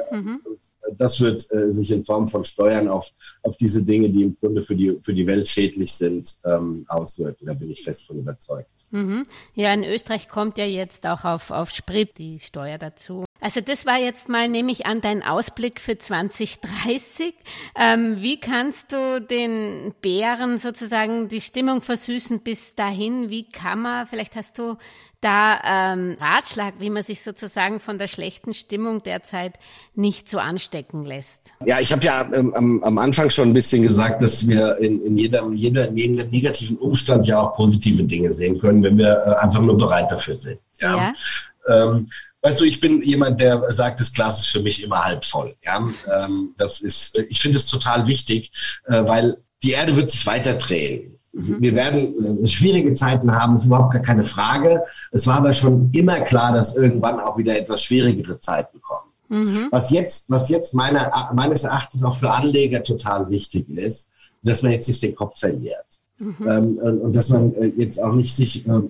Das 0.97 1.19
wird 1.21 1.51
äh, 1.51 1.71
sich 1.71 1.91
in 1.91 2.03
Form 2.03 2.27
von 2.27 2.43
Steuern 2.43 2.87
auf, 2.87 3.09
auf 3.43 3.57
diese 3.57 3.83
Dinge, 3.83 4.09
die 4.09 4.23
im 4.23 4.37
Grunde 4.39 4.61
für 4.61 4.75
die, 4.75 4.97
für 5.01 5.13
die 5.13 5.25
Welt 5.25 5.47
schädlich 5.47 5.93
sind, 5.93 6.35
ähm, 6.45 6.85
auswirken. 6.87 7.45
Da 7.45 7.53
bin 7.53 7.71
ich 7.71 7.83
fest 7.83 8.05
von 8.05 8.19
überzeugt. 8.19 8.69
Mhm. 8.91 9.23
Ja, 9.55 9.73
in 9.73 9.83
Österreich 9.83 10.29
kommt 10.29 10.57
ja 10.59 10.65
jetzt 10.65 11.07
auch 11.07 11.25
auf, 11.25 11.49
auf 11.49 11.71
Sprit 11.71 12.17
die 12.19 12.37
Steuer 12.37 12.77
dazu. 12.77 13.25
Also 13.43 13.59
das 13.59 13.85
war 13.85 13.99
jetzt 13.99 14.29
mal, 14.29 14.47
nehme 14.47 14.71
ich 14.71 14.85
an, 14.85 15.01
dein 15.01 15.21
Ausblick 15.21 15.81
für 15.81 15.97
2030. 15.97 17.33
Ähm, 17.77 18.15
wie 18.21 18.39
kannst 18.39 18.93
du 18.93 19.19
den 19.19 19.93
Bären 20.01 20.59
sozusagen 20.59 21.27
die 21.27 21.41
Stimmung 21.41 21.81
versüßen 21.81 22.39
bis 22.39 22.73
dahin? 22.75 23.29
Wie 23.29 23.43
kann 23.43 23.81
man, 23.81 24.07
vielleicht 24.07 24.37
hast 24.37 24.59
du 24.59 24.77
da 25.19 25.59
ähm, 25.93 26.15
Ratschlag, 26.21 26.75
wie 26.79 26.89
man 26.89 27.03
sich 27.03 27.21
sozusagen 27.21 27.81
von 27.81 27.97
der 27.97 28.07
schlechten 28.07 28.53
Stimmung 28.53 29.03
derzeit 29.03 29.55
nicht 29.93 30.29
so 30.29 30.39
anstecken 30.39 31.03
lässt? 31.03 31.41
Ja, 31.65 31.81
ich 31.81 31.91
habe 31.91 32.05
ja 32.05 32.25
ähm, 32.33 32.53
am, 32.53 32.81
am, 32.81 32.97
Anfang 32.97 33.29
schon 33.29 33.49
ein 33.49 33.53
bisschen 33.53 33.81
gesagt, 33.81 34.21
dass 34.21 34.47
wir 34.47 34.77
in, 34.77 35.03
in 35.03 35.17
jedem, 35.17 35.51
jeder, 35.51 35.89
in 35.89 35.97
jedem 35.97 36.29
negativen 36.29 36.77
Umstand 36.77 37.27
ja 37.27 37.41
auch 37.41 37.55
positive 37.57 38.03
Dinge 38.03 38.31
sehen 38.31 38.57
können, 38.59 38.81
wenn 38.83 38.97
wir 38.97 39.17
äh, 39.25 39.43
einfach 39.43 39.59
nur 39.59 39.77
bereit 39.77 40.09
dafür 40.09 40.35
sind. 40.35 40.61
Ja. 40.79 40.95
ja. 40.95 41.13
Ähm, 41.67 42.07
Weißt 42.43 42.59
du, 42.59 42.65
ich 42.65 42.81
bin 42.81 43.01
jemand, 43.01 43.39
der 43.39 43.71
sagt, 43.71 44.01
das 44.01 44.13
Glas 44.13 44.39
ist 44.39 44.47
für 44.47 44.59
mich 44.59 44.83
immer 44.83 45.03
halb 45.03 45.23
voll. 45.23 45.55
Ja, 45.63 45.77
ähm, 45.77 46.53
das 46.57 46.81
ist, 46.81 47.17
ich 47.29 47.39
finde 47.39 47.57
es 47.57 47.67
total 47.67 48.05
wichtig, 48.05 48.51
äh, 48.85 49.01
weil 49.07 49.37
die 49.63 49.71
Erde 49.71 49.95
wird 49.95 50.11
sich 50.11 50.27
weiter 50.27 50.55
drehen. 50.55 51.17
Mhm. 51.31 51.61
Wir 51.61 51.73
werden 51.73 52.43
äh, 52.43 52.47
schwierige 52.47 52.93
Zeiten 52.95 53.31
haben, 53.33 53.55
ist 53.55 53.65
überhaupt 53.65 53.93
gar 53.93 54.01
keine 54.01 54.25
Frage. 54.25 54.83
Es 55.11 55.25
war 55.25 55.37
aber 55.37 55.53
schon 55.53 55.89
immer 55.93 56.19
klar, 56.19 56.51
dass 56.53 56.75
irgendwann 56.75 57.21
auch 57.21 57.37
wieder 57.37 57.57
etwas 57.57 57.81
schwierigere 57.81 58.37
Zeiten 58.39 58.81
kommen. 58.81 59.09
Mhm. 59.29 59.67
Was 59.71 59.89
jetzt, 59.89 60.29
was 60.29 60.49
jetzt 60.49 60.73
meiner, 60.73 61.31
meines 61.33 61.63
Erachtens 61.63 62.03
auch 62.03 62.17
für 62.17 62.29
Anleger 62.29 62.83
total 62.83 63.29
wichtig 63.29 63.69
ist, 63.69 64.09
dass 64.43 64.61
man 64.61 64.73
jetzt 64.73 64.89
nicht 64.89 65.01
den 65.01 65.15
Kopf 65.15 65.39
verliert. 65.39 65.85
Mhm. 66.19 66.35
Ähm, 66.41 66.77
und, 66.77 66.99
und, 66.99 67.15
dass 67.15 67.29
man 67.29 67.53
äh, 67.55 67.71
jetzt 67.77 68.01
auch 68.01 68.13
nicht 68.13 68.35
sich 68.35 68.67
äh, 68.67 68.81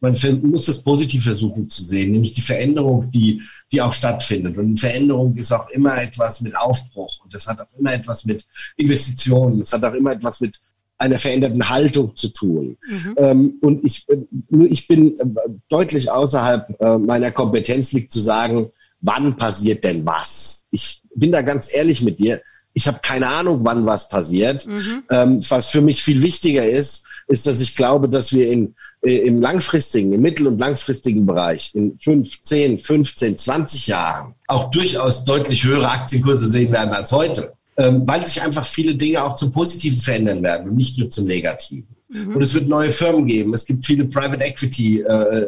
man 0.00 0.16
muss 0.42 0.66
das 0.66 0.82
positiv 0.82 1.24
versuchen 1.24 1.68
zu 1.68 1.84
sehen, 1.84 2.12
nämlich 2.12 2.32
die 2.32 2.40
Veränderung, 2.40 3.10
die, 3.10 3.42
die 3.70 3.82
auch 3.82 3.94
stattfindet. 3.94 4.56
Und 4.56 4.80
Veränderung 4.80 5.36
ist 5.36 5.52
auch 5.52 5.68
immer 5.68 6.00
etwas 6.00 6.40
mit 6.40 6.56
Aufbruch 6.56 7.20
und 7.22 7.34
das 7.34 7.46
hat 7.46 7.60
auch 7.60 7.78
immer 7.78 7.92
etwas 7.92 8.24
mit 8.24 8.46
Investitionen, 8.76 9.60
das 9.60 9.72
hat 9.72 9.84
auch 9.84 9.94
immer 9.94 10.12
etwas 10.12 10.40
mit 10.40 10.58
einer 11.00 11.18
veränderten 11.18 11.68
Haltung 11.68 12.14
zu 12.14 12.28
tun. 12.28 12.76
Mhm. 12.86 13.14
Ähm, 13.16 13.54
und 13.62 13.84
ich, 13.84 14.06
äh, 14.08 14.18
ich 14.66 14.86
bin 14.86 15.18
äh, 15.18 15.24
deutlich 15.68 16.10
außerhalb 16.10 16.80
äh, 16.80 16.98
meiner 16.98 17.30
Kompetenz 17.30 17.92
liegt 17.92 18.12
zu 18.12 18.20
sagen, 18.20 18.70
wann 19.00 19.36
passiert 19.36 19.84
denn 19.84 20.04
was? 20.04 20.66
Ich 20.70 21.02
bin 21.14 21.32
da 21.32 21.40
ganz 21.40 21.72
ehrlich 21.72 22.02
mit 22.02 22.18
dir. 22.18 22.42
Ich 22.74 22.86
habe 22.86 23.00
keine 23.02 23.28
Ahnung, 23.28 23.60
wann 23.62 23.86
was 23.86 24.10
passiert. 24.10 24.66
Mhm. 24.66 25.02
Ähm, 25.10 25.40
was 25.48 25.68
für 25.68 25.80
mich 25.80 26.02
viel 26.02 26.22
wichtiger 26.22 26.68
ist, 26.68 27.06
ist, 27.26 27.46
dass 27.46 27.62
ich 27.62 27.76
glaube, 27.76 28.08
dass 28.08 28.32
wir 28.32 28.50
in 28.50 28.74
im 29.02 29.40
langfristigen, 29.40 30.12
im 30.12 30.20
mittel- 30.20 30.46
und 30.46 30.58
langfristigen 30.58 31.24
Bereich 31.24 31.74
in 31.74 31.98
5, 31.98 32.42
10, 32.42 32.78
15, 32.78 33.38
20 33.38 33.86
Jahren 33.86 34.34
auch 34.46 34.70
durchaus 34.70 35.24
deutlich 35.24 35.64
höhere 35.64 35.90
Aktienkurse 35.90 36.48
sehen 36.48 36.70
werden 36.70 36.92
als 36.92 37.10
heute, 37.10 37.52
ähm, 37.78 38.02
weil 38.06 38.26
sich 38.26 38.42
einfach 38.42 38.66
viele 38.66 38.94
Dinge 38.94 39.24
auch 39.24 39.36
zum 39.36 39.52
Positiven 39.52 39.98
verändern 39.98 40.42
werden 40.42 40.68
und 40.68 40.76
nicht 40.76 40.98
nur 40.98 41.08
zum 41.08 41.26
Negativen. 41.26 41.86
Mhm. 42.10 42.36
Und 42.36 42.42
es 42.42 42.52
wird 42.52 42.68
neue 42.68 42.90
Firmen 42.90 43.26
geben. 43.26 43.54
Es 43.54 43.64
gibt 43.64 43.86
viele 43.86 44.04
Private 44.04 44.44
Equity 44.44 45.00
äh, 45.00 45.46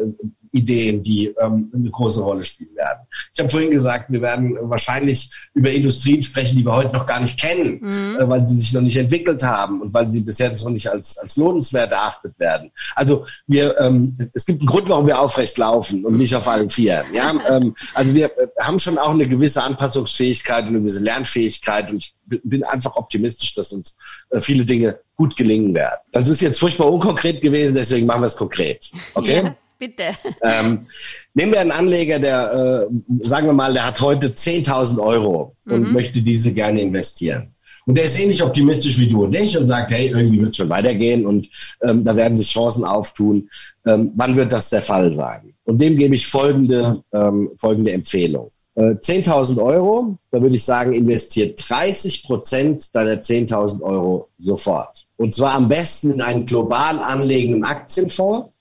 Ideen, 0.53 1.03
die 1.03 1.35
ähm, 1.41 1.71
eine 1.75 1.91
große 1.91 2.21
Rolle 2.21 2.45
spielen 2.45 2.77
werden. 2.77 3.01
Ich 3.33 3.41
habe 3.41 3.49
vorhin 3.49 3.71
gesagt, 3.71 4.13
wir 4.13 4.21
werden 4.21 4.57
wahrscheinlich 4.61 5.31
über 5.55 5.71
Industrien 5.71 6.23
sprechen, 6.23 6.59
die 6.59 6.65
wir 6.65 6.75
heute 6.75 6.95
noch 6.95 7.07
gar 7.07 7.21
nicht 7.21 7.41
kennen, 7.41 7.81
mhm. 7.81 8.19
äh, 8.21 8.29
weil 8.29 8.45
sie 8.45 8.57
sich 8.57 8.73
noch 8.73 8.83
nicht 8.83 8.97
entwickelt 8.97 9.43
haben 9.43 9.81
und 9.81 9.95
weil 9.95 10.11
sie 10.11 10.21
bisher 10.21 10.53
noch 10.53 10.69
nicht 10.69 10.91
als, 10.91 11.17
als 11.19 11.37
lohnenswert 11.37 11.93
erachtet 11.93 12.39
werden. 12.39 12.71
Also 12.95 13.25
wir, 13.47 13.79
ähm, 13.81 14.17
es 14.35 14.45
gibt 14.45 14.61
einen 14.61 14.69
Grund, 14.69 14.89
warum 14.91 15.07
wir 15.07 15.19
aufrecht 15.19 15.57
laufen 15.57 16.05
und 16.05 16.19
nicht 16.19 16.35
auf 16.35 16.47
allen 16.47 16.69
Vieren. 16.69 17.07
Ja? 17.15 17.33
ähm, 17.49 17.75
also 17.95 18.15
wir 18.15 18.27
äh, 18.27 18.49
haben 18.61 18.79
schon 18.79 18.99
auch 18.99 19.11
eine 19.11 19.27
gewisse 19.27 19.63
Anpassungsfähigkeit 19.63 20.65
und 20.65 20.69
eine 20.69 20.81
gewisse 20.81 21.03
Lernfähigkeit 21.03 21.91
und 21.91 21.97
ich 21.97 22.15
bin 22.45 22.63
einfach 22.65 22.97
optimistisch, 22.97 23.55
dass 23.55 23.73
uns 23.73 23.97
äh, 24.31 24.41
viele 24.41 24.65
Dinge 24.67 24.99
gut 25.17 25.37
gelingen 25.37 25.75
werden. 25.75 26.01
Das 26.13 26.29
ist 26.29 26.41
jetzt 26.41 26.59
furchtbar 26.59 26.91
unkonkret 26.91 27.41
gewesen, 27.41 27.75
deswegen 27.75 28.07
machen 28.07 28.23
wir 28.23 28.27
es 28.27 28.37
konkret. 28.37 28.91
Okay? 29.15 29.55
Bitte. 29.83 30.11
Ähm, 30.45 30.87
nehmen 31.35 31.53
wir 31.53 31.61
einen 31.61 31.73
Anleger, 31.73 32.19
der, 32.21 32.89
äh, 32.89 33.27
sagen 33.27 33.47
wir 33.47 33.53
mal, 33.53 33.73
der 33.73 33.87
hat 33.87 34.01
heute 34.01 34.29
10.000 34.29 35.01
Euro 35.01 35.57
und 35.67 35.89
mhm. 35.89 35.93
möchte 35.93 36.21
diese 36.23 36.53
gerne 36.53 36.81
investieren. 36.81 37.55
Und 37.87 37.97
der 37.97 38.05
ist 38.05 38.19
ähnlich 38.19 38.43
optimistisch 38.43 38.99
wie 38.99 39.09
du 39.09 39.25
und 39.25 39.35
ich 39.35 39.59
und 39.59 39.67
sagt, 39.67 39.91
hey, 39.91 40.09
irgendwie 40.09 40.41
wird 40.41 40.51
es 40.51 40.57
schon 40.59 40.69
weitergehen 40.69 41.27
und 41.27 41.49
ähm, 41.83 42.05
da 42.05 42.15
werden 42.15 42.37
sich 42.37 42.53
Chancen 42.53 42.85
auftun. 42.85 43.49
Ähm, 43.87 44.13
wann 44.15 44.37
wird 44.37 44.53
das 44.53 44.71
der 44.71 44.83
Fall 44.83 45.15
sein? 45.15 45.53
Und 45.65 45.81
dem 45.81 45.97
gebe 45.97 46.15
ich 46.15 46.29
folgende, 46.29 47.03
ähm, 47.13 47.51
folgende 47.57 47.91
Empfehlung. 47.91 48.53
äh, 48.75 48.95
10.000 48.95 49.61
Euro, 49.61 50.17
da 50.31 50.41
würde 50.41 50.57
ich 50.57 50.65
sagen, 50.65 50.93
investiert 50.93 51.61
30 51.69 52.25
Prozent 52.25 52.95
deiner 52.95 53.21
10.000 53.21 53.83
Euro 53.83 54.29
sofort. 54.39 55.07
Und 55.17 55.35
zwar 55.35 55.55
am 55.55 55.69
besten 55.69 56.13
in 56.13 56.21
einen 56.21 56.47
global 56.47 56.99
anlegenden 57.01 57.65
Aktienfonds, 57.65 58.52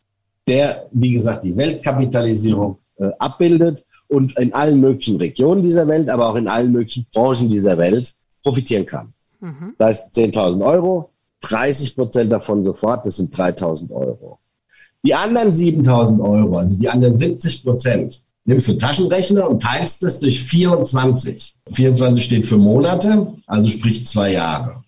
der, 0.51 0.87
wie 0.91 1.13
gesagt, 1.13 1.45
die 1.45 1.55
Weltkapitalisierung 1.55 2.77
äh, 2.97 3.09
abbildet 3.19 3.85
und 4.09 4.37
in 4.37 4.53
allen 4.53 4.81
möglichen 4.81 5.15
Regionen 5.15 5.63
dieser 5.63 5.87
Welt, 5.87 6.09
aber 6.09 6.27
auch 6.29 6.35
in 6.35 6.49
allen 6.49 6.73
möglichen 6.73 7.05
Branchen 7.13 7.49
dieser 7.49 7.77
Welt 7.77 8.13
profitieren 8.43 8.85
kann. 8.85 9.13
Mhm. 9.39 9.75
Das 9.77 10.01
heißt 10.01 10.17
10.000 10.17 10.65
Euro, 10.65 11.09
30 11.39 11.95
Prozent 11.95 12.31
davon 12.33 12.65
sofort, 12.65 13.05
das 13.05 13.15
sind 13.15 13.33
3.000 13.33 13.91
Euro. 13.91 14.39
Die 15.03 15.15
anderen 15.15 15.53
7.000 15.53 16.19
Euro, 16.19 16.57
also 16.57 16.77
die 16.77 16.89
anderen 16.89 17.17
70 17.17 17.63
Prozent, 17.63 18.21
nimmst 18.43 18.67
du 18.67 18.73
Taschenrechner 18.73 19.49
und 19.49 19.63
teilst 19.63 20.03
das 20.03 20.19
durch 20.19 20.43
24. 20.43 21.55
24 21.71 22.25
steht 22.25 22.45
für 22.45 22.57
Monate, 22.57 23.33
also 23.47 23.69
sprich 23.69 24.05
zwei 24.05 24.33
Jahre. 24.33 24.83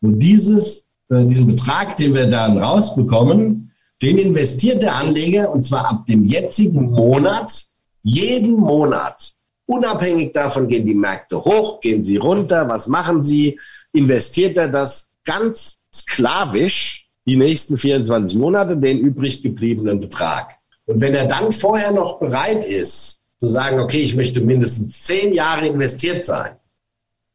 Und 0.00 0.20
dieses, 0.20 0.86
äh, 1.10 1.24
diesen 1.24 1.48
Betrag, 1.48 1.96
den 1.96 2.14
wir 2.14 2.28
dann 2.28 2.56
rausbekommen, 2.58 3.71
den 4.02 4.18
investiert 4.18 4.82
der 4.82 4.96
Anleger 4.96 5.50
und 5.50 5.62
zwar 5.62 5.88
ab 5.88 6.06
dem 6.06 6.26
jetzigen 6.26 6.90
Monat, 6.90 7.66
jeden 8.02 8.52
Monat. 8.54 9.32
Unabhängig 9.66 10.32
davon 10.32 10.68
gehen 10.68 10.84
die 10.84 10.94
Märkte 10.94 11.42
hoch, 11.42 11.80
gehen 11.80 12.02
sie 12.02 12.16
runter, 12.16 12.68
was 12.68 12.88
machen 12.88 13.22
sie, 13.22 13.60
investiert 13.92 14.56
er 14.56 14.68
das 14.68 15.08
ganz 15.24 15.78
sklavisch 15.94 17.08
die 17.26 17.36
nächsten 17.36 17.76
24 17.76 18.36
Monate, 18.38 18.76
den 18.76 18.98
übrig 18.98 19.42
gebliebenen 19.42 20.00
Betrag. 20.00 20.56
Und 20.86 21.00
wenn 21.00 21.14
er 21.14 21.26
dann 21.26 21.52
vorher 21.52 21.92
noch 21.92 22.18
bereit 22.18 22.64
ist, 22.64 23.20
zu 23.38 23.46
sagen, 23.46 23.78
okay, 23.78 24.00
ich 24.00 24.16
möchte 24.16 24.40
mindestens 24.40 25.02
zehn 25.02 25.32
Jahre 25.32 25.66
investiert 25.66 26.24
sein, 26.24 26.56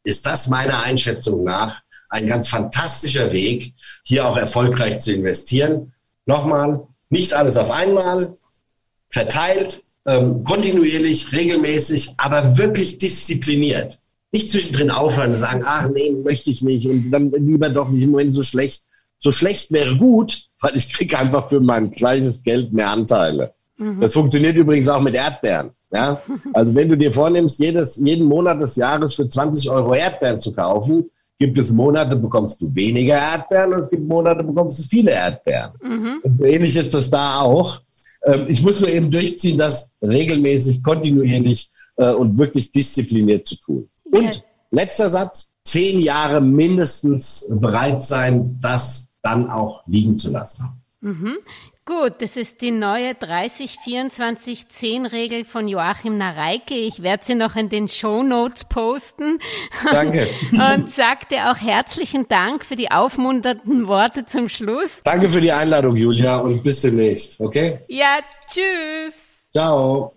ist 0.03 0.26
das 0.26 0.47
meiner 0.47 0.84
Einschätzung 0.84 1.43
nach 1.43 1.82
ein 2.09 2.28
ganz 2.28 2.49
fantastischer 2.49 3.32
Weg, 3.32 3.74
hier 4.03 4.26
auch 4.26 4.38
erfolgreich 4.38 5.01
zu 5.01 5.13
investieren. 5.13 5.93
Nochmal, 6.28 6.88
nicht 7.10 7.34
alles 7.34 7.58
auf 7.58 7.72
einmal, 7.72 8.38
verteilt, 9.10 9.84
ähm, 10.06 10.44
kontinuierlich, 10.44 11.32
regelmäßig, 11.32 12.14
aber 12.18 12.58
wirklich 12.58 12.98
diszipliniert. 12.98 14.00
Nicht 14.32 14.52
zwischendrin 14.52 14.92
aufhören 14.92 15.32
und 15.32 15.38
sagen, 15.38 15.64
ach 15.66 15.90
nee, 15.90 16.12
möchte 16.12 16.52
ich 16.52 16.62
nicht 16.62 16.86
und 16.86 17.12
dann 17.12 17.32
lieber 17.32 17.70
doch 17.70 17.90
nicht 17.90 18.04
im 18.04 18.12
Moment 18.12 18.34
so 18.34 18.44
schlecht. 18.44 18.84
So 19.18 19.32
schlecht 19.32 19.72
wäre 19.72 19.98
gut, 19.98 20.48
weil 20.60 20.76
ich 20.76 20.94
kriege 20.94 21.18
einfach 21.18 21.50
für 21.50 21.60
mein 21.60 21.92
gleiches 21.92 22.44
Geld 22.44 22.74
mehr 22.74 22.90
Anteile. 22.90 23.54
Mhm. 23.78 24.02
Das 24.02 24.14
funktioniert 24.14 24.58
übrigens 24.58 24.88
auch 24.90 25.02
mit 25.02 25.16
Erdbeeren. 25.16 25.72
Ja? 25.92 26.22
Also 26.54 26.76
wenn 26.76 26.90
du 26.90 26.98
dir 26.98 27.12
vornimmst, 27.12 27.60
jedes, 27.60 27.98
jeden 27.98 28.28
Monat 28.28 28.62
des 28.62 28.76
Jahres 28.76 29.14
für 29.14 29.28
20 29.28 29.70
Euro 29.70 29.94
Erdbeeren 29.94 30.40
zu 30.40 30.54
kaufen, 30.54 31.10
gibt 31.40 31.58
es 31.58 31.72
Monate, 31.72 32.16
bekommst 32.16 32.62
du 32.62 32.74
weniger 32.74 33.16
Erdbeeren 33.16 33.74
und 33.74 33.80
es 33.80 33.90
gibt 33.90 34.08
Monate, 34.08 34.44
bekommst 34.44 34.80
du 34.80 34.84
viele 34.84 35.12
Erdbeeren. 35.12 35.72
Mhm. 35.82 36.20
Und 36.24 36.44
ähnlich 36.44 36.76
ist 36.76 36.94
das 36.94 37.10
da 37.10 37.42
auch. 37.42 37.82
Ähm, 38.24 38.46
ich 38.48 38.64
muss 38.64 38.82
nur 38.82 38.90
eben 38.90 39.12
durchziehen, 39.12 39.58
das 39.58 39.92
regelmäßig, 40.02 40.84
kontinuierlich 40.84 41.70
äh, 41.98 42.12
und 42.12 42.38
wirklich 42.38 42.72
diszipliniert 42.72 43.46
zu 43.46 43.60
tun. 43.60 43.90
Und 44.04 44.36
ja. 44.36 44.42
letzter 44.72 45.10
Satz, 45.10 45.52
zehn 45.64 46.00
Jahre 46.00 46.42
mindestens 46.42 47.48
bereit 47.50 48.04
sein, 48.04 48.58
das 48.62 49.10
dann 49.22 49.50
auch 49.50 49.84
liegen 49.86 50.18
zu 50.18 50.32
lassen. 50.32 50.70
Mhm. 51.02 51.38
Gut, 51.88 52.16
das 52.20 52.36
ist 52.36 52.60
die 52.60 52.72
neue 52.72 53.12
30-24-10-Regel 53.12 55.46
von 55.46 55.70
Joachim 55.70 56.18
Nareike. 56.18 56.74
Ich 56.74 57.02
werde 57.02 57.26
sie 57.26 57.36
noch 57.36 57.56
in 57.56 57.70
den 57.70 57.88
Show 57.88 58.24
Notes 58.24 58.66
posten. 58.66 59.40
Danke. 59.90 60.28
Und 60.52 60.92
sagte 60.92 61.50
auch 61.50 61.56
herzlichen 61.56 62.28
Dank 62.28 62.66
für 62.66 62.76
die 62.76 62.92
aufmunternden 62.92 63.88
Worte 63.88 64.26
zum 64.26 64.50
Schluss. 64.50 65.00
Danke 65.06 65.30
für 65.30 65.40
die 65.40 65.54
Einladung, 65.54 65.96
Julia, 65.96 66.40
und 66.40 66.62
bis 66.62 66.82
demnächst, 66.82 67.40
okay? 67.40 67.80
Ja, 67.88 68.18
tschüss. 68.48 69.14
Ciao. 69.54 70.16